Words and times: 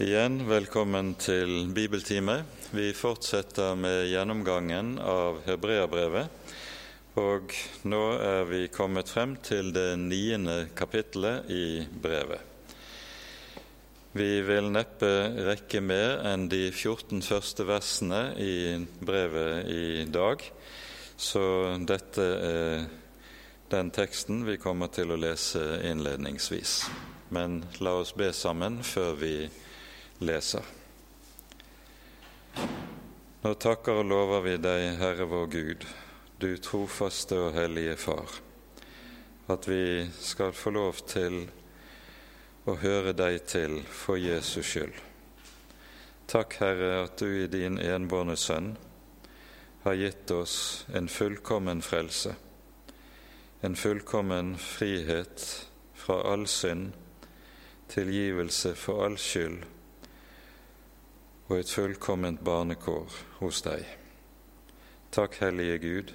Igjen 0.00 0.46
velkommen 0.48 1.10
til 1.20 1.66
bibeltime. 1.76 2.38
Vi 2.72 2.86
fortsetter 2.96 3.74
med 3.76 4.06
gjennomgangen 4.08 4.94
av 4.96 5.42
Hebreabrevet. 5.44 6.54
Og 7.20 7.52
nå 7.84 8.00
er 8.16 8.48
vi 8.48 8.62
kommet 8.72 9.12
frem 9.12 9.34
til 9.44 9.74
det 9.76 9.98
niende 10.00 10.70
kapittelet 10.72 11.52
i 11.52 11.84
brevet. 11.92 12.40
Vi 14.16 14.30
vil 14.48 14.72
neppe 14.72 15.12
rekke 15.50 15.84
mer 15.84 16.24
enn 16.32 16.48
de 16.48 16.70
14 16.72 17.20
første 17.20 17.68
versene 17.68 18.24
i 18.40 18.56
brevet 19.04 19.68
i 19.68 20.08
dag, 20.08 20.40
så 21.20 21.76
dette 21.76 22.30
er 22.48 22.86
den 23.68 23.92
teksten 23.92 24.46
vi 24.48 24.56
kommer 24.56 24.88
til 24.88 25.12
å 25.12 25.20
lese 25.28 25.82
innledningsvis. 25.92 26.86
Men 27.36 27.66
la 27.84 27.98
oss 28.00 28.16
be 28.16 28.32
sammen 28.32 28.80
før 28.80 29.18
vi 29.20 29.34
leser. 30.20 30.64
Nå 33.40 33.54
takker 33.56 34.02
og 34.02 34.08
lover 34.10 34.42
vi 34.44 34.56
deg, 34.60 34.98
Herre 35.00 35.24
vår 35.24 35.46
Gud, 35.52 35.86
du 36.40 36.50
trofaste 36.60 37.38
og 37.40 37.54
hellige 37.56 37.96
Far, 37.96 38.34
at 39.48 39.68
vi 39.68 40.04
skal 40.20 40.52
få 40.52 40.74
lov 40.76 41.00
til 41.08 41.46
å 42.68 42.76
høre 42.82 43.14
deg 43.16 43.40
til 43.48 43.78
for 43.88 44.20
Jesus 44.20 44.74
skyld. 44.74 44.92
Takk, 46.28 46.58
Herre, 46.60 46.92
at 47.06 47.16
du 47.18 47.40
i 47.40 47.48
din 47.50 47.80
enbårne 47.80 48.36
Sønn 48.36 48.74
har 49.86 49.96
gitt 49.96 50.30
oss 50.36 50.84
en 50.92 51.08
fullkommen 51.08 51.80
frelse, 51.80 52.36
en 53.64 53.76
fullkommen 53.76 54.52
frihet 54.60 55.48
fra 55.96 56.20
all 56.28 56.44
synd, 56.48 56.92
tilgivelse 57.88 58.76
for 58.76 59.08
all 59.08 59.16
skyld 59.18 59.64
og 61.50 61.58
et 61.58 61.70
fullkomment 61.70 62.44
barnekår 62.46 63.14
hos 63.40 63.58
deg. 63.66 63.82
Takk, 65.10 65.40
Hellige 65.42 65.78
Gud, 65.82 66.12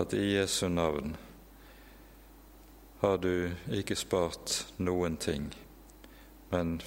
at 0.00 0.14
i 0.16 0.30
Jesu 0.32 0.70
navn 0.72 1.12
har 3.02 3.20
du 3.20 3.50
ikke 3.76 3.98
spart 4.00 4.54
noen 4.80 5.18
ting, 5.20 5.50
men 6.48 6.78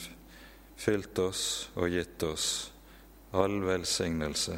fylt 0.82 1.22
oss 1.22 1.46
og 1.78 1.94
gitt 1.94 2.26
oss 2.26 2.50
all 3.38 3.62
velsignelse. 3.62 4.58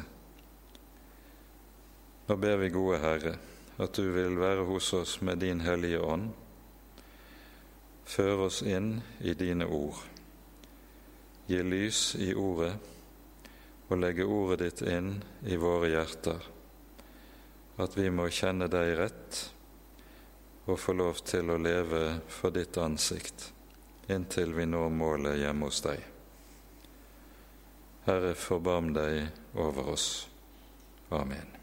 Nå 2.26 2.40
ber 2.40 2.58
vi, 2.64 2.72
gode 2.72 3.04
Herre, 3.04 3.36
at 3.76 3.92
du 3.92 4.08
vil 4.16 4.40
være 4.40 4.64
hos 4.72 4.92
oss 4.96 5.20
med 5.20 5.44
din 5.44 5.60
Hellige 5.60 6.00
Ånd. 6.00 6.30
Før 8.08 8.48
oss 8.48 8.64
inn 8.64 9.02
i 9.20 9.36
dine 9.36 9.68
ord 9.68 10.15
gi 11.46 11.62
lys 11.62 12.14
i 12.18 12.32
ordet 12.34 12.74
og 13.86 13.98
legge 14.00 14.26
ordet 14.26 14.58
ditt 14.64 14.82
inn 14.90 15.12
i 15.46 15.58
våre 15.60 15.92
hjerter, 15.92 16.40
at 17.78 17.98
vi 17.98 18.08
må 18.10 18.26
kjenne 18.32 18.66
deg 18.72 18.94
rett 18.98 19.42
og 20.66 20.80
få 20.82 20.96
lov 20.98 21.22
til 21.22 21.52
å 21.52 21.60
leve 21.62 22.02
for 22.32 22.54
ditt 22.54 22.78
ansikt 22.82 23.52
inntil 24.10 24.54
vi 24.54 24.66
når 24.70 24.90
målet 24.94 25.40
hjemme 25.40 25.70
hos 25.70 25.82
deg. 25.86 26.02
Herre, 28.06 28.34
forbarm 28.38 28.92
deg 28.94 29.26
over 29.58 29.94
oss. 29.96 30.08
Amen. 31.10 31.55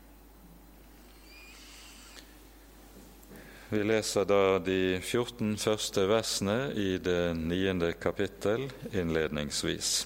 Vi 3.74 3.80
leser 3.82 4.28
da 4.30 4.60
de 4.62 5.00
14 5.02 5.56
første 5.58 6.04
versene 6.06 6.68
i 6.78 7.00
det 7.02 7.34
niende 7.40 7.88
kapittel 7.98 8.68
innledningsvis. 8.94 10.04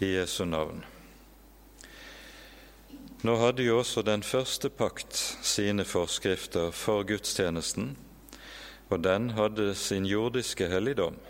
I 0.00 0.14
Jesu 0.14 0.46
navn. 0.48 0.80
Nå 3.20 3.36
hadde 3.42 3.68
jo 3.68 3.82
også 3.82 4.00
den 4.06 4.24
første 4.24 4.72
pakt 4.72 5.20
sine 5.44 5.84
forskrifter 5.84 6.72
for 6.72 7.04
gudstjenesten, 7.04 7.98
og 8.88 9.04
den 9.04 9.34
hadde 9.36 9.74
sin 9.76 10.08
jordiske 10.08 10.72
helligdom. 10.72 11.20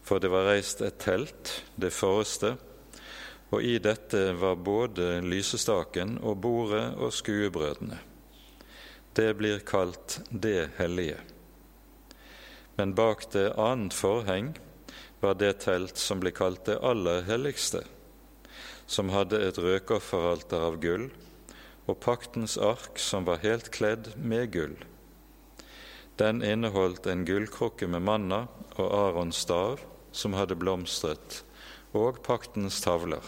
For 0.00 0.16
det 0.16 0.32
var 0.32 0.48
reist 0.48 0.80
et 0.80 0.96
telt, 0.96 1.58
det 1.76 1.92
forreste, 1.92 2.56
og 3.52 3.60
i 3.60 3.76
dette 3.84 4.30
var 4.40 4.56
både 4.56 5.18
lysestaken 5.20 6.22
og 6.22 6.40
bordet 6.40 6.86
og 6.96 7.12
skuebrødene. 7.12 8.06
Det 9.12 9.34
blir 9.34 9.58
kalt 9.58 10.20
det 10.30 10.70
hellige. 10.76 11.18
Men 12.76 12.94
bak 12.94 13.26
det 13.32 13.52
annet 13.58 13.94
forheng 13.94 14.52
var 15.20 15.34
det 15.34 15.58
telt 15.64 15.98
som 15.98 16.20
ble 16.22 16.30
kalt 16.32 16.64
det 16.68 16.78
aller 16.78 17.26
helligste, 17.26 17.82
som 18.86 19.10
hadde 19.12 19.40
et 19.44 19.58
røkofferalter 19.58 20.62
av 20.70 20.78
gull 20.80 21.10
og 21.90 21.98
paktens 22.04 22.54
ark 22.58 23.00
som 23.02 23.26
var 23.26 23.42
helt 23.42 23.72
kledd 23.74 24.12
med 24.16 24.52
gull. 24.54 24.78
Den 26.20 26.42
inneholdt 26.44 27.06
en 27.10 27.26
gullkrukke 27.26 27.88
med 27.90 28.04
manna 28.06 28.44
og 28.76 28.86
Arons 28.86 29.42
stav 29.42 29.82
som 30.12 30.34
hadde 30.38 30.58
blomstret, 30.58 31.42
og 31.96 32.22
paktens 32.22 32.80
tavler. 32.84 33.24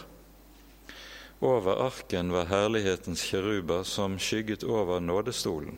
Over 1.43 1.75
arken 1.75 2.31
var 2.31 2.45
herlighetens 2.45 3.21
kjeruber 3.27 3.83
som 3.83 4.19
skygget 4.19 4.63
over 4.63 4.99
nådestolen. 4.99 5.75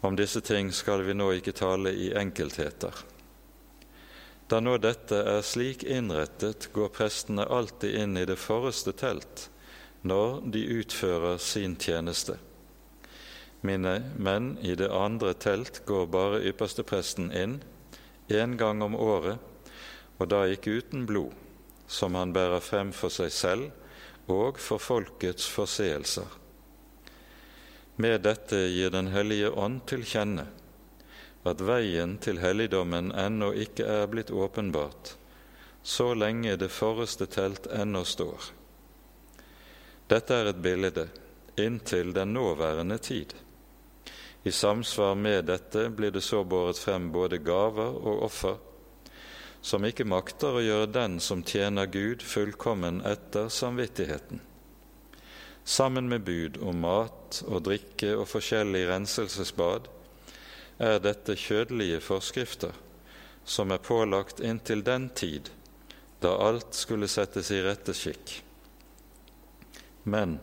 Om 0.00 0.16
disse 0.16 0.40
ting 0.40 0.70
skal 0.72 1.02
vi 1.04 1.12
nå 1.12 1.26
ikke 1.36 1.52
tale 1.52 1.92
i 1.92 2.08
enkeltheter. 2.16 3.02
Da 4.48 4.62
nå 4.64 4.78
dette 4.80 5.20
er 5.28 5.44
slik 5.44 5.84
innrettet, 5.84 6.70
går 6.72 6.88
prestene 6.96 7.44
alltid 7.44 8.00
inn 8.00 8.16
i 8.16 8.24
det 8.24 8.40
forreste 8.40 8.96
telt 8.96 9.50
når 10.08 10.40
de 10.56 10.64
utfører 10.80 11.36
sin 11.36 11.76
tjeneste. 11.76 12.40
Mine 13.60 13.98
menn 14.16 14.54
i 14.64 14.72
det 14.72 14.88
andre 14.88 15.36
telt 15.36 15.84
går 15.84 16.08
bare 16.16 16.46
ypperstepresten 16.48 17.28
inn 17.28 17.60
én 18.32 18.56
gang 18.56 18.80
om 18.80 18.96
året, 18.96 19.36
og 20.16 20.30
da 20.32 20.46
ikke 20.48 20.80
uten 20.80 21.04
blod 21.04 21.36
som 21.86 22.14
han 22.14 22.32
bærer 22.32 22.60
frem 22.60 22.92
for 22.92 23.12
seg 23.12 23.32
selv 23.32 24.30
og 24.32 24.58
for 24.58 24.82
folkets 24.82 25.46
forseelser. 25.50 26.26
Med 27.96 28.20
dette 28.26 28.58
gir 28.68 28.90
Den 28.90 29.08
hellige 29.08 29.50
ånd 29.50 29.86
til 29.88 30.04
kjenne 30.04 30.46
at 31.46 31.62
veien 31.62 32.16
til 32.18 32.40
helligdommen 32.42 33.12
ennå 33.14 33.52
ikke 33.54 33.86
er 33.86 34.08
blitt 34.10 34.32
åpenbart, 34.34 35.14
så 35.82 36.10
lenge 36.14 36.56
det 36.58 36.72
forreste 36.74 37.28
telt 37.30 37.68
ennå 37.70 38.02
står. 38.04 38.50
Dette 40.10 40.34
er 40.34 40.50
et 40.50 40.62
bilde 40.62 41.06
inntil 41.56 42.12
den 42.14 42.34
nåværende 42.34 42.98
tid. 42.98 43.34
I 44.42 44.52
samsvar 44.52 45.14
med 45.14 45.46
dette 45.46 45.88
blir 45.90 46.10
det 46.14 46.22
så 46.22 46.44
båret 46.44 46.78
frem 46.78 47.08
både 47.14 47.38
gaver 47.42 47.96
og 47.96 48.26
offer, 48.28 48.58
som 49.66 49.82
ikke 49.82 50.06
makter 50.06 50.54
å 50.54 50.62
gjøre 50.62 50.90
den 50.94 51.16
som 51.18 51.42
tjener 51.42 51.88
Gud, 51.90 52.22
fullkommen 52.22 53.00
etter 53.02 53.48
samvittigheten. 53.50 54.38
Sammen 55.66 56.06
med 56.06 56.22
bud 56.22 56.60
om 56.62 56.84
mat 56.84 57.40
og 57.48 57.64
drikke 57.66 58.12
og 58.14 58.28
forskjellig 58.30 58.84
renselsesbad 58.86 59.88
er 60.78 61.00
dette 61.02 61.34
kjødelige 61.34 61.98
forskrifter 62.04 62.78
som 63.42 63.74
er 63.74 63.82
pålagt 63.82 64.38
inntil 64.38 64.84
den 64.86 65.08
tid 65.18 65.50
da 66.22 66.36
alt 66.46 66.78
skulle 66.78 67.10
settes 67.10 67.50
i 67.50 67.58
rette 67.66 67.94
skikk. 67.94 68.36
Men 70.06 70.38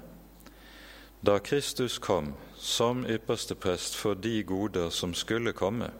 da 1.23 1.39
Kristus 1.39 1.95
kom 2.03 2.33
som 2.59 3.05
ypperste 3.07 3.55
prest 3.55 3.95
for 3.95 4.19
de 4.19 4.41
goder 4.43 4.91
som 4.91 5.15
skulle 5.15 5.55
komme, 5.55 5.93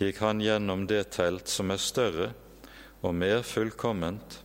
gikk 0.00 0.22
han 0.24 0.40
gjennom 0.40 0.86
det 0.88 1.10
telt 1.12 1.48
som 1.52 1.70
er 1.72 1.80
større 1.80 2.30
og 3.04 3.12
mer 3.14 3.42
fullkomment, 3.44 4.38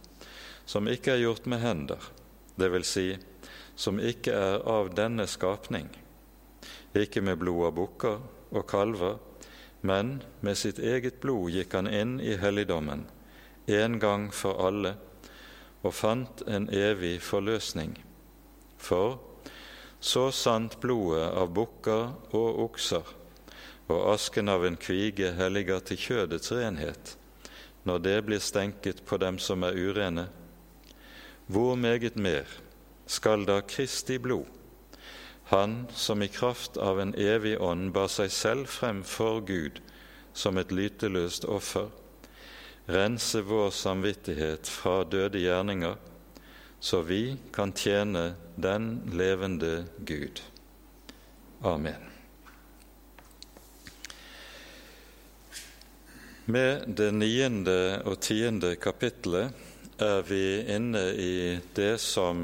som 0.68 0.90
ikke 0.92 1.14
er 1.14 1.24
gjort 1.24 1.48
med 1.48 1.62
hender, 1.64 2.10
det 2.60 2.72
vil 2.74 2.84
si, 2.88 3.08
som 3.76 4.00
ikke 4.00 4.36
er 4.36 4.66
av 4.68 4.92
denne 4.96 5.28
skapning, 5.32 5.88
ikke 6.96 7.24
med 7.24 7.40
blod 7.40 7.70
av 7.70 7.76
bukker 7.80 8.20
og 8.52 8.68
kalver, 8.68 9.18
men 9.86 10.18
med 10.44 10.60
sitt 10.60 10.80
eget 10.80 11.22
blod 11.24 11.54
gikk 11.56 11.76
han 11.78 11.88
inn 11.88 12.18
i 12.20 12.36
helligdommen, 12.42 13.06
en 13.68 14.00
gang 14.00 14.32
for 14.36 14.60
alle, 14.60 14.96
og 15.86 15.94
fant 15.94 16.42
en 16.50 16.68
evig 16.74 17.20
forløsning. 17.22 17.94
For 18.82 19.20
så 20.04 20.32
sant 20.36 20.80
blodet 20.82 21.30
av 21.32 21.54
bukker 21.56 22.34
og 22.36 22.66
okser 22.66 23.14
og 23.88 24.14
asken 24.16 24.50
av 24.50 24.66
en 24.66 24.78
kvige 24.78 25.32
helliger 25.38 25.84
til 25.86 26.02
kjødets 26.02 26.52
renhet, 26.52 27.16
når 27.86 28.02
det 28.02 28.18
blir 28.26 28.42
stenket 28.42 29.04
på 29.06 29.20
dem 29.22 29.38
som 29.40 29.64
er 29.64 29.78
urene. 29.78 30.28
Hvor 31.48 31.76
meget 31.78 32.18
mer 32.18 32.50
skal 33.06 33.46
da 33.46 33.62
Kristi 33.62 34.18
blod, 34.18 34.46
Han 35.46 35.86
som 35.94 36.22
i 36.22 36.28
kraft 36.28 36.78
av 36.78 37.00
en 37.00 37.14
evig 37.22 37.60
ånd 37.62 37.92
bar 37.94 38.10
seg 38.10 38.32
selv 38.34 38.66
frem 38.66 39.04
for 39.06 39.44
Gud 39.46 39.78
som 40.34 40.58
et 40.58 40.74
lyteløst 40.74 41.46
offer, 41.46 41.92
rense 42.90 43.44
vår 43.46 43.70
samvittighet 43.70 44.66
fra 44.66 45.04
døde 45.04 45.44
gjerninger, 45.44 45.96
så 46.80 47.04
vi 47.06 47.38
kan 47.54 47.74
tjene 47.78 48.34
den 48.58 48.90
levende 49.14 49.86
Gud. 50.02 50.42
Amen. 51.62 52.15
Med 56.46 56.84
det 56.94 57.10
niende 57.10 58.04
og 58.06 58.20
tiende 58.22 58.76
kapittelet 58.78 59.50
er 59.98 60.20
vi 60.28 60.62
inne 60.70 61.02
i 61.18 61.38
det 61.74 61.96
som 61.98 62.44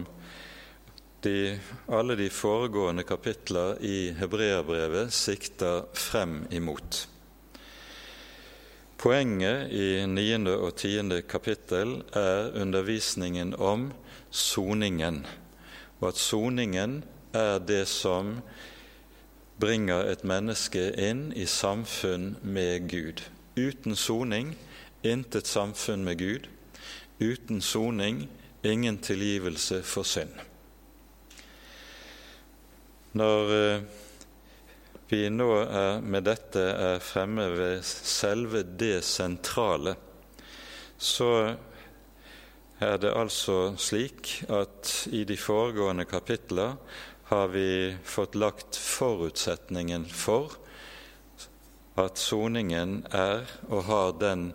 de, 1.21 1.59
alle 1.86 2.15
de 2.18 2.31
foregående 2.33 3.03
kapitler 3.06 3.77
i 3.86 4.09
Hebreabrevet 4.18 5.13
sikter 5.13 5.83
frem 5.94 6.48
imot. 6.50 7.03
Poenget 8.98 9.69
i 9.69 10.01
niende 10.09 10.56
og 10.57 10.80
tiende 10.81 11.19
kapittel 11.21 12.00
er 12.18 12.50
undervisningen 12.57 13.53
om 13.53 13.92
soningen, 14.31 15.19
og 16.00 16.07
at 16.09 16.18
soningen 16.18 17.03
er 17.38 17.62
det 17.62 17.83
som 17.86 18.39
bringer 19.62 20.09
et 20.09 20.25
menneske 20.25 20.88
inn 20.98 21.27
i 21.38 21.45
samfunn 21.45 22.33
med 22.42 22.89
Gud. 22.89 23.21
Uten 23.56 23.95
soning 23.95 24.53
intet 25.03 25.48
samfunn 25.48 26.06
med 26.07 26.18
Gud. 26.18 26.48
Uten 27.19 27.62
soning 27.62 28.30
ingen 28.63 28.98
tilgivelse 28.98 29.81
for 29.83 30.07
synd. 30.07 30.31
Når 33.18 33.51
eh, 33.56 33.81
vi 35.12 35.25
nå 35.33 35.50
er, 35.65 36.00
med 36.00 36.24
dette 36.30 36.62
er 36.62 37.03
fremme 37.03 37.50
ved 37.51 37.83
selve 37.83 38.63
det 38.63 39.01
sentrale, 39.03 39.98
så 40.95 41.31
er 42.81 42.98
det 43.01 43.12
altså 43.12 43.74
slik 43.75 44.38
at 44.48 44.94
i 45.12 45.25
de 45.27 45.36
foregående 45.38 46.07
kapitler 46.07 46.77
har 47.33 47.51
vi 47.51 47.98
fått 48.07 48.39
lagt 48.39 48.80
forutsetningen 48.80 50.07
for 50.07 50.56
at 52.01 52.19
soningen 52.19 53.01
er 53.13 53.48
og 53.69 53.86
har 53.88 54.13
den 54.21 54.51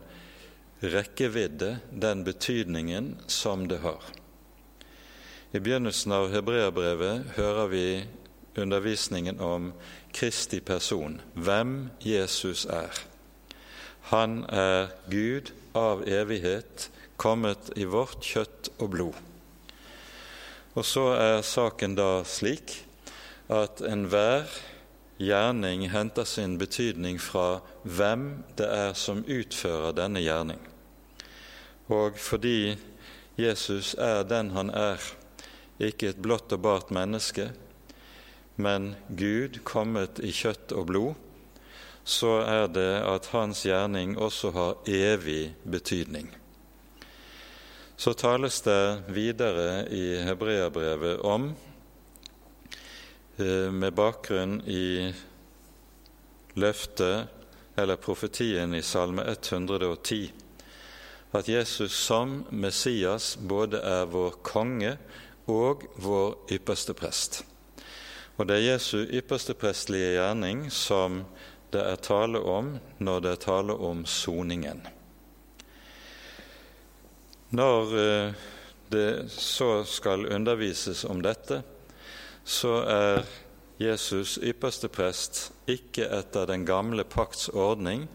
rekkevidde, 0.83 1.79
den 1.91 2.25
betydningen, 2.25 3.17
som 3.27 3.67
det 3.69 3.81
har. 3.85 4.03
I 5.55 5.61
begynnelsen 5.63 6.13
av 6.13 6.29
hebreerbrevet 6.35 7.37
hører 7.39 7.71
vi 7.73 7.87
undervisningen 8.57 9.41
om 9.41 9.71
Kristi 10.13 10.61
person, 10.61 11.21
hvem 11.35 11.91
Jesus 12.05 12.67
er. 12.67 12.93
Han 14.13 14.45
er 14.53 14.93
Gud 15.11 15.53
av 15.77 16.05
evighet, 16.09 16.91
kommet 17.17 17.73
i 17.77 17.87
vårt 17.89 18.21
kjøtt 18.25 18.71
og 18.77 18.91
blod. 18.93 19.17
Og 20.77 20.85
så 20.85 21.09
er 21.17 21.47
saken 21.47 21.97
da 21.97 22.21
slik 22.29 22.75
at 23.49 23.81
enhver 23.87 24.45
gjerning 25.19 25.89
henter 25.89 26.25
sin 26.25 26.59
betydning 26.59 27.19
fra 27.23 27.61
hvem 27.83 28.45
det 28.59 28.69
er 28.69 28.97
som 28.99 29.25
utfører 29.25 29.97
denne 29.97 30.21
gjerning. 30.25 30.61
Og 31.89 32.19
fordi 32.19 32.77
Jesus 33.39 33.95
er 33.95 34.25
den 34.29 34.51
han 34.57 34.71
er, 34.71 35.01
ikke 35.79 36.11
et 36.13 36.21
blått 36.25 36.53
og 36.57 36.63
bart 36.65 36.91
menneske, 36.95 37.51
men 38.57 38.95
Gud 39.13 39.61
kommet 39.69 40.21
i 40.25 40.33
kjøtt 40.33 40.73
og 40.73 40.89
blod, 40.89 41.15
så 42.07 42.39
er 42.47 42.67
det 42.71 42.93
at 43.03 43.29
hans 43.35 43.65
gjerning 43.67 44.15
også 44.17 44.53
har 44.55 44.77
evig 44.89 45.53
betydning. 45.65 46.31
Så 47.97 48.12
tales 48.12 48.61
det 48.65 49.09
videre 49.09 49.87
i 49.91 50.21
Hebreabrevet 50.25 51.25
om 51.25 51.51
med 53.37 53.93
bakgrunn 53.93 54.61
i 54.65 55.12
løftet 56.56 57.29
eller 57.77 58.00
profetien 58.00 58.75
i 58.75 58.83
Salme 58.83 59.27
110 59.29 60.21
at 61.37 61.49
Jesus 61.49 61.93
som 61.93 62.44
Messias 62.50 63.37
både 63.37 63.81
er 63.85 64.06
vår 64.09 64.38
konge 64.47 64.94
og 65.50 65.85
vår 66.00 66.53
ypperste 66.56 66.94
prest. 66.97 67.43
Og 68.37 68.49
det 68.49 68.59
er 68.59 68.73
Jesu 68.73 68.99
ypperste 69.05 69.56
prestlige 69.59 70.17
gjerning 70.17 70.67
som 70.73 71.23
det 71.73 71.83
er 71.83 72.00
tale 72.00 72.41
om 72.41 72.77
når 72.99 73.25
det 73.25 73.33
er 73.33 73.43
tale 73.47 73.77
om 73.77 74.05
soningen. 74.09 74.83
Når 77.56 77.97
eh, 78.00 78.37
det 78.91 79.09
så 79.33 79.85
skal 79.88 80.27
undervises 80.33 81.05
om 81.05 81.23
dette, 81.25 81.62
så 82.47 82.79
er 82.87 83.25
Jesus 83.83 84.39
ypperste 84.39 84.89
prest 84.89 85.51
ikke 85.69 86.07
etter 86.15 86.47
den 86.49 86.65
gamle 86.65 87.05
pakts 87.05 87.49
ordning, 87.51 88.07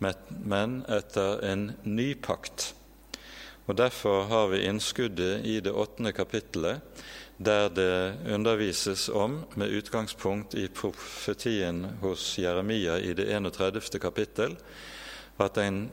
men 0.00 0.80
etter 0.90 1.44
en 1.44 1.68
ny 1.84 2.14
pakt. 2.18 2.72
Og 3.68 3.76
Derfor 3.76 4.24
har 4.28 4.48
vi 4.52 4.64
innskuddet 4.66 5.44
i 5.44 5.60
det 5.60 5.72
åttende 5.72 6.12
kapittelet, 6.12 6.80
der 7.36 7.68
det 7.68 8.16
undervises 8.34 9.08
om, 9.08 9.42
med 9.54 9.72
utgangspunkt 9.72 10.54
i 10.54 10.68
profetien 10.68 11.84
hos 12.00 12.38
Jeremia 12.38 12.98
i 12.98 13.12
det 13.14 13.28
31. 13.30 14.00
kapittel, 14.00 14.56
at 15.38 15.58
en 15.58 15.88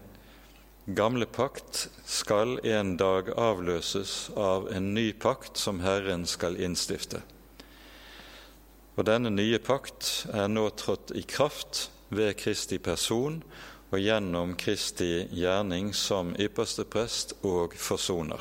gamle 0.86 1.26
pakt 1.26 1.88
skal 2.06 2.60
en 2.64 2.96
dag 2.98 3.32
avløses 3.38 4.32
av 4.36 4.70
en 4.74 4.94
ny 4.94 5.12
pakt 5.14 5.58
som 5.58 5.82
Herren 5.86 6.26
skal 6.30 6.60
innstifte. 6.62 7.22
Og 9.00 9.06
denne 9.08 9.32
nye 9.32 9.60
pakt 9.64 10.28
er 10.36 10.50
nå 10.52 10.66
trådt 10.76 11.14
i 11.16 11.24
kraft 11.24 11.90
ved 12.12 12.36
Kristi 12.40 12.80
person 12.84 13.40
og 13.92 14.00
gjennom 14.00 14.56
Kristi 14.60 15.28
gjerning 15.32 15.94
som 15.96 16.34
ypperste 16.40 16.84
prest 16.88 17.38
og 17.48 17.76
forsoner. 17.80 18.40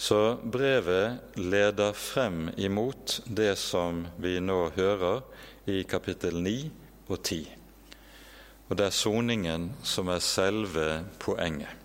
Så 0.00 0.36
brevet 0.44 1.36
leder 1.36 1.92
frem 1.92 2.48
imot 2.56 3.18
det 3.28 3.52
som 3.60 4.06
vi 4.20 4.38
nå 4.40 4.70
hører 4.76 5.20
i 5.68 5.82
kapittel 5.84 6.40
9 6.40 6.54
og 7.08 7.18
10. 7.18 7.42
Og 8.70 8.78
det 8.78 8.86
er 8.86 8.96
soningen 8.96 9.68
som 9.84 10.08
er 10.08 10.24
selve 10.24 10.86
poenget. 11.20 11.76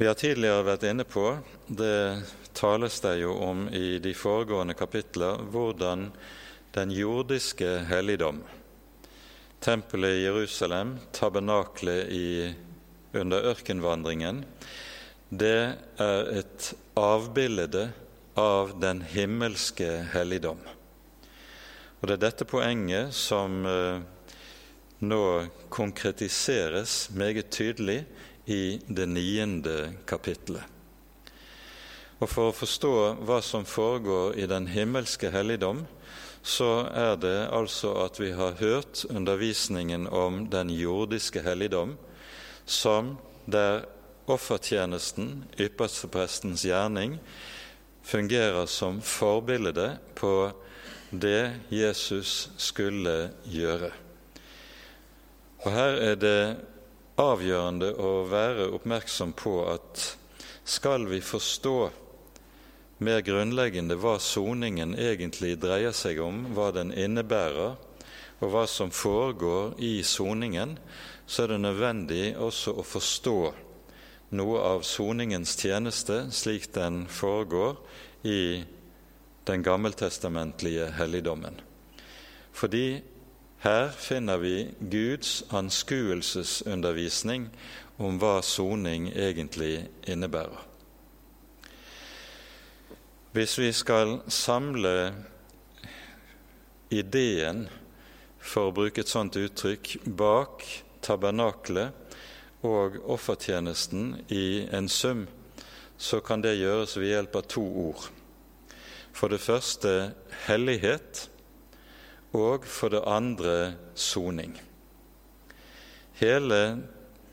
Vi 0.00 0.08
har 0.08 0.16
tidligere 0.16 0.64
vært 0.64 0.84
inne 0.88 1.04
på 1.04 1.24
det 1.68 1.96
tales 2.54 3.00
det 3.00 3.16
jo 3.22 3.34
om 3.44 3.68
i 3.68 3.98
de 4.02 4.14
foregående 4.14 4.74
kapitler 4.74 5.42
hvordan 5.52 6.10
den 6.74 6.90
jordiske 6.94 7.68
helligdom, 7.90 8.42
tempelet 9.60 10.20
i 10.20 10.24
Jerusalem, 10.24 10.98
tabernaklet 11.12 12.12
under 13.12 13.50
ørkenvandringen, 13.50 14.44
det 15.30 15.74
er 16.02 16.30
et 16.40 16.72
avbilde 16.98 17.90
av 18.38 18.76
den 18.80 19.02
himmelske 19.02 19.88
helligdom. 20.14 20.58
Og 22.00 22.08
Det 22.08 22.16
er 22.16 22.24
dette 22.24 22.46
poenget 22.48 23.12
som 23.14 23.60
eh, 23.68 24.00
nå 25.04 25.24
konkretiseres 25.68 27.10
meget 27.12 27.50
tydelig 27.52 28.04
i 28.46 28.80
det 28.88 29.06
niende 29.08 29.76
kapittelet. 30.08 30.79
Og 32.20 32.28
For 32.28 32.50
å 32.50 32.56
forstå 32.56 32.92
hva 33.24 33.38
som 33.40 33.64
foregår 33.64 34.36
i 34.36 34.46
den 34.48 34.66
himmelske 34.68 35.30
helligdom, 35.32 35.86
så 36.42 36.84
er 36.92 37.16
det 37.20 37.48
altså 37.52 37.94
at 38.04 38.20
vi 38.20 38.30
har 38.36 38.58
hørt 38.60 39.06
undervisningen 39.08 40.06
om 40.06 40.44
den 40.52 40.72
jordiske 40.72 41.40
helligdom, 41.44 41.96
som 42.66 43.16
der 43.48 43.86
offertjenesten, 44.30 45.46
yppersteprestens 45.60 46.64
gjerning, 46.68 47.16
fungerer 48.04 48.68
som 48.68 49.00
forbilde 49.00 49.96
på 50.14 50.52
det 51.10 51.56
Jesus 51.72 52.50
skulle 52.60 53.32
gjøre. 53.48 53.90
Og 55.64 55.72
Her 55.72 55.98
er 56.04 56.20
det 56.20 56.42
avgjørende 57.20 57.94
å 58.00 58.12
være 58.28 58.70
oppmerksom 58.76 59.32
på 59.36 59.56
at 59.72 60.04
skal 60.64 61.04
vi 61.10 61.20
forstå 61.24 61.76
mer 63.00 63.22
grunnleggende 63.24 63.96
hva 64.00 64.18
soningen 64.20 64.94
egentlig 64.94 65.56
dreier 65.60 65.94
seg 65.96 66.20
om, 66.22 66.44
hva 66.54 66.70
den 66.76 66.92
innebærer, 66.92 67.78
og 68.40 68.52
hva 68.52 68.64
som 68.68 68.92
foregår 68.92 69.74
i 69.84 70.00
soningen, 70.06 70.76
så 71.26 71.44
er 71.44 71.54
det 71.54 71.60
nødvendig 71.64 72.24
også 72.40 72.76
å 72.80 72.84
forstå 72.86 73.38
noe 74.36 74.60
av 74.62 74.84
soningens 74.86 75.56
tjeneste 75.58 76.22
slik 76.34 76.70
den 76.76 77.04
foregår 77.10 77.80
i 78.24 78.62
den 79.48 79.64
gammeltestamentlige 79.66 80.92
helligdommen. 80.96 81.58
Fordi 82.52 83.00
Her 83.60 83.90
finner 83.92 84.38
vi 84.40 84.70
Guds 84.80 85.42
anskuelsesundervisning 85.52 87.50
om 88.00 88.16
hva 88.16 88.38
soning 88.40 89.10
egentlig 89.12 89.82
innebærer. 90.08 90.69
Hvis 93.30 93.58
vi 93.58 93.68
skal 93.70 94.16
samle 94.26 95.12
ideen, 96.90 97.68
for 98.42 98.66
å 98.66 98.74
bruke 98.74 99.04
et 99.04 99.12
sånt 99.12 99.36
uttrykk, 99.38 99.92
bak 100.18 100.64
tabernaklet 101.06 102.16
og 102.66 102.98
offertjenesten 103.06 104.16
i 104.34 104.66
en 104.74 104.90
sum, 104.90 105.28
så 105.94 106.18
kan 106.26 106.42
det 106.42 106.56
gjøres 106.58 106.96
ved 106.98 107.12
hjelp 107.12 107.38
av 107.38 107.46
to 107.54 107.62
ord. 107.84 108.10
For 109.14 109.30
det 109.30 109.38
første 109.46 109.94
hellighet, 110.48 111.28
og 112.34 112.66
for 112.66 112.90
det 112.90 113.06
andre 113.06 113.56
soning. 113.94 114.58
Hele 116.18 116.62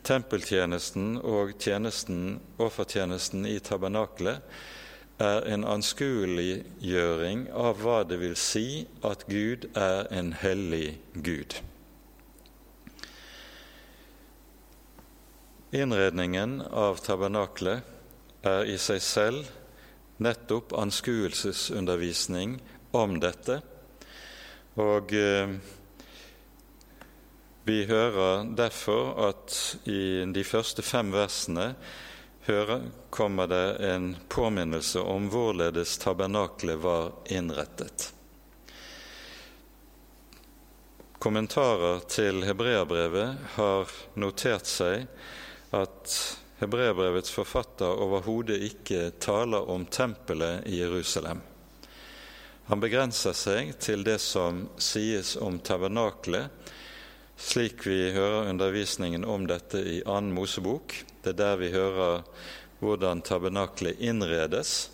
tempeltjenesten 0.06 1.16
og 1.26 1.58
tjenesten, 1.58 2.36
offertjenesten 2.62 3.50
i 3.50 3.58
tabernaklet 3.58 4.46
er 5.24 5.48
en 5.50 5.66
anskueliggjøring 5.66 7.48
av 7.54 7.82
hva 7.82 8.02
det 8.08 8.20
vil 8.22 8.36
si 8.40 8.86
at 9.06 9.26
Gud 9.30 9.70
er 9.74 10.10
en 10.14 10.34
hellig 10.38 10.98
Gud. 11.14 11.58
Innredningen 15.76 16.62
av 16.70 17.02
tabernaklet 17.04 18.46
er 18.48 18.70
i 18.70 18.78
seg 18.80 19.02
selv 19.04 19.50
nettopp 20.24 20.74
anskuelsesundervisning 20.78 22.60
om 22.98 23.18
dette 23.22 23.62
og 24.78 25.14
eh, 25.18 25.50
vi 27.66 27.78
hører 27.90 28.44
derfor 28.58 29.16
at 29.28 29.56
i 29.90 30.22
de 30.34 30.44
første 30.46 30.86
fem 30.86 31.10
versene 31.12 31.72
hører, 32.48 32.88
kommer 33.10 33.48
det 33.48 33.78
en 33.92 34.16
påminnelse 34.32 35.00
om 35.00 35.30
hvorledes 35.32 35.98
tabernaklet 36.02 36.80
var 36.84 37.12
innrettet. 37.30 38.12
Kommentarer 41.20 42.00
til 42.08 42.44
hebreabrevet 42.46 43.54
har 43.56 43.94
notert 44.22 44.70
seg 44.70 45.08
at 45.76 46.18
hebreabrevets 46.62 47.34
forfatter 47.34 48.00
overhodet 48.06 48.60
ikke 48.70 49.10
taler 49.20 49.70
om 49.70 49.86
tempelet 49.90 50.68
i 50.70 50.80
Jerusalem. 50.80 51.42
Han 52.68 52.84
begrenser 52.84 53.36
seg 53.38 53.74
til 53.80 54.04
det 54.06 54.20
som 54.22 54.66
sies 54.78 55.36
om 55.40 55.60
tabernaklet, 55.60 56.52
slik 57.38 57.86
vi 57.88 58.12
hører 58.12 58.50
undervisningen 58.52 59.26
om 59.26 59.46
dette 59.48 59.80
i 59.80 60.02
annen 60.06 60.34
Mosebok. 60.36 60.98
Er 61.28 61.36
der 61.36 61.58
vi 61.60 61.72
hører 61.74 62.24
hvordan 62.80 63.22
tabernaklet 63.22 64.00
innredes. 64.00 64.90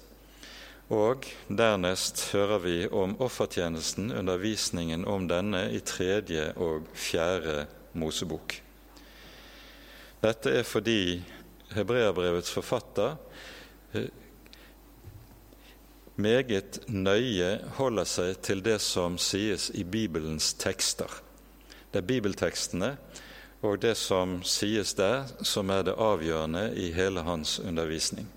Og 0.94 1.26
dernest 1.48 2.26
hører 2.34 2.60
vi 2.64 2.76
om 2.92 3.16
offertjenesten, 3.22 4.12
undervisningen 4.12 5.06
om 5.10 5.28
denne, 5.30 5.66
i 5.72 5.80
tredje 5.80 6.52
og 6.60 6.88
fjerde 6.94 7.66
Mosebok. 7.94 8.58
Dette 10.24 10.52
er 10.60 10.68
fordi 10.68 11.22
hebreerbrevets 11.74 12.52
forfatter 12.54 13.16
eh, 13.94 14.10
meget 16.16 16.80
nøye 16.88 17.58
holder 17.80 18.08
seg 18.08 18.38
til 18.46 18.62
det 18.64 18.80
som 18.84 19.18
sies 19.18 19.70
i 19.74 19.84
Bibelens 19.84 20.54
tekster. 20.62 21.10
Det 21.92 22.04
er 22.04 22.08
bibeltekstene 22.10 22.96
og 23.64 23.80
det 23.80 23.96
som 23.96 24.42
sies 24.44 24.92
der, 25.00 25.24
som 25.42 25.72
er 25.72 25.86
det 25.88 25.96
avgjørende 25.96 26.66
i 26.76 26.90
hele 26.92 27.24
hans 27.24 27.60
undervisning. 27.64 28.28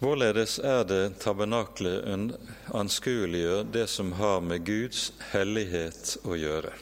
Hvorledes 0.00 0.56
er 0.64 0.82
det 0.88 1.20
tabernaklet 1.22 2.34
anskueliggjør 2.74 3.66
det 3.68 3.86
som 3.92 4.14
har 4.18 4.40
med 4.42 4.64
Guds 4.66 5.10
hellighet 5.30 6.16
å 6.24 6.38
gjøre? 6.40 6.72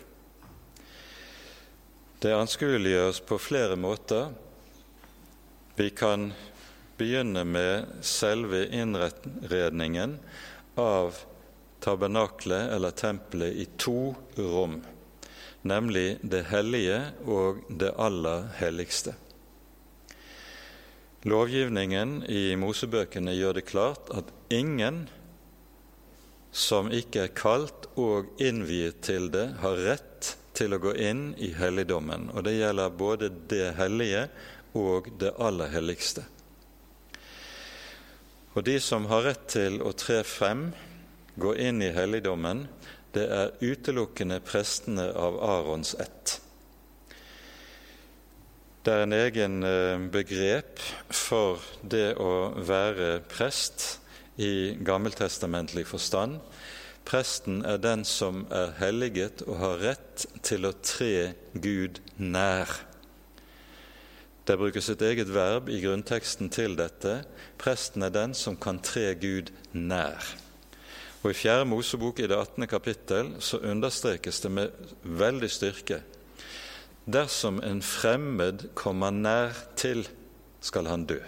Det 2.22 2.34
anskueliggjøres 2.34 3.20
på 3.26 3.36
flere 3.42 3.76
måter. 3.78 4.30
Vi 5.76 5.90
kan 5.90 6.30
begynne 6.98 7.44
med 7.44 7.98
selve 8.06 8.64
innredningen 8.74 10.16
av 10.78 11.18
tabernaklet 11.82 12.72
eller 12.74 12.90
tempelet 12.90 13.54
i 13.54 13.66
to 13.76 14.14
rom, 14.38 14.80
nemlig 15.62 16.18
det 16.22 16.44
hellige 16.52 17.00
og 17.26 17.62
det 17.68 17.92
aller 17.98 18.48
helligste. 18.58 19.14
Lovgivningen 21.26 22.22
i 22.30 22.54
Mosebøkene 22.56 23.34
gjør 23.34 23.58
det 23.58 23.66
klart 23.66 24.10
at 24.14 24.30
ingen 24.54 25.08
som 26.54 26.88
ikke 26.94 27.26
er 27.26 27.34
kalt 27.36 27.88
og 27.98 28.30
innviet 28.40 29.02
til 29.04 29.28
det, 29.34 29.48
har 29.60 29.82
rett 29.82 30.36
til 30.56 30.74
å 30.74 30.80
gå 30.82 30.94
inn 30.94 31.32
i 31.42 31.50
helligdommen. 31.54 32.30
Og 32.34 32.46
det 32.46 32.56
gjelder 32.56 32.94
både 32.94 33.30
det 33.50 33.74
hellige 33.78 34.24
og 34.78 35.10
det 35.20 35.34
aller 35.42 35.70
helligste. 35.74 36.24
Og 38.56 38.64
de 38.66 38.78
som 38.82 39.06
har 39.10 39.26
rett 39.28 39.44
til 39.52 39.82
å 39.84 39.92
tre 39.94 40.22
frem, 40.26 40.70
gå 41.38 41.52
inn 41.62 41.82
i 41.84 41.92
helligdommen, 41.94 42.64
det 43.18 43.26
er 43.34 43.56
utelukkende 43.64 44.38
prestene 44.44 45.08
av 45.18 45.38
Arons 45.42 45.96
ett. 45.98 46.38
Det 48.86 48.94
er 48.94 49.04
en 49.04 49.16
egen 49.16 49.62
eh, 49.66 50.04
begrep 50.12 50.78
for 51.12 51.60
det 51.82 52.14
å 52.22 52.54
være 52.64 53.18
prest 53.28 53.98
i 54.40 54.78
gammeltestamentlig 54.86 55.84
forstand. 55.90 56.38
Presten 57.08 57.62
er 57.66 57.80
den 57.82 58.04
som 58.06 58.44
er 58.54 58.76
helliget 58.78 59.42
og 59.48 59.58
har 59.62 59.78
rett 59.82 60.26
til 60.46 60.68
å 60.68 60.74
tre 60.78 61.32
Gud 61.58 61.98
nær. 62.16 62.70
Det 64.48 64.56
brukes 64.56 64.88
et 64.92 65.04
eget 65.04 65.32
verb 65.34 65.68
i 65.68 65.82
grunnteksten 65.82 66.52
til 66.54 66.78
dette. 66.78 67.22
Presten 67.60 68.06
er 68.06 68.14
den 68.14 68.36
som 68.36 68.56
kan 68.56 68.78
tre 68.80 69.10
Gud 69.18 69.50
nær. 69.74 70.22
Og 71.22 71.32
I 71.32 71.34
4. 71.34 71.64
Mosebok 71.66 72.20
i 72.22 72.28
det 72.30 72.36
18. 72.36 72.66
kapittel 72.70 73.32
så 73.42 73.58
understrekes 73.58 74.40
det 74.40 74.50
med 74.54 74.94
veldig 75.02 75.50
styrke 75.50 76.02
dersom 77.08 77.62
en 77.64 77.80
fremmed 77.82 78.68
kommer 78.76 79.10
nær 79.14 79.56
til, 79.80 80.04
skal 80.60 80.88
han 80.90 81.06
dø. 81.08 81.18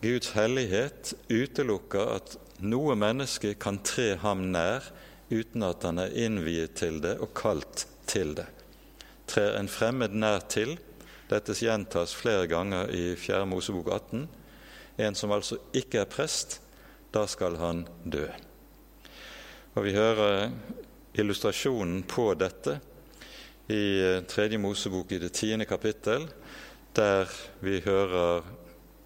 Guds 0.00 0.32
hellighet 0.36 1.12
utelukker 1.28 2.14
at 2.16 2.36
noe 2.64 2.96
menneske 2.96 3.54
kan 3.60 3.82
tre 3.84 4.14
ham 4.22 4.46
nær 4.54 4.88
uten 5.28 5.64
at 5.66 5.84
han 5.84 6.00
er 6.00 6.14
innviet 6.16 6.76
til 6.80 7.00
det 7.04 7.16
og 7.20 7.34
kalt 7.36 7.86
til 8.08 8.32
det. 8.38 8.46
Trer 9.28 9.58
en 9.58 9.68
fremmed 9.68 10.14
nær 10.14 10.46
til, 10.48 10.76
dette 11.28 11.56
gjentas 11.58 12.14
flere 12.14 12.46
ganger 12.48 12.92
i 12.94 13.16
4. 13.18 13.42
Mosebok 13.50 13.90
18. 13.90 14.28
En 15.02 15.18
som 15.18 15.34
altså 15.34 15.58
ikke 15.76 16.04
er 16.04 16.08
prest, 16.08 16.60
da 17.16 17.24
skal 17.26 17.56
han 17.56 17.86
dø. 18.04 18.26
Og 19.74 19.84
Vi 19.84 19.92
hører 19.96 20.50
illustrasjonen 21.16 22.02
på 22.04 22.34
dette 22.36 22.78
i 23.72 24.20
Tredje 24.28 24.58
Mosebok 24.60 25.12
i 25.12 25.20
det 25.22 25.32
tiende 25.32 25.64
kapittel, 25.64 26.28
der 26.92 27.28
vi 27.64 27.80
hører 27.80 28.44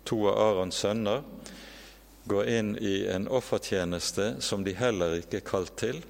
to 0.05 0.25
av 0.27 0.39
Arons 0.43 0.83
sønner 0.83 1.23
gå 2.31 2.45
inn 2.45 2.75
i 2.79 3.07
en 3.11 3.29
offertjeneste 3.29 4.37
som 4.43 4.65
de 4.67 4.75
heller 4.79 5.19
ikke 5.21 5.41
er 5.41 5.47
kalt 5.47 5.77
til. 5.81 6.03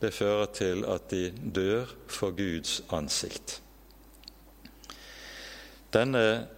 Det 0.00 0.14
fører 0.14 0.48
til 0.54 0.84
at 0.88 1.10
de 1.12 1.28
dør 1.32 1.92
for 2.08 2.36
Guds 2.36 2.80
ansikt. 2.94 3.60
Denne 5.92 6.48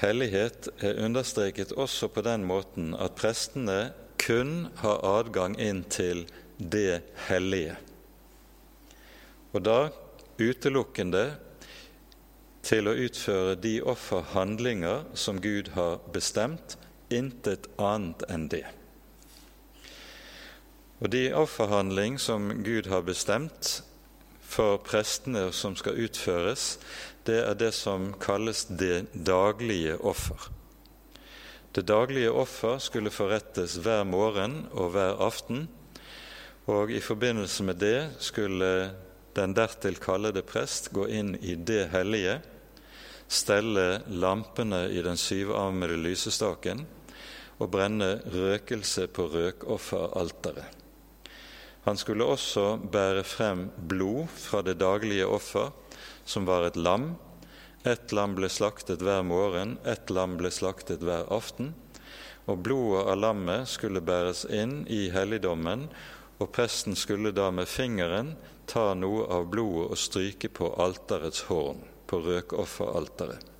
hellighet 0.00 0.68
er 0.84 1.00
understreket 1.04 1.72
også 1.72 2.08
på 2.12 2.24
den 2.26 2.44
måten 2.48 2.94
at 2.94 3.16
prestene 3.18 3.92
kun 4.20 4.68
har 4.82 5.04
adgang 5.06 5.56
inn 5.60 5.84
til 5.92 6.24
det 6.58 7.02
hellige. 7.28 7.76
Og 9.52 9.62
da 9.64 9.78
utelukkende 10.40 11.24
til 12.66 12.90
å 12.90 12.96
utføre 13.06 13.54
de 13.62 13.78
offerhandlinger 13.86 15.06
som 15.14 15.40
Gud 15.40 15.70
har 15.76 16.00
bestemt, 16.12 16.76
intet 17.08 17.68
annet 17.78 18.24
enn 18.32 18.48
det. 18.50 18.64
Og 20.98 21.12
de 21.12 21.28
offerhandling 21.36 22.16
som 22.18 22.48
Gud 22.64 22.88
har 22.90 23.04
bestemt 23.06 23.82
for 24.42 24.80
prestene 24.82 25.50
som 25.54 25.76
skal 25.78 25.98
utføres, 26.06 26.76
det 27.26 27.40
er 27.44 27.56
det 27.58 27.72
som 27.74 28.12
kalles 28.22 28.64
det 28.70 29.06
daglige 29.12 29.96
offer. 29.98 30.50
Det 31.74 31.84
daglige 31.86 32.32
offer 32.32 32.78
skulle 32.80 33.12
forrettes 33.12 33.76
hver 33.84 34.06
morgen 34.08 34.64
og 34.72 34.94
hver 34.94 35.18
aften, 35.20 35.66
Og 36.66 36.90
i 36.90 37.00
forbindelse 37.00 37.62
med 37.62 37.78
det 37.78 37.98
skulle 38.18 38.90
den 39.36 39.52
dertil 39.54 40.00
kallede 40.02 40.42
prest 40.42 40.90
gå 40.90 41.04
inn 41.06 41.36
i 41.38 41.54
det 41.54 41.92
hellige, 41.92 42.40
stelle 43.28 44.00
lampene 44.10 44.88
i 44.90 45.02
den 45.02 45.18
syvarmede 45.18 45.98
lysestaken 45.98 46.82
og 47.58 47.70
brenne 47.70 48.16
røkelse 48.34 49.06
på 49.06 49.28
røkofferalteret. 49.30 50.82
Han 51.86 51.96
skulle 51.96 52.26
også 52.26 52.80
bære 52.82 53.22
frem 53.22 53.68
blod 53.88 54.26
fra 54.34 54.62
det 54.66 54.80
daglige 54.80 55.26
offer, 55.26 55.70
som 56.26 56.44
var 56.44 56.66
et 56.66 56.76
lam. 56.76 57.14
Ett 57.86 58.12
lam 58.12 58.34
ble 58.34 58.50
slaktet 58.50 59.02
hver 59.06 59.22
morgen, 59.22 59.76
ett 59.86 60.10
lam 60.10 60.36
ble 60.40 60.50
slaktet 60.50 61.04
hver 61.06 61.28
aften. 61.32 61.72
Og 62.50 62.60
blodet 62.66 63.06
av 63.06 63.18
lammet 63.22 63.70
skulle 63.70 64.02
bæres 64.02 64.44
inn 64.50 64.80
i 64.90 65.06
helligdommen, 65.14 65.86
og 66.36 66.52
presten 66.52 66.98
skulle 66.98 67.32
da 67.34 67.48
med 67.54 67.70
fingeren 67.70 68.34
ta 68.66 68.90
noe 68.98 69.24
av 69.32 69.46
blodet 69.50 69.92
og 69.94 70.00
stryke 70.02 70.50
på 70.52 70.72
alterets 70.82 71.46
horn, 71.48 71.80
på 72.06 72.20
røkofferalteret. 72.26 73.52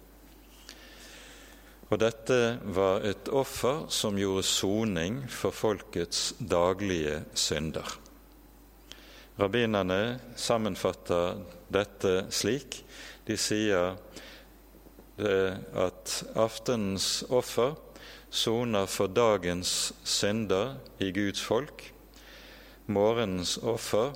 Og 1.87 2.00
dette 2.02 2.38
var 2.75 3.04
et 3.06 3.28
offer 3.30 3.85
som 3.94 4.18
gjorde 4.18 4.42
soning 4.49 5.20
for 5.30 5.54
folkets 5.54 6.32
daglige 6.42 7.20
synder. 7.38 7.87
Rabbinerne 9.37 10.19
sammenfatter 10.37 11.43
dette 11.69 12.12
slik. 12.33 12.81
De 13.28 13.37
sier 13.37 13.99
at 15.16 16.14
aftenens 16.37 17.25
offer 17.28 17.75
soner 18.31 18.88
for 18.88 19.12
dagens 19.12 19.93
synder 20.05 20.76
i 21.00 21.11
Guds 21.12 21.43
folk. 21.45 21.85
Morgenens 22.87 23.57
offer 23.59 24.14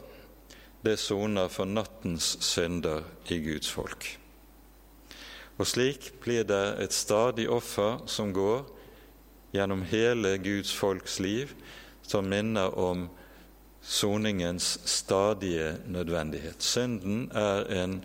det 0.85 0.97
soner 1.01 1.49
for 1.53 1.69
nattens 1.69 2.37
synder 2.45 3.05
i 3.29 3.41
Guds 3.45 3.69
folk. 3.73 4.07
Og 5.61 5.69
slik 5.69 6.13
blir 6.25 6.47
det 6.49 6.65
et 6.81 6.97
stadig 6.97 7.45
offer 7.53 8.01
som 8.09 8.33
går 8.33 8.63
gjennom 9.53 9.83
hele 9.91 10.39
Guds 10.41 10.73
folks 10.73 11.19
liv, 11.21 11.53
som 12.01 12.29
minner 12.31 12.73
om 12.79 13.09
soningens 13.91 14.79
stadige 14.85 15.77
nødvendighet. 15.87 16.63
Synden 16.63 17.31
er 17.35 17.65
en 17.83 18.05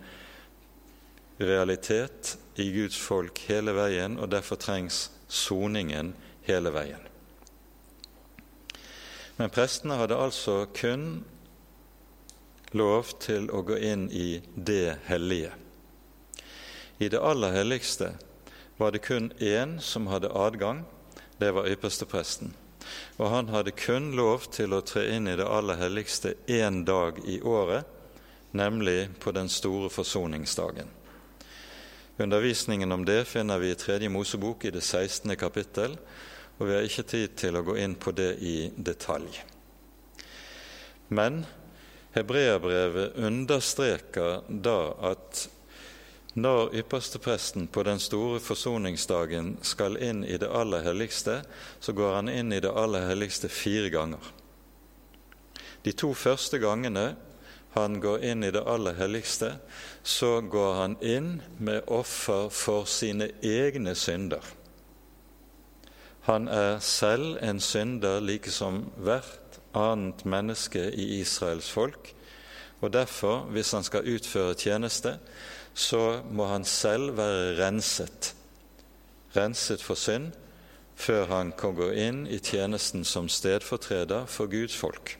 realitet 1.40 2.38
i 2.56 2.72
Guds 2.80 2.98
folk 2.98 3.38
hele 3.38 3.74
veien, 3.76 4.18
og 4.18 4.30
derfor 4.30 4.58
trengs 4.58 5.12
soningen 5.28 6.14
hele 6.42 6.72
veien. 6.74 7.06
Men 9.36 9.52
prestene 9.52 10.00
hadde 10.00 10.18
altså 10.18 10.64
kun 10.74 11.24
lov 12.72 13.14
til 13.22 13.46
å 13.54 13.62
gå 13.62 13.78
inn 13.78 14.08
i 14.10 14.40
det 14.56 14.98
hellige. 15.06 15.54
I 16.98 17.12
det 17.12 17.22
aller 17.22 17.52
helligste 17.52 18.14
var 18.80 18.90
det 18.90 19.06
kun 19.06 19.30
én 19.38 19.78
som 19.78 20.10
hadde 20.10 20.34
adgang, 20.34 20.82
det 21.38 21.54
var 21.54 21.68
ypperstepresten 21.68 22.56
og 23.16 23.30
han 23.32 23.50
hadde 23.52 23.74
kun 23.76 24.12
lov 24.16 24.48
til 24.54 24.74
å 24.76 24.82
tre 24.84 25.06
inn 25.16 25.28
i 25.28 25.36
det 25.38 25.46
aller 25.46 25.78
helligste 25.80 26.34
én 26.46 26.84
dag 26.88 27.18
i 27.24 27.40
året, 27.40 27.84
nemlig 28.56 29.08
på 29.20 29.32
den 29.36 29.48
store 29.52 29.90
forsoningsdagen. 29.92 30.88
Undervisningen 32.18 32.92
om 32.92 33.04
det 33.04 33.26
finner 33.28 33.60
vi 33.60 33.70
i 33.74 33.76
Tredje 33.76 34.08
Mosebok 34.08 34.64
i 34.64 34.72
det 34.72 34.80
16. 34.80 35.36
kapittel, 35.36 35.98
og 36.56 36.68
vi 36.68 36.74
har 36.74 36.86
ikke 36.88 37.04
tid 37.10 37.34
til 37.36 37.58
å 37.58 37.64
gå 37.66 37.76
inn 37.82 37.98
på 38.00 38.14
det 38.16 38.30
i 38.40 38.70
detalj. 38.76 39.42
Men 41.12 41.44
hebreerbrevet 42.16 43.18
understreker 43.20 44.40
da 44.48 44.80
at 45.10 45.44
når 46.36 46.74
ypperstepresten 46.76 47.66
på 47.72 47.82
den 47.82 48.00
store 48.02 48.40
forsoningsdagen 48.44 49.54
skal 49.64 49.96
inn 50.04 50.20
i 50.24 50.36
det 50.36 50.50
aller 50.52 50.84
helligste, 50.84 51.38
så 51.80 51.94
går 51.96 52.18
han 52.18 52.28
inn 52.28 52.52
i 52.52 52.60
det 52.60 52.72
aller 52.76 53.06
helligste 53.08 53.48
fire 53.48 53.88
ganger. 53.94 54.20
De 55.82 55.94
to 55.96 56.12
første 56.12 56.60
gangene 56.60 57.14
han 57.76 57.96
går 58.00 58.24
inn 58.24 58.44
i 58.44 58.52
det 58.52 58.64
aller 58.68 58.96
helligste, 59.00 59.54
så 60.02 60.42
går 60.44 60.74
han 60.80 60.98
inn 61.00 61.30
med 61.56 61.88
offer 61.88 62.48
for 62.52 62.84
sine 62.84 63.30
egne 63.40 63.96
synder. 63.96 64.44
Han 66.28 66.48
er 66.52 66.80
selv 66.84 67.36
en 67.40 67.60
synder 67.62 68.20
like 68.20 68.52
som 68.52 68.82
hvert 68.96 69.60
annet 69.76 70.24
menneske 70.28 70.88
i 70.92 71.20
Israels 71.20 71.68
folk, 71.72 72.12
og 72.80 72.92
derfor, 72.92 73.46
hvis 73.52 73.72
han 73.72 73.84
skal 73.86 74.08
utføre 74.16 74.56
tjeneste, 74.58 75.16
så 75.76 76.22
må 76.32 76.46
han 76.48 76.64
selv 76.64 77.18
være 77.18 77.58
renset, 77.58 78.32
renset 79.36 79.82
for 79.84 79.98
synd, 80.00 80.30
før 80.96 81.28
han 81.28 81.52
kan 81.52 81.76
gå 81.76 81.90
inn 81.92 82.24
i 82.32 82.38
tjenesten 82.40 83.04
som 83.04 83.28
stedfortreder 83.28 84.24
for 84.24 84.48
Guds 84.48 84.76
folk. 84.76 85.18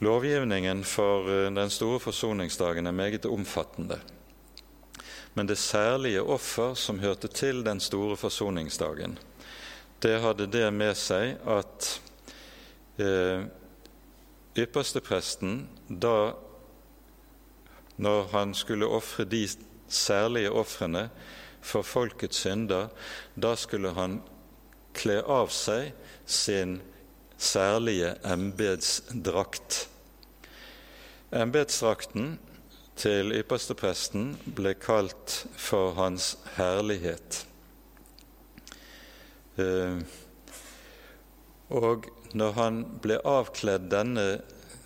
Lovgivningen 0.00 0.84
for 0.86 1.26
eh, 1.28 1.50
den 1.52 1.70
store 1.70 1.98
forsoningsdagen 2.00 2.86
er 2.86 2.94
meget 2.94 3.26
omfattende. 3.26 3.98
Men 5.34 5.50
det 5.50 5.58
særlige 5.58 6.22
offer 6.22 6.74
som 6.74 7.02
hørte 7.02 7.28
til 7.28 7.64
den 7.66 7.80
store 7.80 8.16
forsoningsdagen, 8.16 9.18
det 10.02 10.20
hadde 10.22 10.46
det 10.46 10.70
med 10.72 10.94
seg 10.96 11.36
at 11.44 11.90
eh, 13.02 13.50
ypperstepresten, 14.58 15.68
da 15.88 16.32
når 18.00 18.28
han 18.32 18.54
skulle 18.54 18.88
ofre 18.88 19.24
de 19.24 19.44
særlige 19.88 20.50
ofrene 20.50 21.08
for 21.60 21.82
folkets 21.82 22.36
synder, 22.36 22.88
da 23.36 23.54
skulle 23.56 23.92
han 23.92 24.20
kle 24.96 25.20
av 25.22 25.52
seg 25.54 25.92
sin 26.26 26.78
særlige 27.40 28.14
embetsdrakt. 28.24 29.86
Embetsdrakten 31.30 32.38
til 33.00 33.32
ypperstepresten 33.36 34.32
ble 34.56 34.74
kalt 34.80 35.44
for 35.56 35.94
Hans 35.96 36.34
herlighet. 36.56 37.44
Eh, 39.60 40.00
og 41.70 42.10
når 42.32 42.56
han 42.56 42.80
ble 43.02 43.18
avkledd 43.26 43.90
denne 43.92 44.26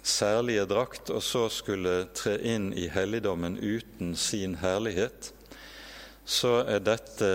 særlige 0.04 0.66
drakt 0.68 1.11
og 1.12 1.22
så 1.24 1.46
skulle 1.52 2.04
tre 2.16 2.37
inn 2.44 2.72
i 2.76 2.88
helligdommen 2.92 3.57
uten 3.61 4.14
sin 4.16 4.59
herlighet, 4.61 5.33
så 6.24 6.62
er 6.68 6.85
dette 6.85 7.30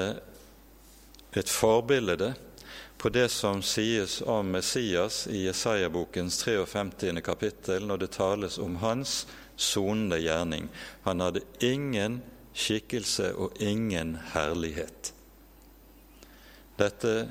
et 1.37 1.49
forbilde 1.49 2.33
på 2.99 3.09
det 3.13 3.29
som 3.31 3.61
sies 3.63 4.19
om 4.21 4.49
Messias 4.51 5.23
i 5.31 5.45
Jesaja-bokens 5.45 6.41
53. 6.43 7.21
kapittel, 7.23 7.85
når 7.87 8.01
det 8.01 8.11
tales 8.17 8.57
om 8.59 8.75
hans 8.81 9.23
sonende 9.55 10.19
gjerning. 10.19 10.67
Han 11.05 11.23
hadde 11.23 11.45
ingen 11.63 12.19
skikkelse 12.53 13.31
og 13.39 13.55
ingen 13.63 14.17
herlighet. 14.33 15.13
Dette 16.79 17.29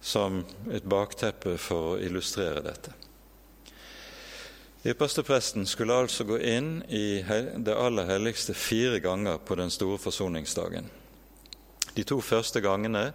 som 0.00 0.44
et 0.72 0.84
bakteppe 0.84 1.56
for 1.58 1.94
å 1.94 1.98
illustrere 2.00 2.62
dette. 2.64 2.94
Ypperstepresten 4.86 5.66
skulle 5.66 5.96
altså 6.04 6.24
gå 6.24 6.38
inn 6.38 6.78
i 6.88 7.18
det 7.58 7.74
aller 7.74 8.06
helligste 8.06 8.54
fire 8.54 9.00
ganger 9.02 9.40
på 9.42 9.58
den 9.58 9.72
store 9.74 9.98
forsoningsdagen. 9.98 10.86
De 11.96 12.04
to 12.06 12.20
første 12.22 12.60
gangene 12.62 13.08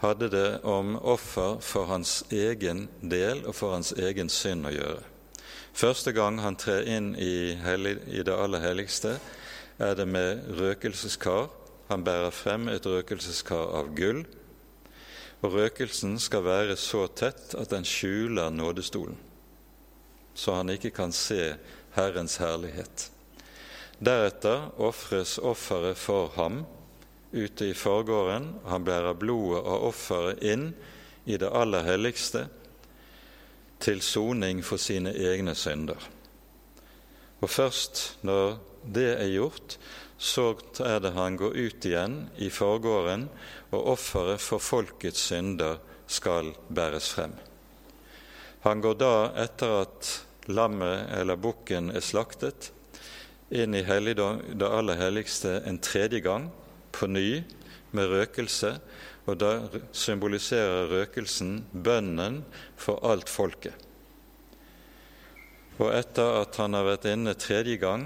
hadde 0.00 0.30
det 0.32 0.48
om 0.64 0.94
offer 0.96 1.58
for 1.60 1.90
hans 1.90 2.22
egen 2.32 2.86
del 3.02 3.44
og 3.44 3.54
for 3.58 3.76
hans 3.76 3.92
egen 3.92 4.32
synd 4.32 4.70
å 4.70 4.72
gjøre. 4.72 5.04
Første 5.76 6.14
gang 6.16 6.40
han 6.40 6.56
trer 6.56 6.88
inn 6.88 7.12
i, 7.20 7.52
det 7.54 8.32
aller 8.34 8.64
helligste, 8.64 9.18
er 9.78 9.94
det 9.94 10.08
med 10.08 10.48
røkelseskar. 10.56 11.50
Han 11.92 12.04
bærer 12.04 12.32
frem 12.32 12.68
et 12.72 12.86
røkelseskar 12.86 13.76
av 13.76 13.92
gull 13.94 14.24
og 15.40 15.54
røkelsen 15.54 16.18
skal 16.20 16.44
være 16.44 16.76
så 16.76 17.06
tett 17.16 17.54
at 17.56 17.70
den 17.72 17.86
skjuler 17.88 18.52
nådestolen, 18.52 19.16
så 20.34 20.60
han 20.60 20.72
ikke 20.72 20.92
kan 20.94 21.12
se 21.16 21.54
Herrens 21.96 22.36
herlighet. 22.40 23.08
Deretter 24.00 24.70
ofres 24.80 25.38
offeret 25.38 25.98
for 25.98 26.30
ham 26.36 26.62
ute 27.32 27.70
i 27.70 27.74
forgården. 27.76 28.46
Han 28.66 28.84
bærer 28.84 29.18
blodet 29.18 29.60
av 29.60 29.84
offeret 29.90 30.40
inn 30.42 30.70
i 31.28 31.36
det 31.36 31.50
aller 31.52 31.84
helligste 31.84 32.46
til 33.80 34.00
soning 34.04 34.62
for 34.64 34.80
sine 34.80 35.12
egne 35.12 35.54
synder. 35.56 36.00
Og 37.40 37.50
først 37.50 38.18
når 38.24 38.58
det 38.84 39.10
er 39.16 39.32
gjort, 39.32 39.76
så 40.20 40.52
er 40.84 41.00
det 41.00 41.14
han 41.16 41.36
går 41.40 41.56
ut 41.56 41.86
igjen 41.88 42.16
i 42.36 42.50
forgården 42.52 43.28
og 43.70 43.92
offeret 43.94 44.42
for 44.42 44.62
folkets 44.62 45.28
synder 45.30 45.78
skal 46.10 46.52
bæres 46.68 47.10
frem. 47.14 47.34
Han 48.66 48.82
går 48.84 48.96
da, 49.00 49.14
etter 49.40 49.76
at 49.84 50.10
lammet 50.50 51.06
eller 51.16 51.38
bukken 51.40 51.92
er 51.94 52.04
slaktet, 52.04 52.72
inn 53.50 53.74
i 53.74 53.82
det 53.82 54.66
aller 54.66 54.98
helligste 54.98 55.60
en 55.66 55.78
tredje 55.78 56.20
gang, 56.20 56.50
på 56.92 57.06
ny, 57.06 57.42
med 57.94 58.10
røkelse, 58.10 58.74
og 59.26 59.38
da 59.38 59.50
symboliserer 59.92 60.90
røkelsen 60.90 61.64
bønnen 61.72 62.42
for 62.78 62.98
alt 63.06 63.30
folket. 63.30 63.74
Og 65.80 65.94
etter 65.94 66.42
at 66.42 66.58
han 66.60 66.74
har 66.76 66.86
vært 66.86 67.08
inne 67.08 67.34
tredje 67.38 67.78
gang, 67.80 68.04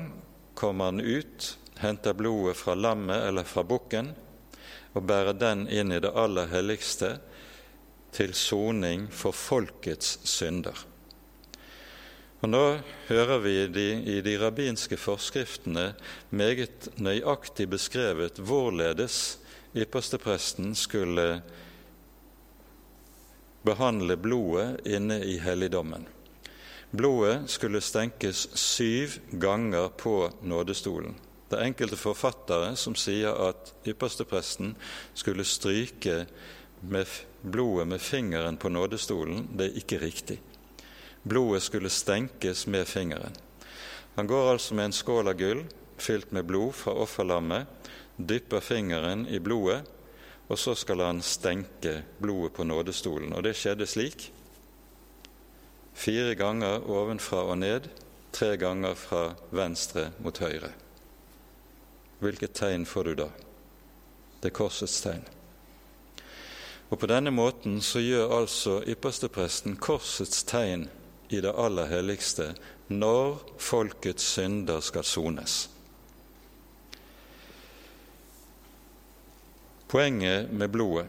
kommer 0.55 0.92
han 0.92 1.00
ut, 1.00 1.57
henter 1.81 2.14
blodet 2.14 2.55
fra 2.61 2.77
lammet 2.79 3.24
eller 3.27 3.48
fra 3.48 3.64
bukken 3.66 4.12
og 4.94 5.07
bære 5.07 5.35
den 5.38 5.66
inn 5.68 5.92
i 5.92 6.00
det 6.02 6.12
aller 6.14 6.50
helligste 6.50 7.16
til 8.14 8.35
soning 8.38 9.09
for 9.11 9.35
folkets 9.35 10.18
synder. 10.28 10.76
Og 12.44 12.50
Nå 12.52 12.64
hører 13.09 13.38
vi 13.40 13.54
de, 13.72 13.88
i 14.04 14.20
de 14.20 14.35
rabbinske 14.38 14.98
forskriftene 15.00 15.94
meget 16.30 16.90
nøyaktig 17.00 17.66
beskrevet 17.72 18.38
hvorledes 18.38 19.38
ypperstepresten 19.74 20.74
skulle 20.78 21.40
behandle 23.64 24.18
blodet 24.20 24.85
inne 24.87 25.22
i 25.24 25.38
helligdommen. 25.40 26.04
Blodet 26.94 27.48
skulle 27.50 27.80
stenkes 27.80 28.44
syv 28.54 29.16
ganger 29.40 29.88
på 29.88 30.28
nådestolen. 30.42 31.16
Det 31.54 31.60
er 31.60 31.68
enkelte 31.70 31.94
forfattere 31.94 32.72
som 32.74 32.96
sier 32.98 33.30
at 33.30 33.68
ypperstepresten 33.86 34.72
skulle 35.14 35.44
stryke 35.46 36.24
med 36.82 37.06
blodet 37.46 37.86
med 37.92 38.02
fingeren 38.02 38.58
på 38.58 38.72
nådestolen. 38.74 39.44
Det 39.54 39.68
er 39.68 39.78
ikke 39.78 40.00
riktig. 40.02 40.40
Blodet 41.22 41.62
skulle 41.62 41.94
stenkes 41.94 42.66
med 42.66 42.90
fingeren. 42.90 43.38
Han 44.18 44.26
går 44.26 44.50
altså 44.50 44.74
med 44.74 44.90
en 44.90 44.98
skål 44.98 45.30
av 45.30 45.38
gull 45.38 45.62
fylt 45.94 46.34
med 46.34 46.50
blod 46.50 46.74
fra 46.74 46.98
offerlammet, 47.06 47.70
dypper 48.16 48.58
fingeren 48.58 49.28
i 49.30 49.38
blodet, 49.38 49.84
og 50.50 50.58
så 50.58 50.74
skal 50.74 51.06
han 51.06 51.22
stenke 51.22 52.00
blodet 52.18 52.56
på 52.58 52.66
nådestolen. 52.66 53.30
Og 53.30 53.46
det 53.46 53.54
skjedde 53.54 53.86
slik. 53.86 54.32
Fire 55.94 56.34
ganger 56.34 56.82
ovenfra 56.82 57.46
og 57.46 57.60
ned, 57.62 57.92
tre 58.34 58.56
ganger 58.58 58.98
fra 58.98 59.28
venstre 59.54 60.10
mot 60.18 60.42
høyre. 60.42 60.74
Hvilket 62.18 62.55
tegn 62.55 62.87
får 62.87 63.05
du 63.05 63.14
da? 63.24 63.29
Det 64.40 64.50
er 64.53 64.57
korsets 64.59 65.00
tegn. 65.00 65.24
Og 66.92 67.00
På 67.00 67.09
denne 67.11 67.33
måten 67.35 67.81
så 67.83 67.98
gjør 67.98 68.37
altså 68.38 68.79
ypperstepresten 68.87 69.77
korsets 69.83 70.44
tegn 70.46 70.87
i 71.33 71.40
det 71.40 71.55
aller 71.59 71.88
helligste 71.90 72.53
når 72.92 73.40
folkets 73.59 74.27
synder 74.37 74.85
skal 74.85 75.07
sones. 75.09 75.57
Poenget 79.88 80.53
med 80.53 80.70
blodet 80.74 81.07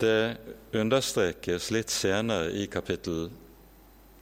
det 0.00 0.36
understrekes 0.72 1.70
litt 1.70 1.90
senere 1.92 2.52
i 2.56 2.66
kapittel 2.72 3.28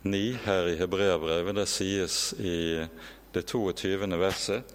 9 0.03 0.23
her 0.45 0.71
i 0.73 0.79
Hebreabrevet. 0.81 1.55
Det 1.55 1.67
sies 1.71 2.33
i 2.39 2.87
det 3.33 3.45
22. 3.47 4.09
verset 4.19 4.75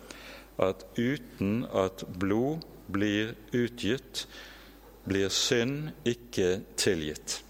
at 0.57 0.85
uten 0.97 1.65
at 1.73 2.03
blod 2.19 2.65
blir 2.93 3.33
utgitt, 3.51 4.27
blir 5.07 5.31
synd 5.33 5.91
ikke 6.07 6.61
tilgitt. 6.79 7.41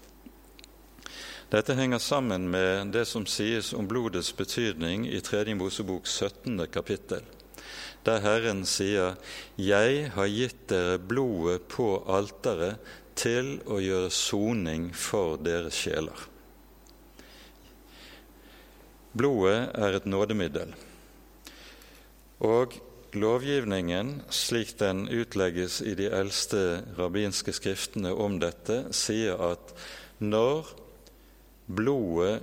Dette 1.52 1.76
henger 1.78 2.00
sammen 2.02 2.48
med 2.50 2.90
det 2.96 3.04
som 3.06 3.26
sies 3.30 3.72
om 3.76 3.86
blodets 3.86 4.32
betydning 4.34 5.04
i 5.06 5.20
3. 5.22 5.54
Mosebok 5.54 6.08
17. 6.08 6.66
kapittel, 6.66 7.22
der 8.02 8.20
Herren 8.24 8.64
sier:" 8.66 9.14
Jeg 9.56 10.10
har 10.16 10.26
gitt 10.26 10.68
dere 10.68 10.98
blodet 10.98 11.68
på 11.68 12.02
alteret 12.10 12.80
til 13.14 13.60
å 13.70 13.78
gjøre 13.78 14.10
soning 14.10 14.88
for 14.94 15.36
deres 15.36 15.78
sjeler. 15.78 16.26
Blodet 19.14 19.70
er 19.78 19.94
et 19.94 20.10
nådemiddel, 20.10 20.74
og 22.42 22.74
lovgivningen, 23.14 24.22
slik 24.28 24.74
den 24.78 25.08
utlegges 25.08 25.80
i 25.82 25.94
de 25.98 26.08
eldste 26.12 26.82
rabbinske 26.98 27.54
skriftene 27.54 28.12
om 28.12 28.38
dette, 28.42 28.84
sier 28.94 29.40
at 29.52 29.74
når 30.18 30.70
blodet 31.66 32.42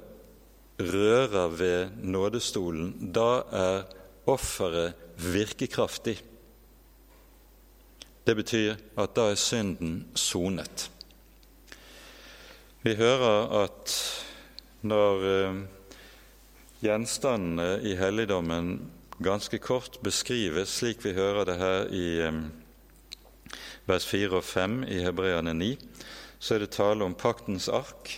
rører 0.82 1.54
ved 1.54 1.98
nådestolen, 2.02 2.94
da 3.14 3.44
er 3.52 3.84
offeret 4.30 4.98
virkekraftig. 5.22 6.18
Det 8.26 8.36
betyr 8.38 8.76
at 9.02 9.14
da 9.18 9.32
er 9.32 9.40
synden 9.40 10.06
sonet. 10.16 10.88
Vi 12.82 12.96
hører 12.98 13.52
at 13.64 13.94
når 14.82 15.28
eh, 15.30 15.62
gjenstandene 16.82 17.76
i 17.86 17.94
helligdommen 17.98 18.74
ganske 19.22 19.58
kort 19.58 20.02
beskrives, 20.02 20.70
slik 20.70 21.06
vi 21.06 21.14
hører 21.14 21.46
det 21.46 21.58
her 21.60 21.88
i 21.94 22.08
vers 23.86 24.06
4 24.10 24.40
og 24.40 24.46
5 24.46 24.82
i 24.90 25.02
Hebreane 25.06 25.54
9, 25.54 25.76
så 26.42 26.56
er 26.56 26.64
det 26.64 26.74
tale 26.74 27.06
om 27.06 27.14
paktens 27.18 27.70
ark, 27.70 28.16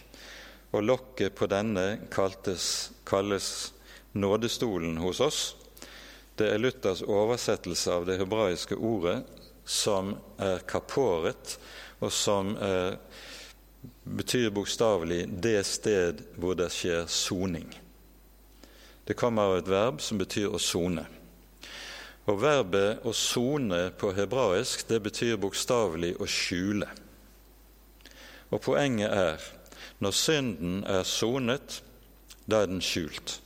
og 0.73 0.85
lokket 0.87 1.35
på 1.37 1.47
denne 1.51 2.07
kaltes, 2.13 2.93
kalles 3.05 3.73
nådestolen 4.15 4.97
hos 5.03 5.19
oss. 5.21 5.41
Det 6.39 6.49
er 6.49 6.61
Luthers 6.61 7.03
oversettelse 7.05 7.93
av 7.93 8.07
det 8.07 8.17
hebraiske 8.21 8.77
ordet 8.79 9.19
som 9.69 10.15
er 10.41 10.63
kaporet, 10.67 11.57
og 12.01 12.11
som 12.11 12.55
er, 12.57 12.97
betyr 14.03 14.49
bokstavelig 14.49 15.27
'det 15.27 15.65
sted 15.65 16.23
hvor 16.37 16.55
det 16.55 16.71
skjer 16.71 17.05
soning'. 17.05 17.82
Det 19.07 19.15
kommer 19.15 19.41
av 19.41 19.57
et 19.57 19.69
verb 19.69 20.01
som 20.01 20.17
betyr 20.17 20.53
å 20.53 20.59
sone. 20.59 21.05
Og 22.25 22.41
Verbet 22.41 23.03
'å 23.03 23.11
sone' 23.11 23.91
på 23.99 24.13
hebraisk 24.15 24.87
det 24.87 25.03
betyr 25.03 25.35
bokstavelig 25.35 26.15
å 26.19 26.25
skjule. 26.25 26.87
Og 28.51 28.61
Poenget 28.61 29.11
er 29.11 29.39
når 29.99 30.11
synden 30.11 30.83
er 30.83 31.03
sonet, 31.03 31.83
da 32.49 32.61
er 32.61 32.65
den 32.65 32.81
skjult. 32.81 33.41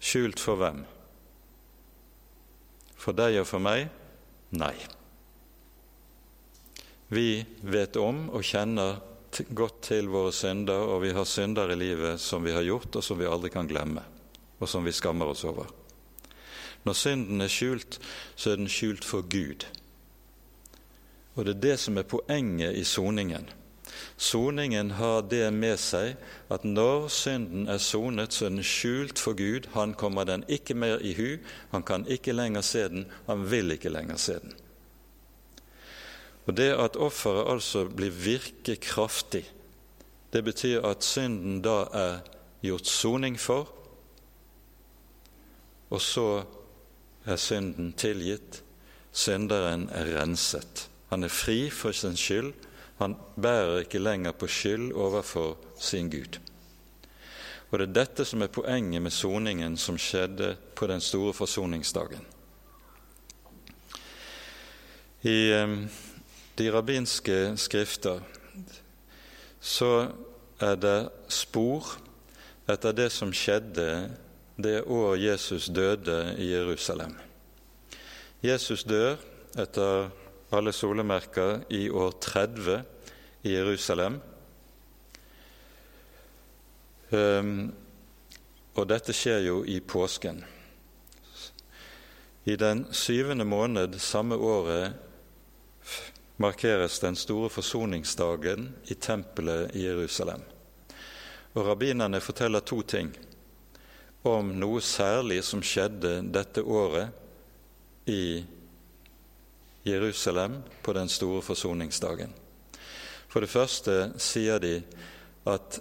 Skjult 0.00 0.40
for 0.40 0.56
hvem? 0.56 0.84
For 2.96 3.12
deg 3.12 3.40
og 3.40 3.46
for 3.46 3.58
meg? 3.58 3.88
Nei. 4.50 4.74
Vi 7.08 7.44
vet 7.62 7.96
om 7.96 8.28
og 8.30 8.44
kjenner 8.44 9.00
godt 9.54 9.82
til 9.88 10.08
våre 10.12 10.32
synder, 10.32 10.86
og 10.92 11.02
vi 11.02 11.12
har 11.16 11.26
synder 11.28 11.72
i 11.72 11.78
livet 11.78 12.20
som 12.20 12.44
vi 12.44 12.54
har 12.56 12.64
gjort, 12.66 12.96
og 12.96 13.04
som 13.04 13.18
vi 13.18 13.28
aldri 13.28 13.50
kan 13.52 13.68
glemme, 13.68 14.02
og 14.60 14.68
som 14.68 14.84
vi 14.86 14.94
skammer 14.94 15.32
oss 15.32 15.44
over. 15.44 15.68
Når 16.86 16.94
synden 16.94 17.42
er 17.42 17.50
skjult, 17.50 17.98
så 18.36 18.52
er 18.52 18.60
den 18.60 18.70
skjult 18.70 19.04
for 19.04 19.26
Gud. 19.26 19.66
Og 21.34 21.44
det 21.44 21.56
er 21.56 21.62
det 21.64 21.78
som 21.82 21.98
er 21.98 22.08
poenget 22.08 22.76
i 22.78 22.84
soningen. 22.84 23.48
Soningen 24.16 24.90
har 24.96 25.22
det 25.28 25.48
med 25.54 25.76
seg 25.80 26.16
at 26.52 26.64
når 26.64 27.08
synden 27.12 27.66
er 27.68 27.80
sonet, 27.82 28.32
så 28.32 28.46
er 28.46 28.54
den 28.54 28.64
skjult 28.64 29.20
for 29.20 29.36
Gud. 29.36 29.68
Han 29.74 29.94
kommer 29.94 30.24
den 30.28 30.44
ikke 30.48 30.76
mer 30.78 31.02
i 31.04 31.14
hu, 31.16 31.36
han 31.72 31.82
kan 31.82 32.06
ikke 32.08 32.36
lenger 32.36 32.64
se 32.64 32.86
den, 32.88 33.06
han 33.26 33.44
vil 33.50 33.76
ikke 33.76 33.92
lenger 33.92 34.16
se 34.20 34.38
den. 34.40 34.54
Og 36.46 36.56
Det 36.56 36.72
at 36.72 36.96
offeret 36.96 37.52
altså 37.52 37.84
blir 37.88 38.10
virkekraftig, 38.10 39.44
det 40.32 40.44
betyr 40.44 40.84
at 40.86 41.04
synden 41.04 41.62
da 41.62 41.86
er 41.92 42.18
gjort 42.62 42.86
soning 42.86 43.40
for, 43.40 43.68
og 45.90 46.00
så 46.00 46.44
er 47.26 47.36
synden 47.36 47.92
tilgitt. 47.92 48.62
Synderen 49.12 49.88
er 49.88 50.20
renset. 50.20 50.88
Han 51.08 51.24
er 51.24 51.28
fri 51.28 51.70
for 51.70 51.92
sin 51.92 52.16
skyld, 52.16 52.52
han 52.98 53.16
bærer 53.42 53.78
ikke 53.78 53.98
lenger 53.98 54.32
på 54.32 54.46
skyld 54.46 54.92
overfor 54.92 55.56
sin 55.80 56.10
Gud. 56.10 56.38
Og 57.70 57.78
Det 57.78 57.88
er 57.88 57.92
dette 57.92 58.24
som 58.24 58.42
er 58.42 58.46
poenget 58.46 59.02
med 59.02 59.10
soningen 59.10 59.76
som 59.76 59.98
skjedde 59.98 60.56
på 60.74 60.86
den 60.86 61.00
store 61.00 61.34
forsoningsdagen. 61.34 62.26
I 65.22 65.52
um, 65.52 65.88
de 66.56 66.70
rabbinske 66.72 67.56
skrifter 67.60 68.22
så 69.60 70.08
er 70.62 70.76
det 70.80 70.98
spor 71.32 71.88
etter 72.70 72.94
det 72.96 73.10
som 73.12 73.32
skjedde 73.34 73.88
det 74.56 74.78
år 74.88 75.16
Jesus 75.20 75.66
døde 75.68 76.34
i 76.40 76.48
Jerusalem. 76.54 77.12
Jesus 78.40 78.84
dør 78.88 79.18
etter 79.58 80.08
alle 80.54 80.72
solemerker 80.72 81.66
i 81.68 81.88
år 81.90 82.14
30 82.22 82.78
i 83.44 83.52
Jerusalem. 83.52 84.20
Um, 87.10 87.72
og 88.76 88.88
dette 88.88 89.14
skjer 89.16 89.44
jo 89.46 89.60
i 89.64 89.80
påsken. 89.80 90.40
I 92.46 92.56
den 92.56 92.86
syvende 92.94 93.44
måned 93.44 93.98
samme 93.98 94.36
året 94.36 94.94
markeres 96.36 96.98
den 97.00 97.16
store 97.16 97.48
forsoningsdagen 97.50 98.68
i 98.84 98.94
tempelet 98.94 99.76
i 99.76 99.86
Jerusalem. 99.86 100.42
Og 101.56 101.66
Rabbinerne 101.66 102.20
forteller 102.20 102.60
to 102.60 102.82
ting 102.82 103.14
om 104.26 104.50
noe 104.60 104.82
særlig 104.84 105.40
som 105.46 105.62
skjedde 105.64 106.18
dette 106.34 106.62
året 106.62 108.08
i 108.10 108.44
Jerusalem 109.86 110.60
på 110.82 110.92
den 110.92 111.08
store 111.08 111.42
forsoningsdagen. 111.42 112.32
For 113.28 113.40
det 113.40 113.50
første 113.52 113.96
sier 114.20 114.60
de 114.62 114.80
at 115.46 115.78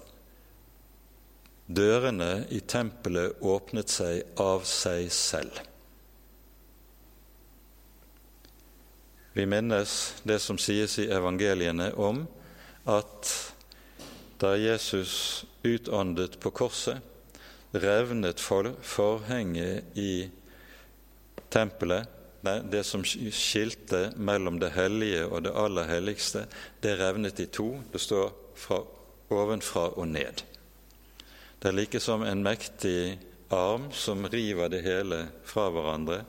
dørene 1.66 2.46
i 2.54 2.62
tempelet 2.62 3.42
åpnet 3.42 3.90
seg 3.90 4.38
av 4.42 4.66
seg 4.70 5.10
selv. 5.12 5.58
Vi 9.36 9.44
minnes 9.46 10.16
det 10.24 10.38
som 10.40 10.56
sies 10.56 10.94
i 11.04 11.10
evangeliene 11.12 11.90
om 12.00 12.22
at 12.88 13.32
da 14.40 14.54
Jesus 14.56 15.44
utåndet 15.60 16.38
på 16.40 16.54
korset, 16.56 17.02
revnet 17.76 18.40
forhenget 18.40 19.98
i 20.00 20.30
tempelet, 21.52 22.08
det 22.72 22.86
som 22.88 23.04
skilte 23.04 24.14
mellom 24.16 24.62
det 24.62 24.72
hellige 24.78 25.26
og 25.28 25.44
det 25.44 25.52
aller 25.52 25.92
helligste, 25.92 26.46
det 26.80 26.96
revnet 27.02 27.44
i 27.44 27.50
to. 27.52 27.74
Det 27.92 28.00
står 28.00 28.32
fra 28.56 28.80
ovenfra 29.36 29.90
og 29.98 30.08
ned. 30.14 30.46
Det 31.60 31.74
er 31.74 31.76
like 31.76 32.00
som 32.00 32.24
en 32.24 32.46
mektig 32.46 33.18
arm 33.52 33.92
som 33.92 34.24
river 34.32 34.72
det 34.72 34.86
hele 34.88 35.26
fra 35.44 35.68
hverandre 35.76 36.22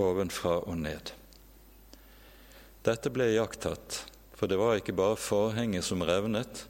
ovenfra 0.00 0.62
og 0.64 0.80
ned. 0.80 1.12
Dette 2.86 3.10
ble 3.10 3.32
iakttatt, 3.34 4.04
for 4.38 4.46
det 4.46 4.60
var 4.60 4.78
ikke 4.78 4.94
bare 4.94 5.18
forhenget 5.18 5.82
som 5.82 6.04
revnet, 6.06 6.66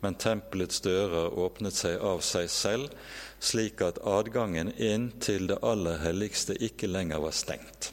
men 0.00 0.16
tempelets 0.16 0.80
dører 0.80 1.34
åpnet 1.38 1.76
seg 1.76 2.00
av 2.00 2.22
seg 2.24 2.48
selv, 2.48 2.94
slik 3.36 3.82
at 3.84 4.00
adgangen 4.08 4.72
inn 4.80 5.10
til 5.20 5.50
det 5.50 5.60
aller 5.60 6.00
helligste 6.00 6.56
ikke 6.56 6.88
lenger 6.88 7.20
var 7.20 7.36
stengt. 7.36 7.92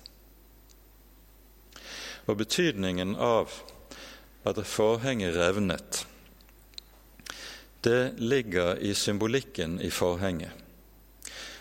Og 2.31 2.39
betydningen 2.39 3.17
av 3.19 3.51
at 4.47 4.63
forhenget 4.63 5.35
revnet, 5.35 6.05
det 7.83 8.15
ligger 8.23 8.79
i 8.79 8.95
symbolikken 8.95 9.81
i 9.83 9.91
forhenget. 9.91 10.55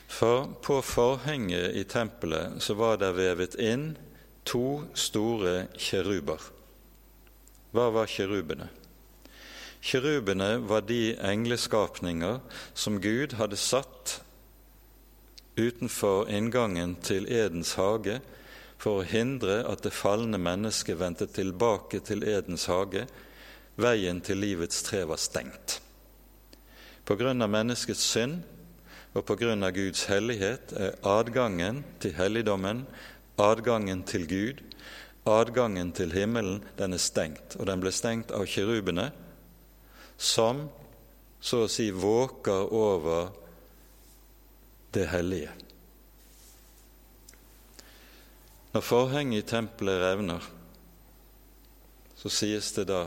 For 0.07 0.47
på 0.63 0.79
forhenget 0.83 1.75
i 1.75 1.85
tempelet 1.91 2.63
så 2.63 2.79
var 2.79 3.03
det 3.03 3.17
vevet 3.19 3.59
inn 3.59 3.97
to 4.49 4.89
store 4.97 5.67
kjeruber. 5.77 6.41
Hva 7.77 7.91
var 7.93 8.09
kjerubene? 8.09 8.71
Kjerubene 9.85 10.57
var 10.67 10.87
de 10.89 11.15
engleskapninger 11.21 12.41
som 12.75 12.99
Gud 13.01 13.37
hadde 13.39 13.61
satt 13.61 14.19
utenfor 15.59 16.31
inngangen 16.33 16.97
til 17.05 17.29
Edens 17.31 17.75
hage 17.79 18.19
for 18.79 19.01
å 19.01 19.07
hindre 19.07 19.61
at 19.69 19.83
det 19.85 19.95
falne 19.95 20.39
mennesket 20.41 20.99
vendte 21.01 21.29
tilbake 21.31 22.01
til 22.07 22.25
Edens 22.27 22.69
hage. 22.71 23.05
Veien 23.79 24.23
til 24.25 24.41
livets 24.43 24.81
tre 24.87 25.05
var 25.07 25.21
stengt. 25.21 25.81
På 27.05 27.17
grunn 27.19 27.43
av 27.43 27.53
menneskets 27.53 28.07
synd 28.15 28.41
og 29.17 29.25
på 29.27 29.39
grunn 29.41 29.65
av 29.67 29.75
Guds 29.77 30.07
hellighet 30.11 30.75
er 30.77 30.99
adgangen 31.07 31.83
til 32.03 32.15
helligdommen 32.19 32.85
adgangen 33.39 34.03
til 34.09 34.27
Gud, 34.29 34.63
adgangen 35.29 35.93
til 35.93 36.13
himmelen, 36.13 36.63
den 36.79 36.93
er 36.93 37.03
stengt. 37.03 37.57
Og 37.59 37.67
den 37.69 37.81
ble 37.83 37.93
stengt 37.95 38.33
av 38.35 38.47
kirubene, 38.51 39.11
som 40.19 40.67
så 41.41 41.65
å 41.65 41.71
si 41.71 41.91
våker 41.95 42.73
over 42.75 43.31
det 44.95 45.07
hellige. 45.13 45.53
Når 48.75 48.85
forhenget 48.85 49.45
i 49.45 49.49
tempelet 49.49 50.03
revner, 50.03 50.45
så 52.19 52.31
sies 52.33 52.73
det 52.77 52.89
da 52.91 53.07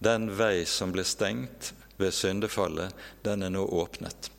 den 0.00 0.30
vei 0.38 0.64
som 0.64 0.94
ble 0.94 1.04
stengt 1.04 1.72
ved 2.00 2.14
syndefallet, 2.16 2.94
den 3.26 3.44
er 3.44 3.52
nå 3.52 3.66
åpnet. 3.66 4.30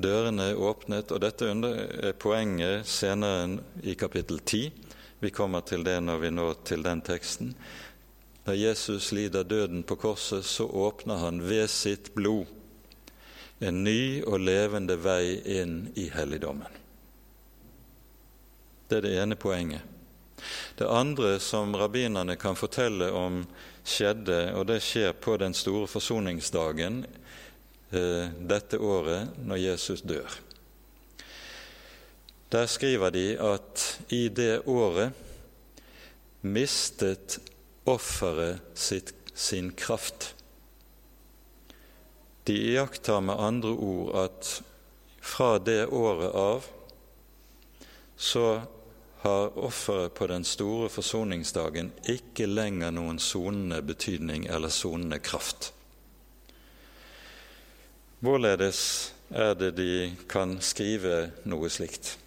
Dørene 0.00 0.50
er 0.52 0.60
åpnet, 0.60 1.10
og 1.12 1.20
dette 1.20 1.48
er 1.50 2.14
poenget 2.16 2.88
senere 2.88 3.58
i 3.82 3.94
kapittel 3.98 4.38
10. 4.40 4.70
Vi 5.20 5.30
kommer 5.34 5.60
til 5.66 5.84
det 5.84 5.98
når 6.00 6.22
vi 6.22 6.30
når 6.32 6.54
til 6.64 6.84
den 6.86 7.02
teksten. 7.04 7.52
Da 8.46 8.54
Jesus 8.56 9.10
lider 9.12 9.44
døden 9.44 9.82
på 9.84 9.98
korset, 10.00 10.44
så 10.44 10.64
åpner 10.64 11.20
han 11.20 11.42
ved 11.44 11.68
sitt 11.68 12.14
blod 12.14 12.48
en 13.60 13.82
ny 13.84 14.22
og 14.24 14.40
levende 14.40 14.96
vei 14.96 15.36
inn 15.60 15.90
i 16.00 16.06
helligdommen. 16.14 16.78
Det 18.88 19.02
er 19.02 19.04
det 19.04 19.16
ene 19.20 19.36
poenget. 19.36 19.84
Det 20.78 20.88
andre 20.88 21.34
som 21.44 21.76
rabbinerne 21.76 22.38
kan 22.40 22.56
fortelle 22.56 23.10
om 23.12 23.42
skjedde, 23.84 24.54
og 24.56 24.64
det 24.70 24.80
skjer 24.80 25.12
på 25.12 25.36
den 25.42 25.52
store 25.52 25.90
forsoningsdagen 25.90 27.02
Eh, 27.04 27.19
dette 27.90 28.78
året 28.78 29.34
når 29.42 29.62
Jesus 29.64 30.02
dør. 30.06 30.38
Der 32.50 32.66
skriver 32.66 33.10
de 33.10 33.26
at 33.38 34.00
i 34.10 34.28
det 34.28 34.62
året 34.66 35.12
mistet 36.42 37.38
offeret 37.86 38.60
sin 39.34 39.72
kraft. 39.72 40.34
De 42.46 42.56
iakttar 42.72 43.20
med 43.20 43.38
andre 43.38 43.68
ord 43.68 44.14
at 44.24 44.62
fra 45.20 45.58
det 45.58 45.86
året 45.86 46.34
av 46.34 46.66
så 48.16 48.62
har 49.20 49.58
offeret 49.58 50.14
på 50.14 50.26
den 50.26 50.44
store 50.44 50.88
forsoningsdagen 50.88 51.92
ikke 52.08 52.48
lenger 52.48 52.90
noen 52.96 53.20
sonende 53.20 53.82
betydning 53.84 54.46
eller 54.48 54.72
sonende 54.72 55.20
kraft. 55.20 55.72
Hvorledes 58.20 59.14
er 59.32 59.54
det 59.56 59.70
de 59.78 60.10
kan 60.28 60.58
skrive 60.60 61.30
noe 61.48 61.70
slikt? 61.72 62.18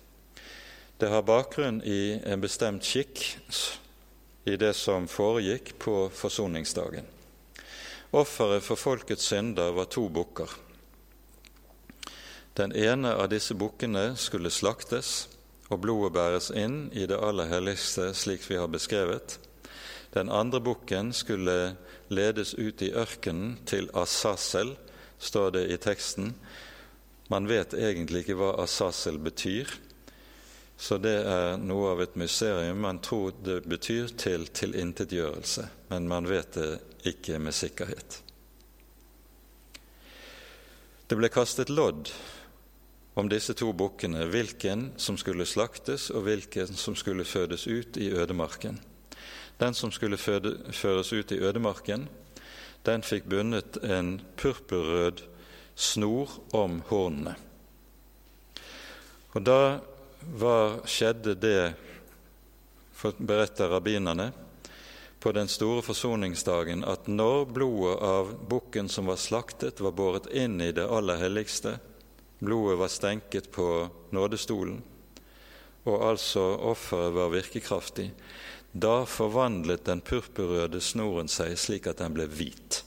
Det 0.98 1.06
har 1.12 1.22
bakgrunn 1.22 1.84
i 1.86 2.16
en 2.26 2.42
bestemt 2.42 2.82
skikk 2.82 3.20
i 4.50 4.56
det 4.58 4.72
som 4.74 5.06
foregikk 5.06 5.76
på 5.78 6.08
forsoningsdagen. 6.18 7.06
Offeret 8.10 8.66
for 8.66 8.82
folkets 8.82 9.28
synder 9.30 9.70
var 9.78 9.86
to 9.94 10.08
bukker. 10.10 10.50
Den 12.58 12.74
ene 12.74 13.12
av 13.14 13.30
disse 13.30 13.54
bukkene 13.54 14.16
skulle 14.18 14.50
slaktes, 14.50 15.28
og 15.70 15.84
blodet 15.86 16.16
bæres 16.18 16.50
inn 16.58 16.88
i 16.90 17.06
det 17.06 17.22
aller 17.22 17.52
helligste, 17.54 18.16
slik 18.18 18.50
vi 18.50 18.58
har 18.58 18.74
beskrevet. 18.74 19.38
Den 20.18 20.34
andre 20.34 20.58
bukken 20.58 21.14
skulle 21.14 21.76
ledes 22.10 22.56
ut 22.58 22.82
i 22.82 22.90
ørkenen 22.98 23.60
til 23.70 23.92
Asasel, 23.94 24.74
står 25.24 25.56
det 25.56 25.64
i 25.72 25.80
teksten. 25.82 26.34
Man 27.32 27.48
vet 27.48 27.74
egentlig 27.74 28.24
ikke 28.24 28.38
hva 28.42 28.52
Asasel 28.64 29.18
betyr, 29.24 29.72
så 30.78 30.98
det 31.00 31.16
er 31.24 31.56
noe 31.62 31.94
av 31.94 32.02
et 32.04 32.18
mysterium. 32.20 32.82
Man 32.84 33.00
tror 33.04 33.32
det 33.46 33.62
betyr 33.70 34.12
til 34.20 34.50
tilintetgjørelse, 34.52 35.68
men 35.94 36.10
man 36.12 36.28
vet 36.28 36.58
det 36.60 36.70
ikke 37.14 37.40
med 37.40 37.56
sikkerhet. 37.56 38.20
Det 41.08 41.20
ble 41.20 41.30
kastet 41.32 41.70
lodd 41.70 42.10
om 43.14 43.30
disse 43.30 43.54
to 43.54 43.70
bukkene, 43.78 44.26
hvilken 44.34 44.90
som 44.98 45.20
skulle 45.22 45.46
slaktes, 45.46 46.10
og 46.10 46.26
hvilken 46.26 46.74
som 46.74 46.96
skulle 46.98 47.26
fødes 47.28 47.68
ut 47.68 48.00
i 48.02 48.10
ødemarken. 48.12 48.80
Den 49.62 49.78
som 49.78 49.92
skulle 49.94 50.18
føde, 50.18 50.58
føres 50.74 51.14
ut 51.14 51.32
i 51.32 51.40
ødemarken, 51.40 52.08
den 52.84 53.04
fikk 53.06 53.30
bundet 53.32 53.78
en 53.84 54.18
purpurrød 54.40 55.24
snor 55.76 56.30
om 56.52 56.82
hornene. 56.90 57.36
Og 59.34 59.42
da 59.42 59.80
var, 60.38 60.84
skjedde 60.88 61.36
det, 61.40 61.74
beretter 63.18 63.72
rabbinerne, 63.74 64.32
på 65.24 65.32
den 65.32 65.48
store 65.48 65.82
forsoningsdagen 65.82 66.84
at 66.84 67.08
når 67.08 67.46
blodet 67.56 67.96
av 68.04 68.32
bukken 68.52 68.90
som 68.92 69.08
var 69.08 69.20
slaktet, 69.20 69.80
var 69.80 69.96
båret 69.96 70.28
inn 70.36 70.60
i 70.62 70.74
det 70.76 70.84
aller 70.84 71.22
helligste, 71.22 71.78
blodet 72.44 72.78
var 72.82 72.92
stenket 72.92 73.48
på 73.56 73.68
nådestolen, 74.12 74.82
og 75.88 76.04
altså 76.12 76.44
offeret 76.72 77.16
var 77.16 77.32
virkekraftig, 77.32 78.10
da 78.74 79.06
forvandlet 79.06 79.86
den 79.86 80.02
purpurrøde 80.02 80.82
snoren 80.82 81.30
seg 81.30 81.54
slik 81.62 81.88
at 81.88 82.02
den 82.02 82.16
ble 82.18 82.26
hvit. 82.26 82.82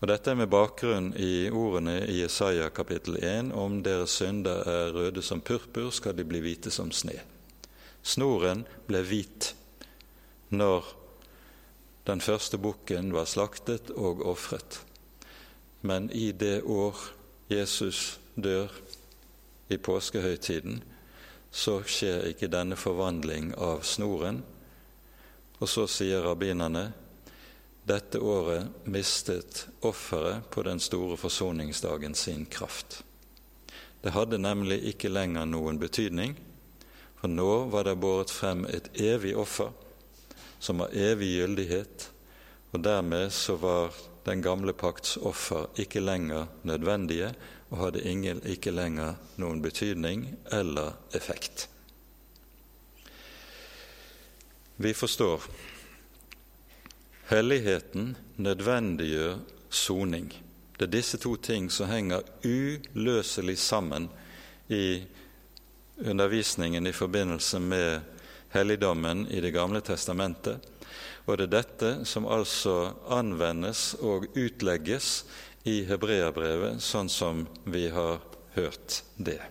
Og 0.00 0.08
Dette 0.08 0.32
er 0.32 0.38
med 0.40 0.48
bakgrunn 0.48 1.10
i 1.20 1.50
ordene 1.52 1.98
i 2.08 2.22
Jesaja 2.22 2.70
kapittel 2.72 3.18
1 3.20 3.52
om 3.52 3.82
deres 3.84 4.16
synder 4.16 4.64
er 4.64 4.94
røde 4.96 5.20
som 5.22 5.42
purpur, 5.44 5.90
skal 5.92 6.16
de 6.16 6.24
bli 6.24 6.40
hvite 6.40 6.72
som 6.72 6.88
sne. 6.88 7.18
Snoren 8.00 8.64
ble 8.88 9.02
hvit 9.04 9.52
når 10.48 10.88
den 12.08 12.24
første 12.24 12.56
bukken 12.58 13.12
var 13.12 13.28
slaktet 13.28 13.92
og 13.92 14.24
ofret. 14.24 14.80
Men 15.84 16.08
i 16.10 16.32
det 16.32 16.62
år 16.64 16.96
Jesus 17.52 18.18
dør 18.34 18.72
i 19.68 19.76
påskehøytiden, 19.76 20.80
så 21.50 21.80
skjer 21.84 22.30
ikke 22.30 22.48
denne 22.48 22.78
forvandling 22.78 23.52
av 23.58 23.84
snoren. 23.84 24.40
Og 25.60 25.68
så 25.68 25.86
sier 25.90 26.24
rabbinerne 26.24 26.88
dette 27.88 28.20
året 28.20 28.86
mistet 28.88 29.66
offeret 29.86 30.50
på 30.52 30.62
den 30.64 30.80
store 30.80 31.16
forsoningsdagen 31.20 32.14
sin 32.14 32.46
kraft. 32.46 33.02
Det 34.00 34.14
hadde 34.14 34.40
nemlig 34.40 34.80
ikke 34.92 35.12
lenger 35.12 35.48
noen 35.48 35.80
betydning, 35.80 36.36
for 37.20 37.28
nå 37.28 37.66
var 37.72 37.84
det 37.84 37.98
båret 38.00 38.32
frem 38.32 38.64
et 38.68 38.88
evig 38.96 39.34
offer 39.36 39.72
som 40.60 40.80
har 40.80 40.94
evig 40.96 41.34
gyldighet, 41.38 42.06
og 42.72 42.84
dermed 42.84 43.32
så 43.32 43.56
var 43.60 43.96
den 44.24 44.44
gamle 44.44 44.72
pakts 44.76 45.16
offer 45.16 45.68
ikke 45.80 46.02
lenger 46.04 46.48
nødvendige 46.68 47.32
og 47.70 47.78
hadde 47.84 48.04
ingen, 48.04 48.42
ikke 48.44 48.72
lenger 48.72 49.16
noen 49.40 49.62
betydning 49.64 50.26
eller 50.52 50.96
effekt. 51.16 51.69
Vi 54.82 54.94
forstår 54.94 55.42
helligheten 57.28 58.16
nødvendiggjør 58.36 59.34
soning. 59.68 60.30
Det 60.78 60.86
er 60.86 60.92
disse 60.94 61.18
to 61.20 61.34
ting 61.36 61.66
som 61.68 61.90
henger 61.90 62.24
uløselig 62.40 63.58
sammen 63.60 64.06
i 64.72 65.02
undervisningen 66.00 66.86
i 66.88 66.94
forbindelse 66.96 67.60
med 67.60 68.00
helligdommen 68.56 69.26
i 69.28 69.40
Det 69.40 69.50
gamle 69.52 69.82
testamentet. 69.84 70.64
Og 71.26 71.36
det 71.36 71.50
er 71.50 71.52
dette 71.58 71.92
som 72.08 72.24
altså 72.24 72.94
anvendes 73.08 73.94
og 74.00 74.24
utlegges 74.32 75.26
i 75.68 75.82
hebreerbrevet, 75.84 76.80
sånn 76.80 77.12
som 77.12 77.44
vi 77.68 77.84
har 77.92 78.16
hørt 78.56 79.02
det. 79.16 79.42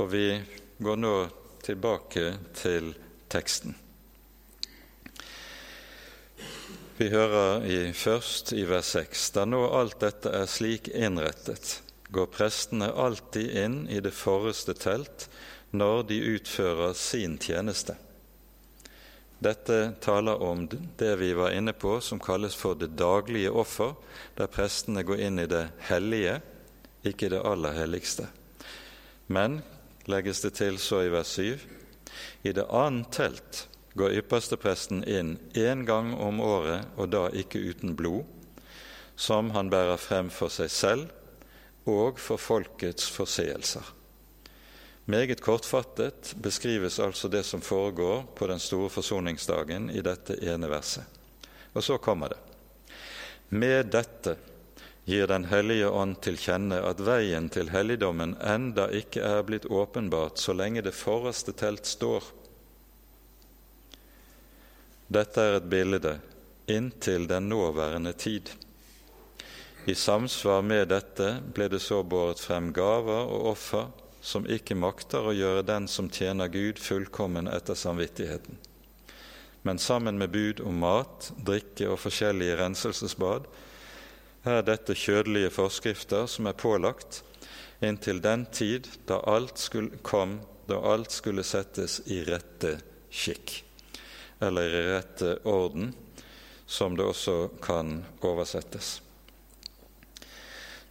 Og 0.00 0.08
vi 0.08 0.40
går 0.78 0.96
nå 0.96 1.14
tilbake 1.68 2.32
til 2.56 2.94
teksten. 3.28 3.76
Vi 7.00 7.06
hører 7.08 7.62
i, 7.64 7.76
først 7.96 8.50
i 8.52 8.66
vers 8.68 8.90
6.: 8.92 9.20
Da 9.32 9.46
nå 9.48 9.62
alt 9.72 10.02
dette 10.02 10.28
er 10.36 10.44
slik 10.44 10.90
innrettet, 10.92 11.78
går 12.12 12.26
prestene 12.28 12.90
alltid 12.92 13.54
inn 13.56 13.78
i 13.88 14.02
det 14.04 14.12
forreste 14.12 14.74
telt 14.76 15.24
når 15.72 16.02
de 16.10 16.18
utfører 16.34 16.92
sin 16.92 17.38
tjeneste. 17.40 17.94
Dette 19.40 19.78
taler 20.04 20.44
om 20.44 20.66
det 21.00 21.14
vi 21.22 21.30
var 21.40 21.56
inne 21.56 21.72
på 21.72 21.94
som 22.04 22.20
kalles 22.20 22.52
for 22.52 22.76
det 22.76 22.90
daglige 23.00 23.48
offer, 23.48 23.96
der 24.36 24.52
prestene 24.52 25.00
går 25.00 25.24
inn 25.30 25.40
i 25.40 25.48
det 25.48 25.70
hellige, 25.88 26.36
ikke 27.00 27.32
det 27.32 27.40
aller 27.40 27.80
helligste. 27.80 28.28
Men, 29.32 29.62
legges 30.04 30.44
det 30.44 30.52
til 30.60 30.76
så 30.76 31.06
i 31.06 31.12
vers 31.16 31.32
7, 31.40 31.56
i 32.44 32.52
det 32.52 32.68
annet 32.68 33.08
telt 33.16 33.64
går 33.94 34.12
ypperstepresten 34.20 35.04
inn 35.04 35.38
én 35.54 35.84
gang 35.86 36.14
om 36.14 36.40
året, 36.40 36.86
og 36.96 37.10
da 37.10 37.28
ikke 37.34 37.62
uten 37.62 37.96
blod, 37.98 38.24
som 39.16 39.50
han 39.50 39.70
bærer 39.70 39.98
frem 40.00 40.30
for 40.32 40.52
seg 40.52 40.70
selv 40.72 41.88
og 41.90 42.20
for 42.22 42.40
folkets 42.40 43.08
forseelser. 43.10 43.84
Meget 45.10 45.40
kortfattet 45.42 46.34
beskrives 46.38 47.00
altså 47.00 47.28
det 47.28 47.42
som 47.44 47.60
foregår 47.60 48.22
på 48.36 48.46
den 48.46 48.60
store 48.62 48.90
forsoningsdagen 48.90 49.90
i 49.90 50.04
dette 50.06 50.36
ene 50.46 50.68
verset. 50.70 51.02
Og 51.74 51.82
så 51.82 51.98
kommer 51.98 52.30
det. 52.30 52.38
Med 53.48 53.90
dette 53.90 54.36
gir 55.04 55.26
Den 55.26 55.44
hellige 55.50 55.88
ånd 55.88 56.20
til 56.22 56.36
kjenne 56.38 56.78
at 56.86 57.00
veien 57.02 57.48
til 57.50 57.72
helligdommen 57.72 58.36
enda 58.46 58.86
ikke 58.94 59.24
er 59.26 59.42
blitt 59.42 59.66
åpenbart 59.66 60.38
så 60.38 60.54
lenge 60.54 60.84
det 60.86 60.94
forreste 60.94 61.52
telt 61.58 61.88
står 61.88 62.28
dette 65.10 65.42
er 65.42 65.56
et 65.58 65.66
bilde 65.66 66.12
inntil 66.70 67.24
den 67.26 67.48
nåværende 67.50 68.12
tid. 68.12 68.50
I 69.90 69.94
samsvar 69.94 70.62
med 70.62 70.88
dette 70.92 71.32
ble 71.54 71.66
det 71.72 71.80
så 71.82 72.02
båret 72.06 72.38
frem 72.38 72.68
gaver 72.76 73.26
og 73.26 73.48
offer 73.54 73.88
som 74.22 74.44
ikke 74.46 74.76
makter 74.78 75.24
å 75.26 75.32
gjøre 75.34 75.64
den 75.66 75.88
som 75.90 76.10
tjener 76.12 76.52
Gud, 76.52 76.78
fullkommen 76.78 77.48
etter 77.50 77.74
samvittigheten. 77.74 78.58
Men 79.66 79.80
sammen 79.82 80.20
med 80.20 80.30
bud 80.30 80.60
om 80.62 80.78
mat, 80.78 81.32
drikke 81.36 81.88
og 81.90 81.98
forskjellige 82.04 82.60
renselsesbad 82.60 83.48
er 84.46 84.62
dette 84.62 84.94
kjødelige 84.94 85.50
forskrifter 85.56 86.28
som 86.30 86.46
er 86.46 86.60
pålagt 86.60 87.24
inntil 87.82 88.22
den 88.22 88.46
tid 88.52 88.86
da 89.10 89.18
alt 89.26 89.58
skulle, 89.58 89.98
kom, 90.06 90.38
da 90.70 90.78
alt 90.92 91.10
skulle 91.10 91.44
settes 91.44 91.98
i 92.06 92.20
rette 92.28 92.76
skikk 93.10 93.64
eller 94.40 94.74
i 94.74 94.82
rette 94.94 95.34
orden, 95.44 95.92
som 96.66 96.96
det 96.96 97.04
også 97.04 97.48
kan 97.62 98.00
oversettes. 98.24 99.00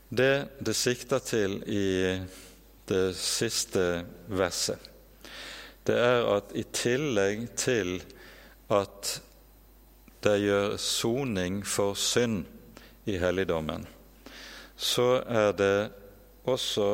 Det 0.09 0.59
det 0.59 0.75
sikter 0.75 1.21
til 1.21 1.59
i 1.69 2.19
det 2.89 3.15
siste 3.17 4.03
verset, 4.27 4.79
det 5.85 5.97
er 5.97 6.25
at 6.35 6.53
i 6.57 6.65
tillegg 6.73 7.47
til 7.57 7.99
at 8.73 9.15
det 10.25 10.35
gjør 10.43 10.75
soning 10.81 11.61
for 11.65 11.95
synd 11.97 12.43
i 13.09 13.17
helligdommen, 13.21 13.85
så 14.75 15.21
er 15.25 15.53
det 15.57 15.89
også 16.49 16.89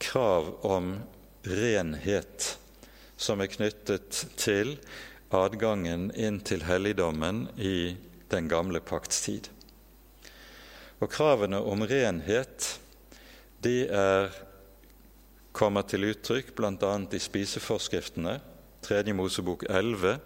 krav 0.00 0.52
om 0.66 0.94
renhet 1.48 2.54
som 3.18 3.40
er 3.42 3.50
knyttet 3.50 4.24
til 4.38 4.76
adgangen 5.34 6.08
inn 6.16 6.40
til 6.40 6.64
helligdommen 6.64 7.46
i 7.56 7.96
den 8.32 8.48
gamle 8.48 8.80
pakts 8.80 9.22
tid. 9.26 9.48
Og 10.98 11.10
kravene 11.12 11.60
om 11.60 11.84
renhet 11.86 12.78
de 13.62 13.86
er, 13.86 14.32
kommer 15.52 15.86
til 15.86 16.08
uttrykk 16.10 16.54
bl.a. 16.56 16.94
i 17.12 17.20
spiseforskriftene. 17.22 18.38
3. 18.82 19.02
Mosebok 19.12 19.64
11 19.68 20.18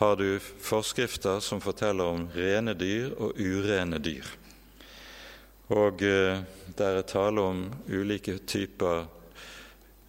har 0.00 0.16
du 0.16 0.40
forskrifter 0.40 1.40
som 1.44 1.60
forteller 1.60 2.08
om 2.08 2.24
rene 2.34 2.74
dyr 2.74 3.12
og 3.20 3.36
urene 3.38 4.00
dyr. 4.02 4.26
Og 5.72 6.02
eh, 6.04 6.40
der 6.76 6.98
er 6.98 7.08
tale 7.08 7.44
om 7.44 7.66
ulike 7.88 8.38
typer 8.48 9.04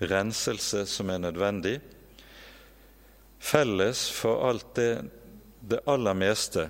renselse 0.01 0.85
som 0.89 1.11
er 1.11 1.21
nødvendig. 1.21 1.77
Felles 3.43 4.05
for 4.15 4.45
alt 4.49 4.69
det, 4.75 5.03
det 5.59 5.81
aller 5.85 6.15
meste 6.15 6.69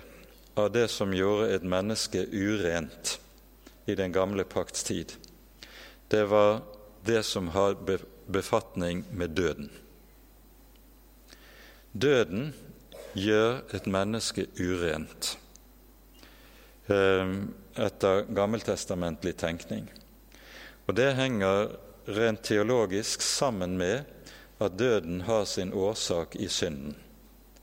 av 0.57 0.71
det 0.73 0.87
som 0.89 1.13
gjorde 1.13 1.51
et 1.53 1.65
menneske 1.65 2.25
urent 2.33 3.19
i 3.85 3.95
den 3.95 4.13
gamle 4.15 4.45
pakts 4.49 4.83
tid, 4.87 5.13
det 6.09 6.23
var 6.31 6.63
det 7.05 7.21
som 7.23 7.51
har 7.53 7.77
befatning 8.25 9.03
med 9.11 9.35
døden. 9.37 9.69
Døden 11.93 12.53
gjør 13.13 13.61
et 13.77 13.85
menneske 13.85 14.47
urent 14.57 15.35
ehm, 16.89 17.51
etter 17.77 18.25
gammeltestamentlig 18.33 19.35
tenkning. 19.37 19.91
Og 20.89 20.97
det 20.97 21.11
henger 21.21 21.75
rent 22.17 22.41
teologisk 22.49 23.21
sammen 23.21 23.77
med 23.77 24.09
at 24.63 24.77
døden 24.79 25.21
har 25.27 25.45
sin 25.45 25.73
årsak 25.73 26.35
i 26.35 26.47
synden. 26.47 26.95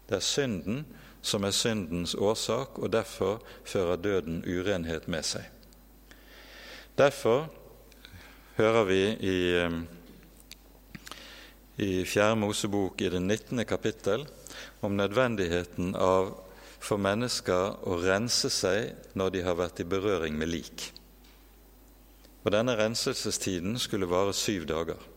Det 0.08 0.18
er 0.18 0.26
synden 0.26 0.84
som 1.22 1.44
er 1.44 1.54
syndens 1.54 2.14
årsak, 2.14 2.78
og 2.78 2.92
derfor 2.92 3.42
fører 3.64 3.96
døden 3.96 4.42
urenhet 4.48 5.08
med 5.08 5.24
seg. 5.26 5.44
Derfor 6.98 7.48
hører 8.56 8.84
vi 8.84 9.02
i, 9.24 9.38
i 11.80 11.90
Fjerde 12.04 12.36
Mosebok 12.40 13.00
i 13.00 13.10
det 13.12 13.22
19. 13.22 13.64
kapittel 13.64 14.26
om 14.80 14.96
nødvendigheten 14.96 15.94
av 15.96 16.34
for 16.80 17.00
mennesker 17.00 17.76
å 17.84 18.00
rense 18.00 18.48
seg 18.52 19.14
når 19.16 19.36
de 19.36 19.44
har 19.44 19.58
vært 19.60 19.82
i 19.84 19.88
berøring 19.88 20.36
med 20.40 20.48
lik. 20.48 20.90
Og 22.40 22.52
Denne 22.54 22.76
renselsestiden 22.76 23.76
skulle 23.78 24.08
vare 24.08 24.32
syv 24.36 24.64
dager. 24.68 25.09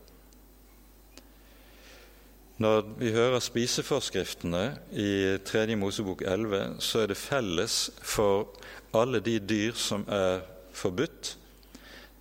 Når 2.62 2.84
vi 3.00 3.10
hører 3.10 3.42
spiseforskriftene 3.42 4.76
i 4.94 5.38
3. 5.42 5.74
Mosebok 5.74 6.20
11, 6.22 6.76
så 6.78 7.02
er 7.02 7.10
det 7.10 7.18
felles 7.18 7.78
for 7.98 8.52
alle 8.94 9.18
de 9.18 9.40
dyr 9.42 9.74
som 9.74 10.04
er 10.06 10.44
forbudt, 10.74 11.34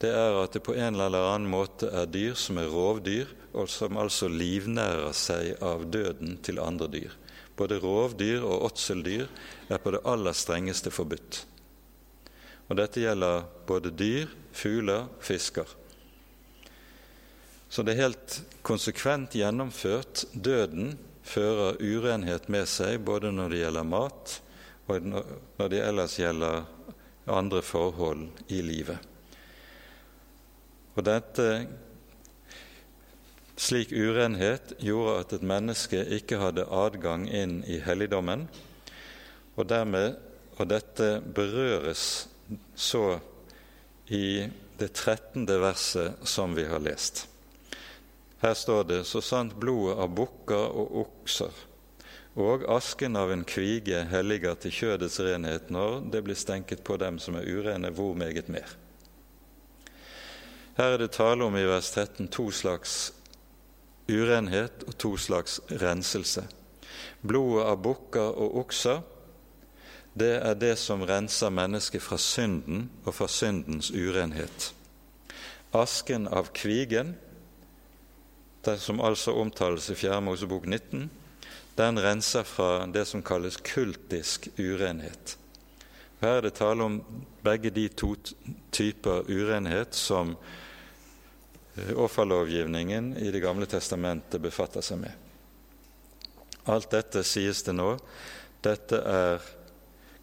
det 0.01 0.09
er 0.09 0.35
at 0.41 0.51
det 0.51 0.63
på 0.65 0.73
en 0.75 0.97
eller 0.99 1.29
annen 1.29 1.47
måte 1.47 1.87
er 1.87 2.09
dyr 2.11 2.33
som 2.35 2.57
er 2.59 2.67
rovdyr, 2.67 3.29
og 3.53 3.69
som 3.69 3.99
altså 4.01 4.27
livnærer 4.27 5.13
seg 5.15 5.61
av 5.63 5.85
døden 5.93 6.39
til 6.43 6.59
andre 6.59 6.89
dyr. 6.91 7.13
Både 7.55 7.77
rovdyr 7.79 8.41
og 8.41 8.65
åtseldyr 8.71 9.29
er 9.69 9.79
på 9.79 9.93
det 9.93 10.01
aller 10.09 10.35
strengeste 10.35 10.91
forbudt. 10.91 11.43
Og 12.67 12.79
dette 12.81 13.05
gjelder 13.05 13.45
både 13.69 13.93
dyr, 13.93 14.33
fugler, 14.51 15.05
fisker. 15.21 15.69
Så 17.73 17.81
det 17.81 17.95
er 17.95 18.03
helt 18.03 18.35
konsekvent 18.61 19.33
gjennomført. 19.33 20.27
Døden 20.37 20.91
fører 21.25 21.79
urenhet 21.81 22.45
med 22.53 22.67
seg 22.69 22.99
både 23.01 23.31
når 23.33 23.49
det 23.49 23.61
gjelder 23.63 23.87
mat, 23.89 24.33
og 24.85 25.07
når 25.09 25.71
det 25.73 25.79
ellers 25.81 26.17
gjelder 26.19 26.67
andre 27.33 27.63
forhold 27.65 28.27
i 28.53 28.61
livet. 28.61 29.01
Og 30.93 31.01
dette 31.07 31.47
slik 33.57 33.89
urenhet 33.89 34.75
gjorde 34.77 35.17
at 35.23 35.35
et 35.39 35.49
menneske 35.55 36.05
ikke 36.19 36.43
hadde 36.43 36.69
adgang 36.69 37.25
inn 37.25 37.63
i 37.65 37.81
helligdommen, 37.81 38.45
og, 39.57 39.65
dermed, 39.73 40.21
og 40.59 40.69
dette 40.69 41.15
berøres 41.25 42.27
så 42.77 43.17
i 44.13 44.45
det 44.77 44.93
trettende 44.93 45.57
verset 45.65 46.21
som 46.29 46.53
vi 46.53 46.69
har 46.69 46.85
lest. 46.85 47.31
Her 48.43 48.53
står 48.59 48.83
det 48.83 49.03
så 49.07 49.21
sant 49.23 49.55
blodet 49.55 49.95
av 50.03 50.11
bukker 50.11 50.73
og 50.83 50.97
okser 51.05 51.63
og 52.33 52.63
asken 52.65 53.15
av 53.15 53.31
en 53.31 53.43
kvige 53.45 53.99
helliger 54.09 54.55
til 54.57 54.73
kjødets 54.73 55.19
renhet 55.21 55.69
når 55.73 55.99
det 56.13 56.23
blir 56.25 56.37
stenket 56.37 56.81
på 56.85 56.97
dem 56.97 57.19
som 57.21 57.37
er 57.37 57.45
urene, 57.45 57.91
hvor 57.93 58.15
meget 58.17 58.49
mer. 58.49 58.65
Her 60.77 60.95
er 60.95 60.97
det 60.97 61.11
tale 61.13 61.45
om 61.45 61.57
i 61.57 61.65
vers 61.69 61.91
13 61.93 62.27
to 62.33 62.49
slags 62.49 63.13
urenhet 64.09 64.83
og 64.87 64.97
to 64.97 65.15
slags 65.17 65.59
renselse. 65.69 66.47
Blodet 67.21 67.67
av 67.69 67.77
bukker 67.85 68.33
og 68.33 68.57
okser, 68.63 69.03
det 70.17 70.33
er 70.41 70.57
det 70.57 70.73
som 70.81 71.05
renser 71.05 71.53
mennesket 71.53 72.01
fra 72.01 72.17
synden 72.17 72.89
og 73.05 73.13
fra 73.13 73.27
syndens 73.29 73.91
urenhet. 73.93 74.73
Asken 75.73 76.27
av 76.27 76.49
kvigen, 76.53 77.13
det 78.63 78.77
som 78.79 79.01
altså 79.03 79.33
omtales 79.35 79.89
i 79.89 79.95
4. 79.95 80.21
Mosebok 80.21 80.65
19, 80.65 81.09
den 81.75 81.99
renser 81.99 82.43
fra 82.43 82.85
det 82.85 83.05
som 83.09 83.23
kalles 83.25 83.57
kultisk 83.57 84.47
urenhet. 84.57 85.37
Her 86.21 86.37
er 86.37 86.45
det 86.45 86.53
tale 86.55 86.85
om 86.85 86.99
begge 87.43 87.73
de 87.73 87.87
to 87.89 88.13
typer 88.71 89.27
urenhet 89.27 89.95
som 89.95 90.35
offerlovgivningen 91.95 93.17
i 93.17 93.31
Det 93.31 93.41
gamle 93.41 93.65
testamentet 93.65 94.41
befatter 94.41 94.81
seg 94.85 95.01
med. 95.01 95.11
Alt 96.69 96.91
dette 96.93 97.23
sies 97.27 97.63
det 97.65 97.73
nå. 97.75 97.97
Dette 98.63 99.01
er 99.03 99.41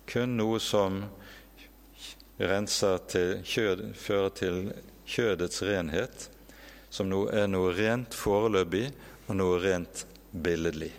kun 0.09 0.38
noe 0.38 0.61
som 0.62 1.03
renser 2.41 3.03
til 3.11 3.43
kjød, 3.45 3.82
fører 4.01 4.30
til 4.38 4.61
kjødets 5.05 5.62
renhet, 5.66 6.30
som 6.91 7.12
er 7.30 7.47
noe 7.51 7.72
rent 7.74 8.14
foreløpig 8.16 8.88
og 9.28 9.36
noe 9.38 9.61
rent 9.62 10.05
billedlig. 10.30 10.93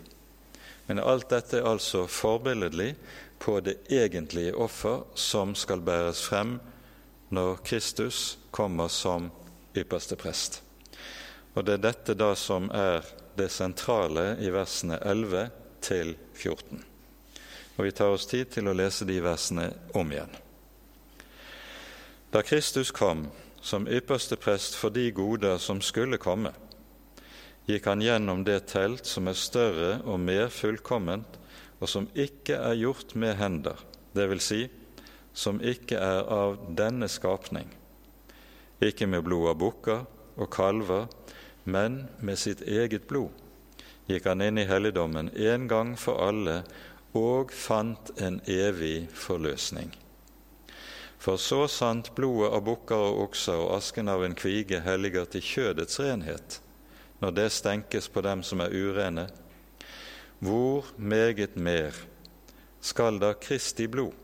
Men 0.86 0.98
alt 0.98 1.28
dette 1.30 1.60
er 1.60 1.68
altså 1.68 2.06
forbilledlig 2.10 2.94
på 3.42 3.60
det 3.60 3.78
egentlige 3.92 4.54
offer 4.54 5.04
som 5.14 5.54
skal 5.54 5.84
bæres 5.84 6.22
frem 6.24 6.58
når 7.32 7.62
Kristus 7.64 8.38
kommer 8.50 8.88
som 8.92 9.30
ypperste 9.76 10.16
prest. 10.16 10.62
Og 11.54 11.64
Det 11.64 11.74
er 11.78 11.84
dette 11.84 12.14
da 12.16 12.34
som 12.36 12.70
er 12.70 13.04
det 13.36 13.50
sentrale 13.52 14.36
i 14.40 14.50
versene 14.52 14.98
11 15.00 15.50
til 15.80 16.14
14. 16.34 16.84
Og 17.76 17.84
Vi 17.84 17.92
tar 17.92 18.12
oss 18.12 18.26
tid 18.26 18.52
til 18.52 18.68
å 18.68 18.76
lese 18.76 19.04
de 19.08 19.20
versene 19.24 19.70
om 19.94 20.12
igjen. 20.12 20.32
Da 22.32 22.42
Kristus 22.42 22.90
kom 22.90 23.26
som 23.62 23.86
ypperste 23.88 24.36
prest 24.36 24.74
for 24.76 24.90
de 24.90 25.06
goder 25.14 25.58
som 25.62 25.80
skulle 25.80 26.18
komme, 26.18 26.50
gikk 27.68 27.86
han 27.86 28.02
gjennom 28.02 28.42
det 28.44 28.64
telt 28.72 29.06
som 29.06 29.30
er 29.30 29.38
større 29.38 29.92
og 30.02 30.18
mer 30.20 30.50
fullkomment, 30.50 31.38
og 31.78 31.90
som 31.90 32.08
ikke 32.14 32.58
er 32.58 32.78
gjort 32.78 33.14
med 33.18 33.36
hender, 33.38 33.78
det 34.14 34.28
vil 34.30 34.42
si, 34.42 34.64
som 35.32 35.62
ikke 35.62 35.98
er 35.98 36.26
av 36.26 36.58
denne 36.78 37.08
skapning, 37.10 37.70
ikke 38.82 39.06
med 39.06 39.24
blod 39.26 39.54
av 39.54 39.58
bukker 39.62 40.04
og 40.36 40.50
kalver, 40.52 41.06
men 41.64 42.08
med 42.18 42.38
sitt 42.42 42.64
eget 42.66 43.06
blod 43.06 43.30
gikk 44.10 44.26
han 44.26 44.42
inn 44.42 44.58
i 44.58 44.66
helligdommen 44.66 45.30
en 45.30 45.68
gang 45.70 45.94
for 45.98 46.18
alle 46.26 46.62
og 47.14 47.52
fant 47.54 48.10
en 48.18 48.40
evig 48.50 49.06
forløsning. 49.14 49.92
For 51.22 51.38
så 51.38 51.68
sant 51.70 52.08
blodet 52.16 52.50
av 52.50 52.64
bukker 52.66 52.98
og 52.98 53.20
okser 53.28 53.60
og 53.62 53.76
asken 53.76 54.08
av 54.10 54.24
en 54.26 54.34
kvige 54.34 54.80
helliger 54.82 55.28
til 55.30 55.44
kjødets 55.46 56.00
renhet, 56.02 56.56
når 57.22 57.36
det 57.36 57.52
stenkes 57.54 58.08
på 58.10 58.24
dem 58.26 58.42
som 58.42 58.64
er 58.64 58.74
urene, 58.74 59.28
hvor 60.42 60.88
meget 60.98 61.54
mer 61.54 61.94
skal 62.82 63.22
da 63.22 63.36
Kristi 63.38 63.86
blod, 63.86 64.18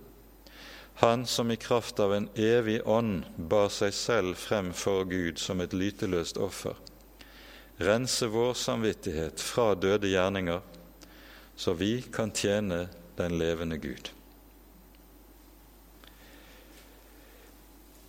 han 0.98 1.22
som 1.30 1.52
i 1.54 1.60
kraft 1.62 2.00
av 2.02 2.16
en 2.16 2.26
evig 2.34 2.80
ånd 2.82 3.22
bar 3.38 3.70
seg 3.70 3.94
selv 3.94 4.34
frem 4.34 4.72
for 4.74 5.06
Gud 5.06 5.38
som 5.38 5.62
et 5.62 5.76
lyteløst 5.78 6.42
offer, 6.42 6.74
rense 7.78 8.26
vår 8.26 8.58
samvittighet 8.58 9.38
fra 9.38 9.70
døde 9.78 10.10
gjerninger, 10.10 10.58
så 11.54 11.78
vi 11.78 12.00
kan 12.02 12.34
tjene 12.34 12.88
den 13.14 13.38
levende 13.38 13.78
Gud. 13.78 14.10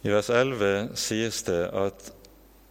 I 0.01 0.09
vers 0.09 0.29
11 0.29 0.95
sies 0.95 1.41
det 1.43 1.63
at 1.75 2.11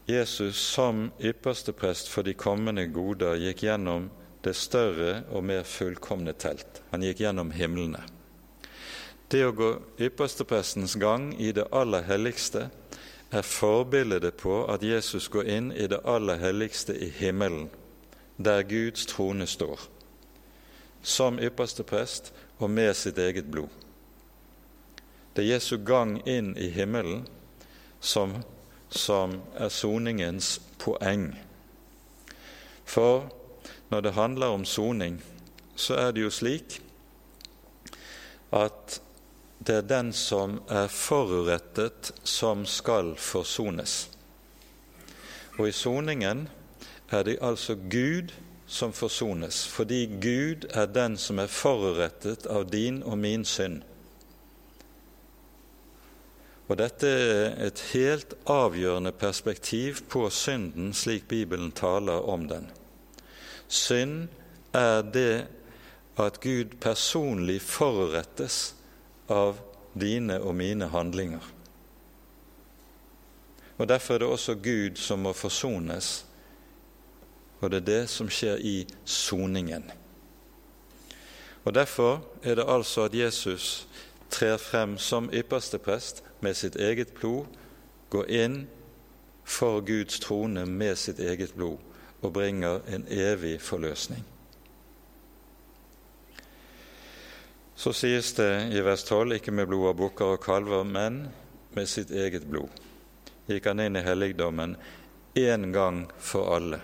Jesus 0.08 0.56
som 0.56 1.10
ypperste 1.20 1.74
prest 1.76 2.08
for 2.08 2.24
de 2.24 2.32
kommende 2.32 2.86
goder 2.88 3.36
gikk 3.36 3.66
gjennom 3.66 4.06
det 4.44 4.54
større 4.56 5.26
og 5.28 5.44
mer 5.44 5.66
fullkomne 5.68 6.32
telt. 6.40 6.80
Han 6.88 7.04
gikk 7.04 7.20
gjennom 7.26 7.50
himlene. 7.52 8.00
Det 9.28 9.42
å 9.44 9.52
gå 9.52 9.68
yppersteprestens 10.00 10.94
gang 10.96 11.34
i 11.36 11.50
det 11.52 11.66
aller 11.68 12.06
helligste 12.08 12.70
er 13.28 13.44
forbildet 13.44 14.38
på 14.40 14.62
at 14.72 14.86
Jesus 14.86 15.28
går 15.28 15.50
inn 15.52 15.68
i 15.76 15.84
det 15.92 16.00
aller 16.08 16.40
helligste 16.40 16.96
i 16.96 17.10
himmelen, 17.12 17.68
der 18.40 18.64
Guds 18.64 19.04
trone 19.10 19.44
står, 19.44 19.82
som 21.02 21.36
ypperste 21.36 21.84
prest 21.84 22.32
og 22.56 22.72
med 22.72 22.96
sitt 22.96 23.20
eget 23.20 23.52
blod. 23.52 23.68
Det 25.38 25.44
er 25.44 25.54
Jesu 25.54 25.76
gang 25.86 26.16
inn 26.26 26.56
i 26.58 26.66
himmelen 26.74 27.20
som, 28.00 28.32
som 28.90 29.36
er 29.54 29.68
soningens 29.70 30.56
poeng. 30.82 31.28
For 32.82 33.28
når 33.86 34.00
det 34.02 34.12
handler 34.16 34.56
om 34.56 34.64
soning, 34.66 35.20
så 35.78 35.94
er 35.94 36.10
det 36.16 36.24
jo 36.24 36.32
slik 36.34 36.80
at 38.50 38.96
det 39.62 39.76
er 39.76 39.86
den 39.86 40.10
som 40.10 40.56
er 40.66 40.90
forurettet, 40.90 42.10
som 42.24 42.64
skal 42.66 43.12
forsones. 43.14 44.08
Og 45.54 45.68
i 45.68 45.76
soningen 45.84 46.48
er 47.14 47.22
det 47.22 47.36
altså 47.38 47.76
Gud 47.78 48.34
som 48.66 48.90
forsones, 48.90 49.68
fordi 49.70 50.00
Gud 50.18 50.66
er 50.74 50.90
den 50.90 51.14
som 51.14 51.38
er 51.38 51.46
forurettet 51.46 52.50
av 52.50 52.66
din 52.74 53.04
og 53.06 53.14
min 53.22 53.46
synd. 53.46 53.84
Og 56.68 56.76
Dette 56.76 57.08
er 57.08 57.54
et 57.64 57.80
helt 57.94 58.34
avgjørende 58.44 59.12
perspektiv 59.16 60.02
på 60.12 60.26
synden 60.30 60.92
slik 60.92 61.28
Bibelen 61.28 61.72
taler 61.72 62.28
om 62.28 62.44
den. 62.48 62.68
Synd 63.68 64.28
er 64.76 65.00
det 65.02 65.46
at 66.20 66.40
Gud 66.40 66.76
personlig 66.80 67.62
forurettes 67.62 68.74
av 69.32 69.56
dine 69.96 70.40
og 70.40 70.54
mine 70.60 70.90
handlinger. 70.92 71.44
Og 73.78 73.88
Derfor 73.88 74.14
er 74.14 74.18
det 74.18 74.28
også 74.28 74.54
Gud 74.54 74.96
som 74.96 75.24
må 75.24 75.32
forsones, 75.32 76.26
og 77.60 77.70
det 77.70 77.76
er 77.76 77.86
det 77.86 78.08
som 78.10 78.28
skjer 78.28 78.58
i 78.60 78.86
soningen. 79.04 79.88
Og 81.64 81.74
Derfor 81.74 82.20
er 82.42 82.54
det 82.54 82.68
altså 82.68 83.08
at 83.08 83.14
Jesus 83.14 83.86
trer 84.30 84.56
frem 84.56 84.98
som 84.98 85.30
ypperste 85.32 85.78
prest 85.78 86.24
med 86.40 86.56
sitt 86.56 86.76
eget 86.76 87.14
blod, 87.14 87.46
går 88.10 88.30
inn 88.30 88.58
for 89.44 89.80
Guds 89.80 90.20
trone 90.20 90.66
med 90.66 90.98
sitt 90.98 91.20
eget 91.20 91.54
blod 91.56 91.78
og 92.20 92.32
bringer 92.32 92.80
en 92.88 93.06
evig 93.08 93.60
forløsning. 93.62 94.24
Så 97.78 97.92
sies 97.94 98.32
det 98.34 98.52
i 98.74 98.80
vers 98.82 99.04
12 99.06 99.38
ikke 99.38 99.54
med 99.54 99.68
blod 99.70 99.92
av 99.92 99.98
bukker 100.00 100.34
og 100.34 100.42
kalver, 100.42 100.82
men 100.84 101.28
med 101.76 101.86
sitt 101.86 102.10
eget 102.10 102.48
blod. 102.50 102.72
Gikk 103.46 103.68
han 103.70 103.80
inn 103.80 103.96
i 103.96 104.02
helligdommen 104.02 104.74
én 105.38 105.68
gang 105.72 106.02
for 106.18 106.56
alle. 106.56 106.80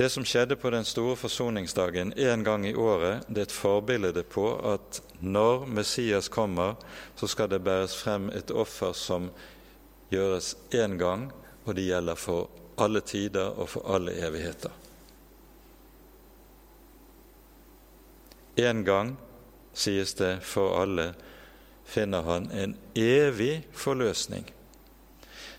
Det 0.00 0.08
som 0.08 0.24
skjedde 0.24 0.56
på 0.56 0.70
den 0.72 0.84
store 0.84 1.16
forsoningsdagen 1.16 2.14
én 2.16 2.44
gang 2.44 2.62
i 2.66 2.72
året, 2.74 3.26
det 3.28 3.42
er 3.42 3.48
et 3.50 3.52
forbilde 3.52 4.22
på 4.24 4.46
at 4.72 5.02
når 5.20 5.66
Messias 5.68 6.30
kommer, 6.32 6.78
så 7.20 7.28
skal 7.28 7.50
det 7.52 7.58
bæres 7.60 7.98
frem 8.00 8.30
et 8.32 8.48
offer 8.50 8.96
som 8.96 9.28
gjøres 10.08 10.54
én 10.72 10.96
gang, 10.96 11.28
og 11.66 11.76
det 11.76 11.84
gjelder 11.84 12.16
for 12.16 12.48
alle 12.80 13.04
tider 13.04 13.52
og 13.60 13.68
for 13.68 13.92
alle 13.92 14.16
evigheter. 14.24 14.72
En 18.56 18.84
gang, 18.84 19.18
sies 19.74 20.16
det 20.16 20.38
for 20.40 20.80
alle, 20.80 21.10
finner 21.84 22.24
han 22.24 22.48
en 22.56 22.78
evig 22.96 23.66
forløsning. 23.72 24.48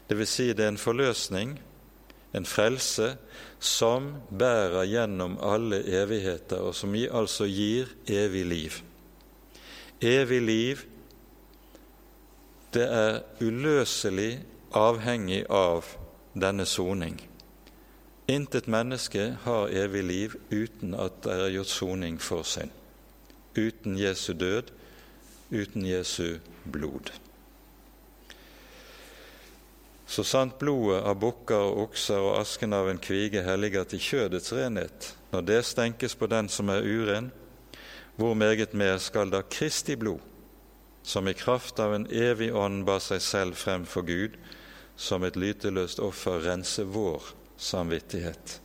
Det 0.09 0.17
vil 0.17 0.27
si 0.27 0.53
det 0.53 0.65
er 0.65 0.73
en 0.73 0.81
forløsning, 0.89 1.59
en 2.34 2.45
frelse, 2.45 3.15
som 3.59 4.13
bærer 4.32 4.88
gjennom 4.89 5.38
alle 5.43 5.82
evigheter, 5.86 6.61
og 6.63 6.75
som 6.75 6.95
altså 6.95 7.45
gir 7.45 7.91
evig 8.07 8.45
liv. 8.45 8.71
Evig 10.01 10.41
liv, 10.41 10.77
det 12.73 12.88
er 12.88 13.19
uløselig 13.41 14.39
avhengig 14.73 15.43
av 15.49 15.86
denne 16.34 16.65
soning. 16.65 17.19
Intet 18.32 18.67
menneske 18.71 19.36
har 19.43 19.73
evig 19.75 20.03
liv 20.03 20.36
uten 20.51 20.95
at 20.95 21.19
det 21.25 21.34
er 21.36 21.51
gjort 21.57 21.73
soning 21.73 22.21
for 22.21 22.47
synd. 22.47 22.71
Uten 23.57 23.97
Jesu 23.99 24.32
død, 24.34 24.71
uten 25.51 25.86
Jesu 25.86 26.39
blod. 26.63 27.11
Så 30.12 30.26
sant 30.28 30.57
blodet 30.59 31.05
av 31.07 31.16
bukker 31.22 31.62
og 31.70 31.86
okser 31.86 32.20
og 32.20 32.41
asken 32.41 32.76
av 32.76 32.89
en 32.91 32.97
kvige 32.99 33.45
helliger 33.45 33.86
til 33.88 34.01
kjødets 34.03 34.51
renhet, 34.51 35.14
når 35.32 35.45
det 35.47 35.59
stenkes 35.64 36.18
på 36.20 36.28
den 36.28 36.49
som 36.51 36.68
er 36.74 36.84
uren, 36.84 37.30
hvor 38.20 38.36
meget 38.36 38.74
mer 38.76 38.97
skal 38.99 39.32
da 39.32 39.39
Kristi 39.47 39.95
blod, 39.95 40.20
som 41.03 41.30
i 41.32 41.34
kraft 41.34 41.80
av 41.80 41.95
en 41.95 42.09
evig 42.12 42.49
ånd 42.51 42.84
bar 42.86 42.99
seg 42.99 43.24
selv 43.24 43.55
frem 43.55 43.86
for 43.88 44.03
Gud, 44.03 44.36
som 44.99 45.24
et 45.24 45.39
lyteløst 45.39 46.03
offer 46.03 46.43
rense 46.43 46.84
vår 46.84 47.32
samvittighet. 47.55 48.57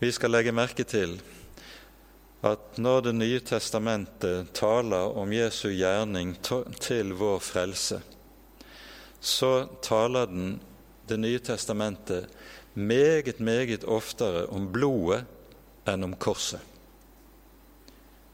Vi 0.00 0.10
skal 0.12 0.32
legge 0.32 0.56
merke 0.56 0.88
til 0.88 1.18
at 2.44 2.80
når 2.80 3.00
Det 3.00 3.14
nye 3.14 3.40
testamentet 3.40 4.50
taler 4.56 5.16
om 5.16 5.32
Jesu 5.32 5.68
gjerning 5.68 6.34
til 6.80 7.12
vår 7.16 7.38
frelse, 7.44 8.00
så 9.24 9.66
taler 9.82 10.26
den 10.26 10.60
Det 11.06 11.16
nye 11.20 11.38
testamentet 11.38 12.26
meget, 12.74 13.40
meget 13.40 13.84
oftere 13.84 14.46
om 14.46 14.70
blodet 14.72 15.24
enn 15.84 16.04
om 16.04 16.14
korset. 16.16 16.60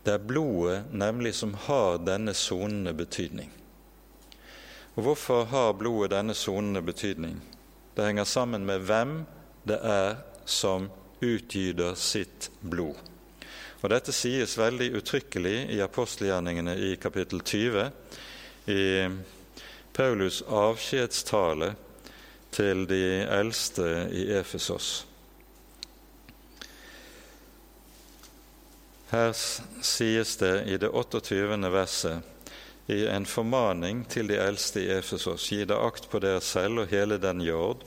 Det 0.06 0.12
er 0.14 0.22
blodet 0.22 0.92
nemlig 0.94 1.32
som 1.34 1.56
har 1.66 1.98
denne 1.98 2.34
sonende 2.34 2.94
betydning. 2.94 3.50
Og 4.94 5.02
Hvorfor 5.02 5.44
har 5.50 5.72
blodet 5.72 6.14
denne 6.14 6.34
sonende 6.34 6.82
betydning? 6.82 7.40
Det 7.96 8.06
henger 8.06 8.24
sammen 8.24 8.66
med 8.66 8.86
hvem 8.86 9.24
det 9.66 9.80
er 9.82 10.14
som 10.46 10.88
utgyter 11.20 11.94
sitt 11.94 12.50
blod. 12.60 12.94
Og 13.82 13.90
Dette 13.90 14.12
sies 14.12 14.54
veldig 14.58 14.92
uttrykkelig 15.00 15.56
i 15.74 15.82
apostelgjerningene 15.82 16.78
i 16.78 16.94
kapittel 17.00 17.42
20, 17.42 17.90
i 18.70 18.80
Paulus' 19.92 20.42
avskjedstale 20.46 21.74
til 22.54 22.86
de 22.88 23.04
eldste 23.26 24.08
i 24.12 24.26
Efesos. 24.38 25.06
Her 29.10 29.32
sies 29.34 30.36
det 30.38 30.54
i 30.70 30.76
det 30.78 30.90
28. 30.94 31.58
verset 31.72 32.22
i 32.90 33.04
en 33.10 33.26
formaning 33.26 34.04
til 34.10 34.30
de 34.30 34.38
eldste 34.38 34.84
i 34.84 34.90
Efesos.: 34.98 35.48
Gi 35.50 35.64
deg 35.64 35.78
akt 35.78 36.10
på 36.10 36.22
dere 36.22 36.40
selv 36.40 36.84
og 36.84 36.92
hele 36.94 37.18
den 37.18 37.42
jord 37.42 37.82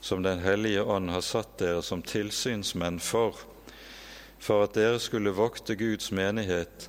som 0.00 0.22
Den 0.22 0.38
hellige 0.38 0.82
ånd 0.82 1.10
har 1.10 1.20
satt 1.20 1.58
dere 1.60 1.82
som 1.82 2.02
tilsynsmenn 2.02 3.00
for, 3.04 3.36
for 4.40 4.64
at 4.64 4.74
dere 4.74 4.98
skulle 4.98 5.34
vokte 5.36 5.76
Guds 5.76 6.10
menighet, 6.10 6.88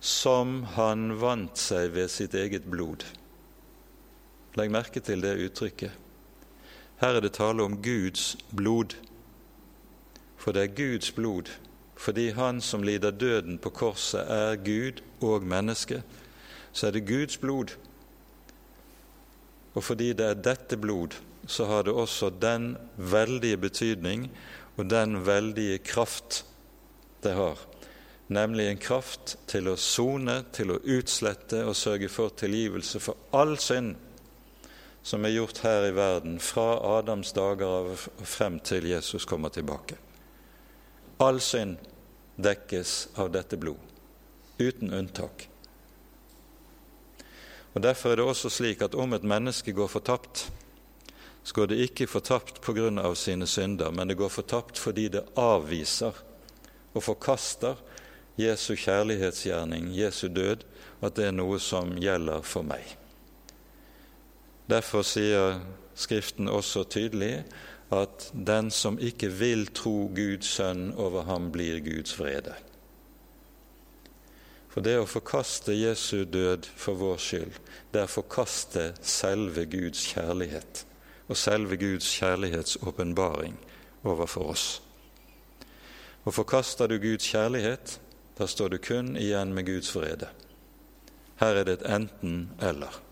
som 0.00 0.64
Han 0.74 1.14
vant 1.20 1.58
seg 1.58 1.94
ved 1.94 2.10
sitt 2.10 2.34
eget 2.34 2.66
blod. 2.66 3.04
Legg 4.58 4.72
merke 4.74 5.00
til 5.04 5.22
det 5.22 5.36
uttrykket. 5.38 5.92
Her 6.98 7.14
er 7.14 7.22
det 7.22 7.36
tale 7.36 7.62
om 7.62 7.76
Guds 7.82 8.32
blod. 8.50 8.96
For 10.36 10.54
det 10.54 10.64
er 10.64 10.76
Guds 10.76 11.12
blod 11.14 11.54
fordi 11.98 12.28
Han 12.30 12.60
som 12.62 12.82
lider 12.86 13.10
døden 13.10 13.56
på 13.58 13.70
korset, 13.74 14.20
er 14.20 14.56
Gud 14.62 15.00
og 15.20 15.42
menneske. 15.42 16.02
Så 16.72 16.86
er 16.86 16.90
det 16.94 17.08
Guds 17.08 17.36
blod. 17.36 17.74
Og 19.74 19.84
fordi 19.84 20.12
det 20.12 20.26
er 20.26 20.34
dette 20.34 20.76
blod, 20.76 21.16
så 21.46 21.66
har 21.66 21.82
det 21.82 21.92
også 21.92 22.30
den 22.30 22.76
veldige 22.96 23.56
betydning 23.56 24.30
og 24.76 24.90
den 24.90 25.26
veldige 25.26 25.78
kraft 25.78 26.44
det 27.22 27.34
har 27.34 27.58
nemlig 28.28 28.68
en 28.68 28.78
kraft 28.78 29.36
til 29.48 29.68
å 29.68 29.76
sone, 29.80 30.42
til 30.52 30.70
å 30.70 30.80
utslette 30.84 31.64
og 31.66 31.76
sørge 31.76 32.10
for 32.12 32.34
tilgivelse 32.36 33.00
for 33.02 33.16
all 33.34 33.56
synd 33.58 33.96
som 35.08 35.24
er 35.24 35.32
gjort 35.32 35.58
her 35.64 35.86
i 35.88 35.92
verden 35.96 36.34
fra 36.40 36.98
Adams 36.98 37.30
dager 37.32 37.86
og 37.88 38.26
frem 38.28 38.58
til 38.60 38.90
Jesus 38.90 39.24
kommer 39.24 39.48
tilbake. 39.48 39.96
All 41.24 41.40
synd 41.40 41.78
dekkes 42.36 42.92
av 43.16 43.30
dette 43.32 43.56
blod, 43.56 43.80
uten 44.60 44.92
unntak. 44.92 45.46
Og 47.72 47.80
Derfor 47.80 48.12
er 48.12 48.20
det 48.20 48.28
også 48.28 48.52
slik 48.52 48.84
at 48.84 48.98
om 49.00 49.16
et 49.16 49.24
menneske 49.24 49.72
går 49.72 49.88
fortapt, 49.88 50.44
så 51.42 51.56
går 51.56 51.72
det 51.72 51.80
ikke 51.88 52.10
fortapt 52.10 52.60
av 52.68 53.14
sine 53.14 53.46
synder, 53.46 53.90
men 53.90 54.08
det 54.08 54.20
går 54.20 54.28
fortapt 54.28 54.78
fordi 54.78 55.08
det 55.08 55.24
avviser 55.36 56.12
og 56.92 57.02
forkaster 57.02 57.80
Jesu 58.36 58.74
kjærlighetsgjerning, 58.76 59.88
Jesu 59.96 60.28
død, 60.28 60.68
at 61.00 61.16
det 61.16 61.30
er 61.30 61.32
noe 61.32 61.58
som 61.58 61.96
gjelder 61.96 62.42
for 62.42 62.62
meg. 62.62 63.07
Derfor 64.68 65.02
sier 65.02 65.60
Skriften 65.98 66.48
også 66.48 66.84
tydelig 66.84 67.42
at 67.90 68.28
den 68.32 68.70
som 68.70 68.98
ikke 69.00 69.30
vil 69.32 69.66
tro 69.74 70.10
Guds 70.14 70.46
sønn, 70.58 70.92
over 70.94 71.24
ham 71.26 71.48
blir 71.52 71.80
Guds 71.82 72.12
vrede. 72.20 72.54
For 74.68 74.84
det 74.84 74.98
å 75.00 75.08
forkaste 75.08 75.74
Jesu 75.74 76.22
død 76.28 76.68
for 76.76 77.00
vår 77.00 77.16
skyld, 77.24 77.56
det 77.90 78.02
er 78.02 78.06
å 78.06 78.12
forkaste 78.12 78.92
selve 79.00 79.64
Guds 79.72 80.04
kjærlighet 80.12 80.84
og 81.28 81.36
selve 81.36 81.76
Guds 81.80 82.12
kjærlighetsåpenbaring 82.20 83.56
overfor 84.06 84.52
oss. 84.52 84.66
Og 86.24 86.36
forkaster 86.36 86.86
du 86.86 86.98
Guds 87.00 87.26
kjærlighet, 87.32 87.98
da 88.38 88.46
står 88.46 88.76
du 88.76 88.78
kun 88.84 89.16
igjen 89.16 89.50
med 89.56 89.66
Guds 89.66 89.90
vrede. 89.96 90.28
Her 91.40 91.58
er 91.58 91.66
det 91.66 91.80
et 91.80 91.90
enten-eller. 91.90 93.07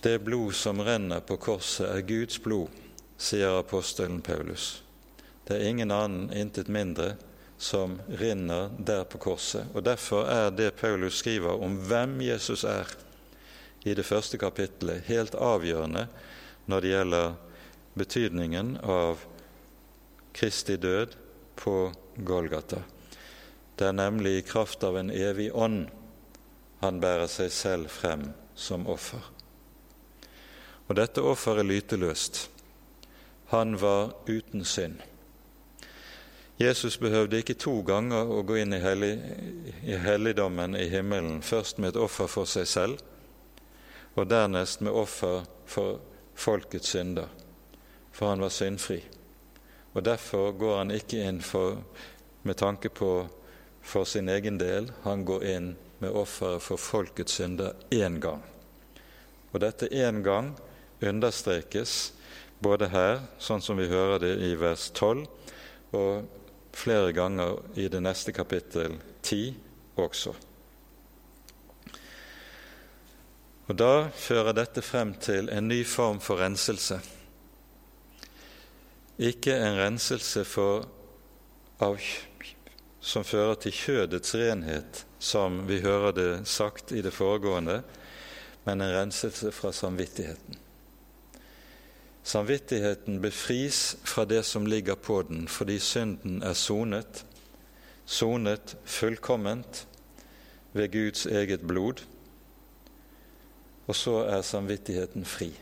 Det 0.00 0.18
blod 0.18 0.54
som 0.54 0.80
renner 0.80 1.20
på 1.20 1.36
korset, 1.36 1.88
er 1.90 2.04
Guds 2.06 2.38
blod, 2.42 2.68
sier 3.18 3.58
apostelen 3.58 4.20
Paulus. 4.22 4.84
Det 5.44 5.56
er 5.56 5.70
ingen 5.70 5.90
annen, 5.90 6.28
intet 6.30 6.68
mindre, 6.70 7.16
som 7.58 7.96
rinner 8.06 8.70
der 8.78 9.02
på 9.10 9.18
korset. 9.18 9.66
Og 9.74 9.82
Derfor 9.82 10.28
er 10.30 10.52
det 10.54 10.76
Paulus 10.78 11.18
skriver 11.18 11.58
om 11.64 11.80
hvem 11.88 12.20
Jesus 12.22 12.62
er, 12.64 12.86
i 13.82 13.94
det 13.94 14.04
første 14.06 14.38
kapittelet, 14.38 15.06
helt 15.06 15.34
avgjørende 15.34 16.04
når 16.70 16.80
det 16.84 16.92
gjelder 16.92 17.34
betydningen 17.98 18.76
av 18.82 19.24
Kristi 20.32 20.76
død 20.76 21.16
på 21.58 21.74
Golgata. 22.16 22.82
Det 23.74 23.86
er 23.86 23.98
nemlig 23.98 24.36
i 24.36 24.46
kraft 24.46 24.84
av 24.86 24.98
en 24.98 25.10
evig 25.10 25.50
ånd 25.54 25.88
han 26.82 27.02
bærer 27.02 27.26
seg 27.30 27.50
selv 27.54 27.90
frem 27.90 28.28
som 28.54 28.86
offer. 28.90 29.22
Og 30.88 30.96
dette 30.96 31.22
offeret 31.22 31.68
lyteløst. 31.68 32.48
Han 33.52 33.76
var 33.80 34.14
uten 34.26 34.64
synd. 34.64 34.98
Jesus 36.58 36.98
behøvde 36.98 37.38
ikke 37.38 37.54
to 37.54 37.76
ganger 37.86 38.26
å 38.34 38.42
gå 38.42 38.56
inn 38.58 38.74
i, 38.74 38.80
hellig, 38.82 39.12
i 39.86 39.94
helligdommen 40.02 40.74
i 40.76 40.88
himmelen, 40.90 41.38
først 41.42 41.78
med 41.78 41.92
et 41.92 42.00
offer 42.02 42.26
for 42.26 42.50
seg 42.50 42.66
selv, 42.66 43.04
og 44.18 44.26
dernest 44.26 44.82
med 44.82 44.96
offer 44.96 45.44
for 45.70 46.00
folkets 46.34 46.96
synder, 46.96 47.28
for 48.10 48.32
han 48.32 48.42
var 48.42 48.50
syndfri. 48.50 48.98
Og 49.94 50.02
Derfor 50.04 50.52
går 50.58 50.76
han 50.80 50.90
ikke 50.90 51.22
inn 51.28 51.38
for, 51.42 51.78
med 52.42 52.58
tanke 52.58 52.90
på 52.90 53.12
for 53.88 54.04
sin 54.04 54.28
egen 54.28 54.58
del, 54.58 54.90
han 55.02 55.24
går 55.24 55.44
inn 55.44 55.68
med 55.98 56.10
offeret 56.10 56.62
for 56.62 56.76
folkets 56.76 57.38
synder 57.38 57.72
én 57.90 58.18
gang. 58.20 58.42
Og 59.52 59.62
dette 59.62 59.88
én 59.88 60.20
gang 60.26 60.52
understrekes 61.00 62.12
både 62.58 62.88
her, 62.90 63.20
sånn 63.38 63.62
som 63.62 63.78
vi 63.78 63.86
hører 63.90 64.18
det 64.22 64.34
i 64.48 64.54
vers 64.58 64.88
12, 64.94 65.24
og 65.94 66.26
flere 66.74 67.12
ganger 67.16 67.58
i 67.78 67.88
det 67.90 68.02
neste 68.02 68.34
kapittel, 68.34 68.98
10, 69.22 69.54
også. 69.98 70.34
Og 73.68 73.76
Da 73.76 74.08
fører 74.16 74.56
dette 74.56 74.82
frem 74.82 75.12
til 75.20 75.50
en 75.52 75.68
ny 75.68 75.82
form 75.84 76.22
for 76.24 76.40
renselse. 76.40 77.00
Ikke 79.18 79.52
en 79.52 79.76
renselse 79.76 80.44
for, 80.48 80.86
av, 81.84 81.98
som 83.00 83.26
fører 83.26 83.58
til 83.60 83.74
kjødets 83.76 84.34
renhet, 84.38 85.04
som 85.18 85.66
vi 85.68 85.82
hører 85.84 86.16
det 86.16 86.30
sagt 86.48 86.94
i 86.94 87.02
det 87.02 87.12
foregående, 87.12 87.82
men 88.64 88.80
en 88.80 88.94
renselse 88.94 89.52
fra 89.52 89.72
samvittigheten. 89.72 90.67
Samvittigheten 92.28 93.22
befris 93.24 93.96
fra 94.04 94.26
det 94.28 94.42
som 94.44 94.66
ligger 94.66 94.94
på 94.94 95.22
den, 95.22 95.46
fordi 95.48 95.78
synden 95.80 96.42
er 96.42 96.52
sonet, 96.52 97.24
sonet 98.04 98.74
fullkomment 98.84 99.86
ved 100.72 100.92
Guds 100.92 101.26
eget 101.26 101.62
blod, 101.64 102.02
og 103.86 103.96
så 103.96 104.18
er 104.28 104.42
samvittigheten 104.44 105.24
fri. 105.24 105.54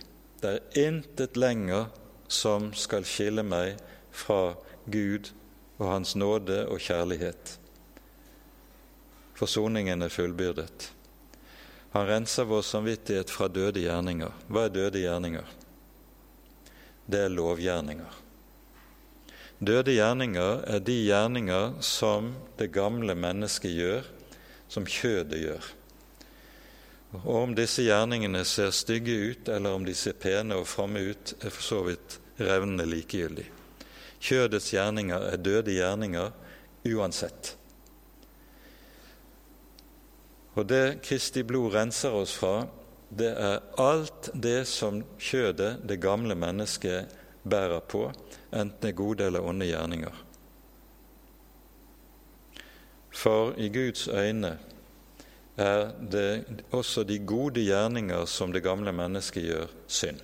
Det 0.42 0.50
er 0.56 0.88
intet 0.88 1.36
lenger 1.38 1.86
som 2.28 2.72
skal 2.74 3.06
skille 3.06 3.44
meg 3.46 3.76
fra 4.10 4.56
Gud 4.90 5.30
og 5.78 5.92
Hans 5.92 6.16
nåde 6.18 6.64
og 6.66 6.82
kjærlighet. 6.82 7.52
Forsoningen 9.38 10.02
er 10.02 10.10
fullbyrdet. 10.10 10.90
Han 11.94 12.10
renser 12.10 12.50
vår 12.50 12.66
samvittighet 12.66 13.30
fra 13.30 13.46
døde 13.48 13.86
gjerninger. 13.86 14.34
Hva 14.50 14.66
er 14.66 14.74
døde 14.74 15.04
gjerninger? 15.04 15.46
Det 17.06 17.26
er 17.26 17.32
lovgjerninger. 17.32 18.22
Døde 19.58 19.94
gjerninger 19.94 20.62
er 20.68 20.82
de 20.84 20.96
gjerninger 21.06 21.78
som 21.80 22.34
det 22.58 22.72
gamle 22.74 23.14
mennesket 23.16 23.72
gjør, 23.72 24.08
som 24.68 24.84
kjødet 24.84 25.38
gjør. 25.40 25.68
Og 27.22 27.34
om 27.40 27.54
disse 27.56 27.86
gjerningene 27.86 28.42
ser 28.44 28.74
stygge 28.74 29.14
ut, 29.30 29.48
eller 29.48 29.78
om 29.78 29.86
de 29.86 29.94
ser 29.96 30.18
pene 30.20 30.58
og 30.58 30.66
fromme 30.68 31.00
ut, 31.00 31.32
er 31.40 31.54
for 31.54 31.64
så 31.64 31.82
vidt 31.86 32.18
revnende 32.36 32.84
likegyldig. 32.90 33.46
Kjødets 34.20 34.72
gjerninger 34.74 35.28
er 35.30 35.40
døde 35.40 35.72
gjerninger 35.72 36.34
uansett. 36.92 37.54
Og 40.56 40.66
det 40.68 41.00
Kristi 41.04 41.44
blod 41.44 41.74
renser 41.76 42.16
oss 42.16 42.34
fra, 42.36 42.66
det 43.16 43.32
er 43.32 43.62
alt 43.80 44.30
det 44.34 44.66
som 44.68 45.00
kjødet, 45.18 45.82
det 45.88 46.00
gamle 46.02 46.36
mennesket, 46.38 47.12
bærer 47.46 47.80
på, 47.80 48.08
enten 48.50 48.80
det 48.82 48.90
er 48.90 48.98
gode 48.98 49.26
eller 49.26 49.44
onde 49.46 49.68
gjerninger. 49.68 50.22
For 53.16 53.54
i 53.56 53.68
Guds 53.72 54.08
øyne 54.08 54.58
er 55.56 55.92
det 56.12 56.62
også 56.74 57.04
de 57.08 57.18
gode 57.18 57.62
gjerninger 57.64 58.26
som 58.28 58.52
det 58.52 58.62
gamle 58.62 58.92
mennesket 58.92 59.46
gjør, 59.46 59.70
synd. 59.86 60.20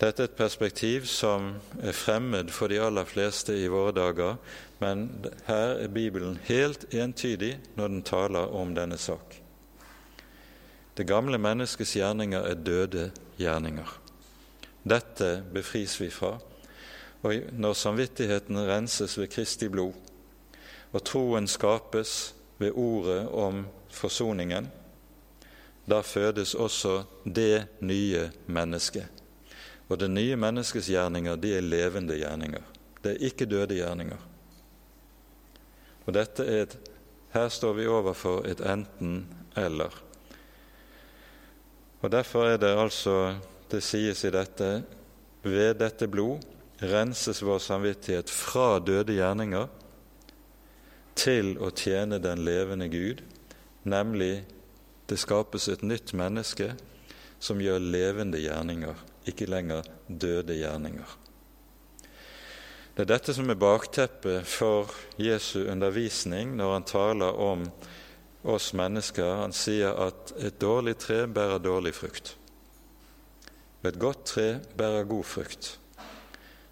Dette 0.00 0.24
er 0.24 0.28
et 0.28 0.36
perspektiv 0.36 1.06
som 1.06 1.52
er 1.78 1.94
fremmed 1.94 2.50
for 2.50 2.70
de 2.70 2.80
aller 2.82 3.06
fleste 3.06 3.54
i 3.54 3.68
våre 3.70 3.92
dager, 3.94 4.36
men 4.82 5.06
her 5.46 5.78
er 5.84 5.92
Bibelen 5.92 6.38
helt 6.48 6.88
entydig 6.90 7.54
når 7.76 7.92
den 7.92 8.02
taler 8.02 8.50
om 8.50 8.74
denne 8.74 8.98
sak. 8.98 9.38
Det 10.98 11.06
gamle 11.06 11.38
menneskets 11.38 11.94
gjerninger 11.94 12.42
er 12.42 12.58
døde 12.58 13.08
gjerninger. 13.38 13.94
Dette 14.84 15.42
befris 15.54 15.96
vi 16.00 16.10
fra. 16.10 16.36
Og 17.22 17.34
når 17.56 17.78
samvittigheten 17.78 18.58
renses 18.68 19.18
ved 19.18 19.30
Kristi 19.32 19.68
blod, 19.68 19.94
og 20.92 21.02
troen 21.06 21.48
skapes 21.50 22.34
ved 22.58 22.74
ordet 22.74 23.28
om 23.28 23.64
forsoningen, 23.90 24.68
da 25.90 26.00
fødes 26.00 26.54
også 26.54 27.02
det 27.24 27.66
nye 27.80 28.30
mennesket. 28.46 29.23
Og 29.88 29.98
det 30.00 30.08
nye 30.10 30.36
menneskets 30.40 30.88
gjerninger, 30.88 31.36
de 31.36 31.52
er 31.56 31.66
levende 31.66 32.16
gjerninger. 32.16 32.64
Det 33.02 33.12
er 33.12 33.26
ikke 33.28 33.48
døde 33.48 33.76
gjerninger. 33.76 34.22
Og 36.06 36.14
dette 36.16 36.44
er 36.44 36.66
et, 36.66 36.76
Her 37.34 37.48
står 37.50 37.72
vi 37.74 37.86
overfor 37.90 38.44
et 38.46 38.60
enten-eller. 38.60 39.94
Og 42.00 42.10
Derfor 42.12 42.46
er 42.46 42.56
det 42.56 42.76
altså 42.78 43.34
det 43.70 43.82
sies 43.82 44.24
i 44.24 44.30
dette 44.30 44.84
ved 45.42 45.74
dette 45.80 46.06
blod 46.06 46.44
renses 46.80 47.42
vår 47.42 47.58
samvittighet 47.58 48.30
fra 48.30 48.78
døde 48.78 49.16
gjerninger 49.16 49.66
til 51.18 51.54
å 51.62 51.70
tjene 51.74 52.18
den 52.22 52.42
levende 52.44 52.88
Gud, 52.92 53.22
nemlig 53.82 54.44
det 55.08 55.18
skapes 55.20 55.68
et 55.68 55.84
nytt 55.86 56.14
menneske 56.16 56.72
som 57.42 57.60
gjør 57.60 57.82
levende 57.82 58.40
gjerninger, 58.42 58.94
ikke 59.28 59.48
lenger 59.48 59.86
døde 60.08 60.56
gjerninger. 60.58 61.18
Det 62.94 63.02
er 63.02 63.10
dette 63.10 63.34
som 63.34 63.50
er 63.50 63.58
bakteppet 63.58 64.46
for 64.46 64.92
Jesu 65.18 65.64
undervisning 65.66 66.54
når 66.54 66.72
han 66.76 66.86
taler 66.86 67.40
om 67.42 67.64
oss 68.46 68.68
mennesker. 68.76 69.40
Han 69.40 69.54
sier 69.56 69.96
at 70.06 70.30
et 70.38 70.60
dårlig 70.62 70.94
tre 71.02 71.24
bærer 71.26 71.58
dårlig 71.58 71.94
frukt, 71.96 72.36
et 73.84 73.98
godt 74.00 74.22
tre 74.30 74.46
bærer 74.78 75.08
god 75.10 75.26
frukt. 75.28 75.74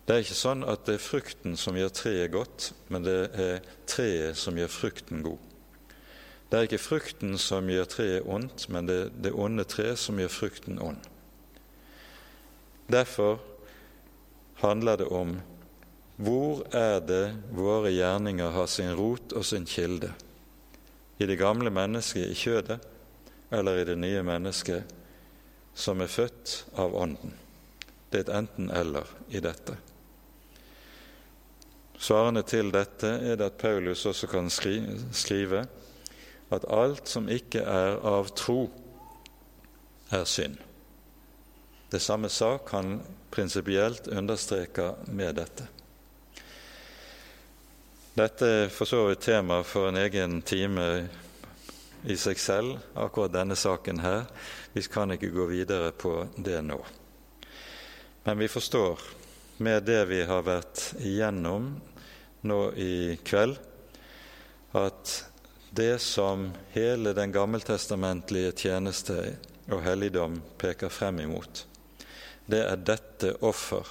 Det 0.07 0.15
er 0.15 0.23
ikke 0.25 0.39
sånn 0.39 0.63
at 0.67 0.87
det 0.87 0.97
er 0.97 1.03
frukten 1.03 1.59
som 1.59 1.77
gjør 1.79 1.91
treet 1.95 2.33
godt, 2.35 2.71
men 2.91 3.05
det 3.07 3.19
er 3.39 3.67
treet 3.91 4.39
som 4.39 4.57
gjør 4.59 4.71
frukten 4.73 5.23
god. 5.27 5.39
Det 6.51 6.59
er 6.59 6.67
ikke 6.67 6.83
frukten 6.83 7.37
som 7.41 7.71
gjør 7.71 7.87
treet 7.89 8.27
ondt, 8.29 8.67
men 8.69 8.89
det 8.89 8.97
er 8.99 9.13
det 9.27 9.35
onde 9.35 9.65
treet 9.69 10.01
som 10.01 10.19
gjør 10.21 10.33
frukten 10.33 10.81
ond. 10.83 10.99
Derfor 12.91 13.41
handler 14.63 14.97
det 14.97 15.07
om 15.07 15.37
hvor 16.23 16.63
er 16.77 17.01
det 17.03 17.25
våre 17.57 17.91
gjerninger 17.91 18.53
har 18.55 18.67
sin 18.71 18.93
rot 18.95 19.33
og 19.33 19.45
sin 19.45 19.67
kilde? 19.67 20.13
I 21.19 21.27
det 21.27 21.39
gamle 21.41 21.71
mennesket 21.71 22.31
i 22.31 22.37
kjødet 22.37 22.79
eller 23.53 23.81
i 23.81 23.87
det 23.89 23.97
nye 23.99 24.23
mennesket 24.27 24.93
som 25.75 26.03
er 26.03 26.11
født 26.13 26.65
av 26.79 26.95
Ånden? 26.95 27.33
Det 28.13 28.21
er 28.21 28.27
et 28.27 28.35
enten-eller 28.43 29.09
i 29.33 29.41
dette. 29.41 29.79
Svarende 32.03 32.43
til 32.43 32.73
dette 32.75 33.09
er 33.09 33.39
det 33.39 33.53
at 33.53 33.61
Paulus 33.61 34.05
også 34.07 34.27
kan 34.27 34.51
skrive 34.51 35.65
at 36.53 36.67
alt 36.69 37.09
som 37.09 37.29
ikke 37.31 37.63
er 37.63 37.97
av 38.05 38.29
tro, 38.37 38.67
er 40.13 40.27
synd. 40.29 40.59
Det 41.93 42.01
samme 42.01 42.29
sak 42.29 42.71
han 42.73 43.01
prinsipielt 43.31 44.07
understreker 44.09 44.95
med 45.13 45.35
dette. 45.37 45.67
Dette 48.17 48.47
er 48.49 48.71
for 48.73 48.89
så 48.89 49.03
vidt 49.11 49.21
tema 49.27 49.59
for 49.61 49.91
en 49.91 49.99
egen 50.01 50.39
time 50.41 50.87
i 52.09 52.17
seg 52.17 52.41
selv, 52.41 52.79
akkurat 52.97 53.35
denne 53.35 53.59
saken 53.61 54.01
her. 54.01 54.23
Vi 54.73 54.81
kan 54.89 55.13
ikke 55.13 55.35
gå 55.35 55.45
videre 55.51 55.91
på 55.93 56.15
det 56.37 56.63
nå. 56.65 56.79
Men 58.25 58.41
vi 58.41 58.49
forstår 58.49 59.03
med 59.61 59.85
det 59.85 60.01
vi 60.09 60.23
har 60.25 60.47
vært 60.49 60.95
igjennom 60.97 61.75
nå 62.49 62.61
i 62.73 63.19
kveld 63.21 63.59
at 64.81 65.13
det 65.77 65.99
som 66.01 66.49
hele 66.73 67.13
den 67.13 67.37
gammeltestamentlige 67.37 68.57
tjeneste 68.65 69.19
og 69.69 69.85
helligdom 69.85 70.41
peker 70.57 70.89
frem 70.89 71.21
imot, 71.27 71.67
det 72.53 72.63
er 72.67 72.85
dette 72.93 73.33
offer 73.41 73.89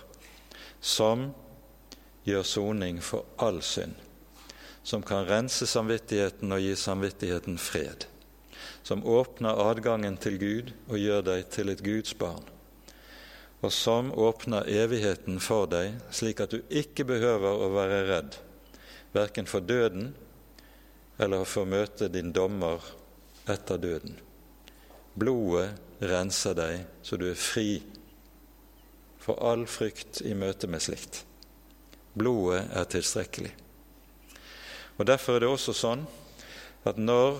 som 0.81 1.31
gjør 2.27 2.45
soning 2.45 3.01
for 3.03 3.25
all 3.41 3.59
synd, 3.65 3.97
som 4.83 5.03
kan 5.05 5.27
rense 5.29 5.67
samvittigheten 5.69 6.53
og 6.53 6.61
gi 6.61 6.77
samvittigheten 6.77 7.59
fred, 7.61 8.07
som 8.85 9.05
åpner 9.05 9.61
adgangen 9.67 10.17
til 10.21 10.39
Gud 10.41 10.73
og 10.87 10.97
gjør 11.01 11.29
deg 11.33 11.49
til 11.53 11.73
et 11.73 11.85
Guds 11.85 12.13
barn 12.17 12.45
og 13.61 13.73
som 13.73 14.09
åpner 14.17 14.65
evigheten 14.69 15.37
for 15.41 15.67
deg, 15.69 15.99
slik 16.13 16.41
at 16.41 16.53
du 16.53 16.63
ikke 16.73 17.05
behøver 17.05 17.61
å 17.61 17.69
være 17.75 18.01
redd, 18.09 18.37
verken 19.13 19.49
for 19.49 19.61
døden 19.61 20.11
eller 21.21 21.45
for 21.45 21.63
å 21.63 21.69
møte 21.69 22.09
din 22.09 22.33
dommer 22.33 22.81
etter 23.49 23.77
døden. 23.81 24.17
Blodet 25.13 25.69
renser 26.01 26.57
deg 26.57 26.87
så 27.05 27.19
du 27.21 27.27
er 27.29 27.37
fri 27.37 27.83
for 29.21 29.37
all 29.43 29.67
frykt 29.69 30.21
i 30.25 30.33
møte 30.33 30.67
med 30.67 30.81
slikt. 30.81 31.23
Blodet 32.13 32.65
er 32.73 32.89
tilstrekkelig. 32.89 33.53
Og 34.97 35.05
Derfor 35.05 35.37
er 35.37 35.45
det 35.45 35.51
også 35.51 35.73
sånn 35.77 36.03
at 36.89 36.97
når 36.97 37.39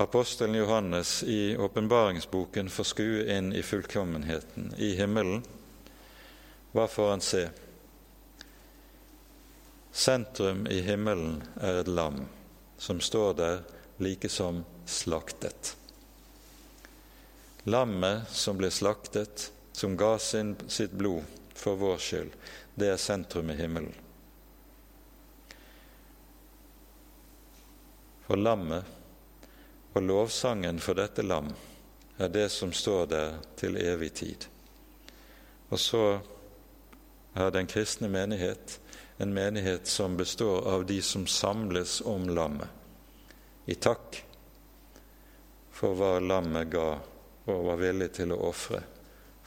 apostelen 0.00 0.56
Johannes 0.56 1.22
i 1.22 1.56
åpenbaringsboken 1.56 2.70
får 2.72 2.88
skue 2.90 3.24
inn 3.36 3.52
i 3.52 3.62
fullkommenheten 3.62 4.72
i 4.78 4.94
himmelen, 4.98 5.42
hva 6.72 6.86
får 6.90 7.10
han 7.10 7.24
se? 7.24 7.46
Sentrum 9.92 10.66
i 10.70 10.80
himmelen 10.86 11.40
er 11.60 11.80
et 11.80 11.90
lam 11.90 12.22
som 12.78 13.00
står 13.02 13.34
der 13.38 13.62
like 13.98 14.28
som 14.30 14.62
slaktet. 14.86 15.74
Lammet 17.64 18.28
som 18.30 18.60
ble 18.60 18.70
slaktet, 18.70 19.48
som 19.78 19.96
ga 19.96 20.18
sin, 20.18 20.56
sitt 20.66 20.92
blod 20.92 21.22
for 21.54 21.76
vår 21.76 21.98
skyld, 22.02 22.32
det 22.74 22.88
er 22.90 22.96
sentrum 22.98 23.50
i 23.50 23.54
himmelen. 23.54 23.94
For 28.26 28.36
lammet 28.36 29.94
og 29.94 30.02
lovsangen 30.02 30.82
for 30.82 30.98
dette 30.98 31.22
lam 31.22 31.52
er 32.18 32.34
det 32.34 32.48
som 32.50 32.74
står 32.74 33.06
der 33.06 33.38
til 33.56 33.78
evig 33.78 34.10
tid. 34.18 34.48
Og 35.70 35.78
så 35.78 36.02
er 37.38 37.54
den 37.54 37.70
kristne 37.70 38.10
menighet 38.10 38.80
en 39.22 39.34
menighet 39.34 39.86
som 39.86 40.18
består 40.18 40.66
av 40.74 40.86
de 40.90 40.98
som 41.02 41.26
samles 41.26 42.00
om 42.00 42.26
lammet, 42.28 42.68
i 43.66 43.74
takk 43.74 44.24
for 45.70 45.94
hva 45.94 46.16
lammet 46.18 46.70
ga 46.70 46.92
og 47.48 47.66
var 47.70 47.84
villig 47.86 48.12
til 48.18 48.34
å 48.34 48.44
ofre 48.50 48.82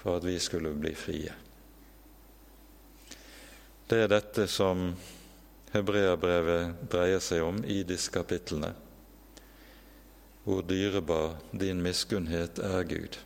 for 0.02 0.18
at 0.18 0.24
vi 0.26 0.40
skulle 0.40 0.74
bli 0.74 0.94
frie. 0.98 1.34
Det 3.88 4.00
er 4.06 4.10
dette 4.10 4.48
som 4.48 4.94
hebreabrevet 5.74 6.88
dreier 6.92 7.22
seg 7.24 7.44
om 7.46 7.60
i 7.68 7.82
disse 7.88 8.12
kapitlene. 8.14 8.72
Hvor 10.44 10.64
dyrebar 10.66 11.36
din 11.52 11.84
miskunnhet 11.86 12.60
er, 12.66 12.82
Gud. 12.90 13.20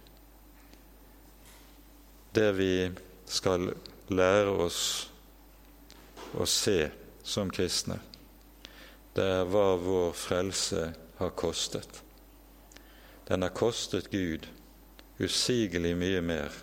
Det 2.36 2.50
vi 2.58 2.74
skal 3.26 3.70
lære 4.12 4.58
oss 4.66 4.82
å 6.36 6.50
se 6.50 6.90
som 7.24 7.54
kristne, 7.54 8.02
det 9.16 9.24
er 9.38 9.48
hva 9.48 9.78
vår 9.80 10.12
frelse 10.18 10.90
har 11.22 11.32
kostet. 11.40 12.02
Den 13.30 13.46
har 13.46 13.56
kostet 13.56 14.12
Gud 14.12 14.50
usigelig 15.20 15.96
mye 15.98 16.22
mer 16.22 16.56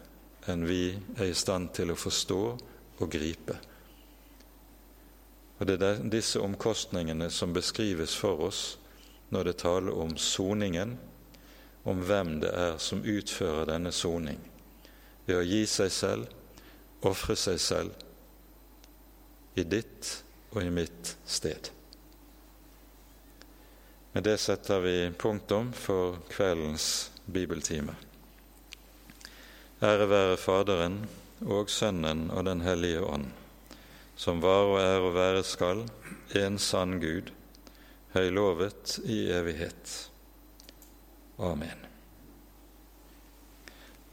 enn 0.50 0.66
vi 0.66 0.92
er 1.16 1.30
i 1.30 1.36
stand 1.36 1.72
til 1.76 1.92
å 1.92 1.98
forstå 1.98 2.40
og 2.98 3.10
gripe. 3.10 3.56
Og 5.58 5.66
Det 5.66 5.78
er 5.82 6.02
disse 6.10 6.40
omkostningene 6.42 7.30
som 7.30 7.52
beskrives 7.54 8.16
for 8.18 8.48
oss 8.48 8.62
når 9.30 9.44
det 9.44 9.58
taler 9.62 9.94
om 9.94 10.16
soningen, 10.18 10.98
om 11.84 12.02
hvem 12.02 12.40
det 12.42 12.50
er 12.50 12.78
som 12.78 13.04
utfører 13.04 13.70
denne 13.70 13.92
soning, 13.92 14.38
ved 15.26 15.38
å 15.38 15.46
gi 15.46 15.62
seg 15.66 15.90
selv, 15.94 16.26
ofre 17.02 17.36
seg 17.38 17.60
selv, 17.62 17.94
i 19.54 19.62
ditt 19.62 20.10
og 20.52 20.62
i 20.62 20.70
mitt 20.70 21.16
sted. 21.26 21.70
Med 24.12 24.26
det 24.26 24.38
setter 24.42 24.82
vi 24.84 24.96
punktum 25.16 25.70
for 25.72 26.18
kveldens 26.28 27.10
bibeltime. 27.24 27.94
Ære 29.82 30.04
være 30.06 30.36
Faderen 30.38 31.00
og 31.42 31.70
Sønnen 31.70 32.28
og 32.30 32.44
Den 32.46 32.60
hellige 32.62 33.00
ånd, 33.02 33.24
som 34.14 34.38
var 34.38 34.68
og 34.70 34.76
er 34.78 35.02
og 35.02 35.16
være 35.16 35.42
skal, 35.42 35.82
en 36.38 36.58
sann 36.58 37.00
Gud, 37.02 37.32
høylovet 38.14 39.00
i 39.02 39.18
evighet. 39.34 39.96
Amen. 41.42 41.82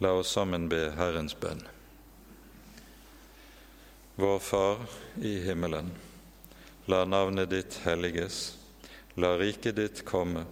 La 0.02 0.16
oss 0.18 0.34
sammen 0.34 0.66
be 0.74 0.82
Herrens 0.98 1.38
bønn. 1.38 1.62
Vår 4.18 4.40
Far 4.42 4.86
i 5.22 5.38
himmelen. 5.46 5.94
La 6.90 7.06
navnet 7.06 7.54
ditt 7.54 7.84
helliges. 7.86 8.56
La 9.22 9.36
riket 9.38 9.78
ditt 9.78 10.02
komme. 10.02 10.48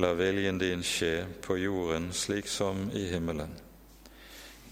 La 0.00 0.16
viljen 0.16 0.56
din 0.62 0.80
skje 0.80 1.26
på 1.44 1.60
jorden 1.60 2.14
slik 2.16 2.48
som 2.48 2.88
i 2.96 3.10
himmelen. 3.12 3.52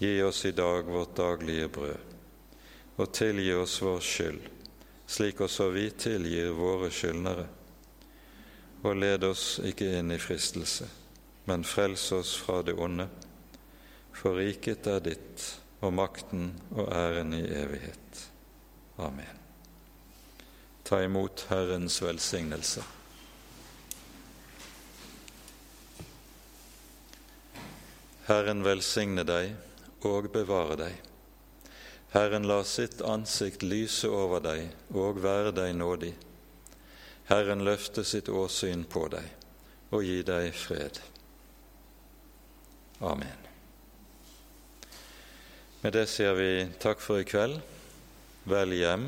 Gi 0.01 0.23
oss 0.23 0.45
i 0.45 0.51
dag 0.51 0.83
vårt 0.83 1.15
daglige 1.15 1.67
brød, 1.67 2.13
og 2.95 3.11
tilgi 3.11 3.51
oss 3.53 3.81
vår 3.83 3.99
skyld, 3.99 4.45
slik 5.03 5.41
også 5.43 5.67
vi 5.75 5.89
tilgir 5.91 6.53
våre 6.55 6.87
skyldnere. 6.87 7.43
Og 8.87 8.95
led 8.95 9.27
oss 9.27 9.57
ikke 9.59 9.89
inn 9.99 10.15
i 10.15 10.21
fristelse, 10.23 10.87
men 11.51 11.67
frels 11.67 12.07
oss 12.15 12.31
fra 12.39 12.61
det 12.63 12.77
onde. 12.79 13.09
For 14.15 14.39
riket 14.39 14.87
er 14.87 15.03
ditt, 15.03 15.43
og 15.83 15.91
makten 15.99 16.53
og 16.71 16.87
æren 16.95 17.35
i 17.35 17.43
evighet. 17.43 18.25
Amen. 19.03 19.35
Ta 20.87 21.03
imot 21.03 21.49
Herrens 21.51 21.99
velsignelse. 21.99 22.87
Herren 28.31 28.63
velsigne 28.63 29.27
deg 29.27 29.57
og 30.07 30.31
bevare 30.33 30.77
deg. 30.79 30.95
Herren 32.13 32.47
la 32.49 32.63
sitt 32.63 33.01
ansikt 33.05 33.63
lyse 33.63 34.09
over 34.09 34.41
deg 34.41 34.95
og 34.97 35.21
være 35.21 35.51
deg 35.53 35.75
nådig. 35.77 36.13
Herren 37.29 37.61
løfte 37.65 38.03
sitt 38.03 38.29
åsyn 38.29 38.87
på 38.89 39.05
deg 39.13 39.27
og 39.93 40.05
gi 40.05 40.21
deg 40.25 40.49
fred. 40.57 40.97
Amen. 43.05 43.45
Med 45.81 45.93
det 45.95 46.07
sier 46.11 46.33
vi 46.35 46.51
takk 46.81 46.99
for 46.99 47.21
i 47.21 47.27
kveld. 47.27 47.61
Vel 48.49 48.73
hjem, 48.75 49.05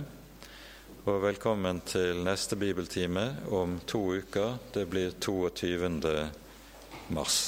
og 1.09 1.17
velkommen 1.23 1.81
til 1.87 2.21
neste 2.23 2.55
bibeltime 2.55 3.25
om 3.49 3.79
to 3.89 4.03
uker. 4.21 4.59
Det 4.71 4.85
blir 4.91 5.17
22. 5.17 6.29
mars. 7.09 7.41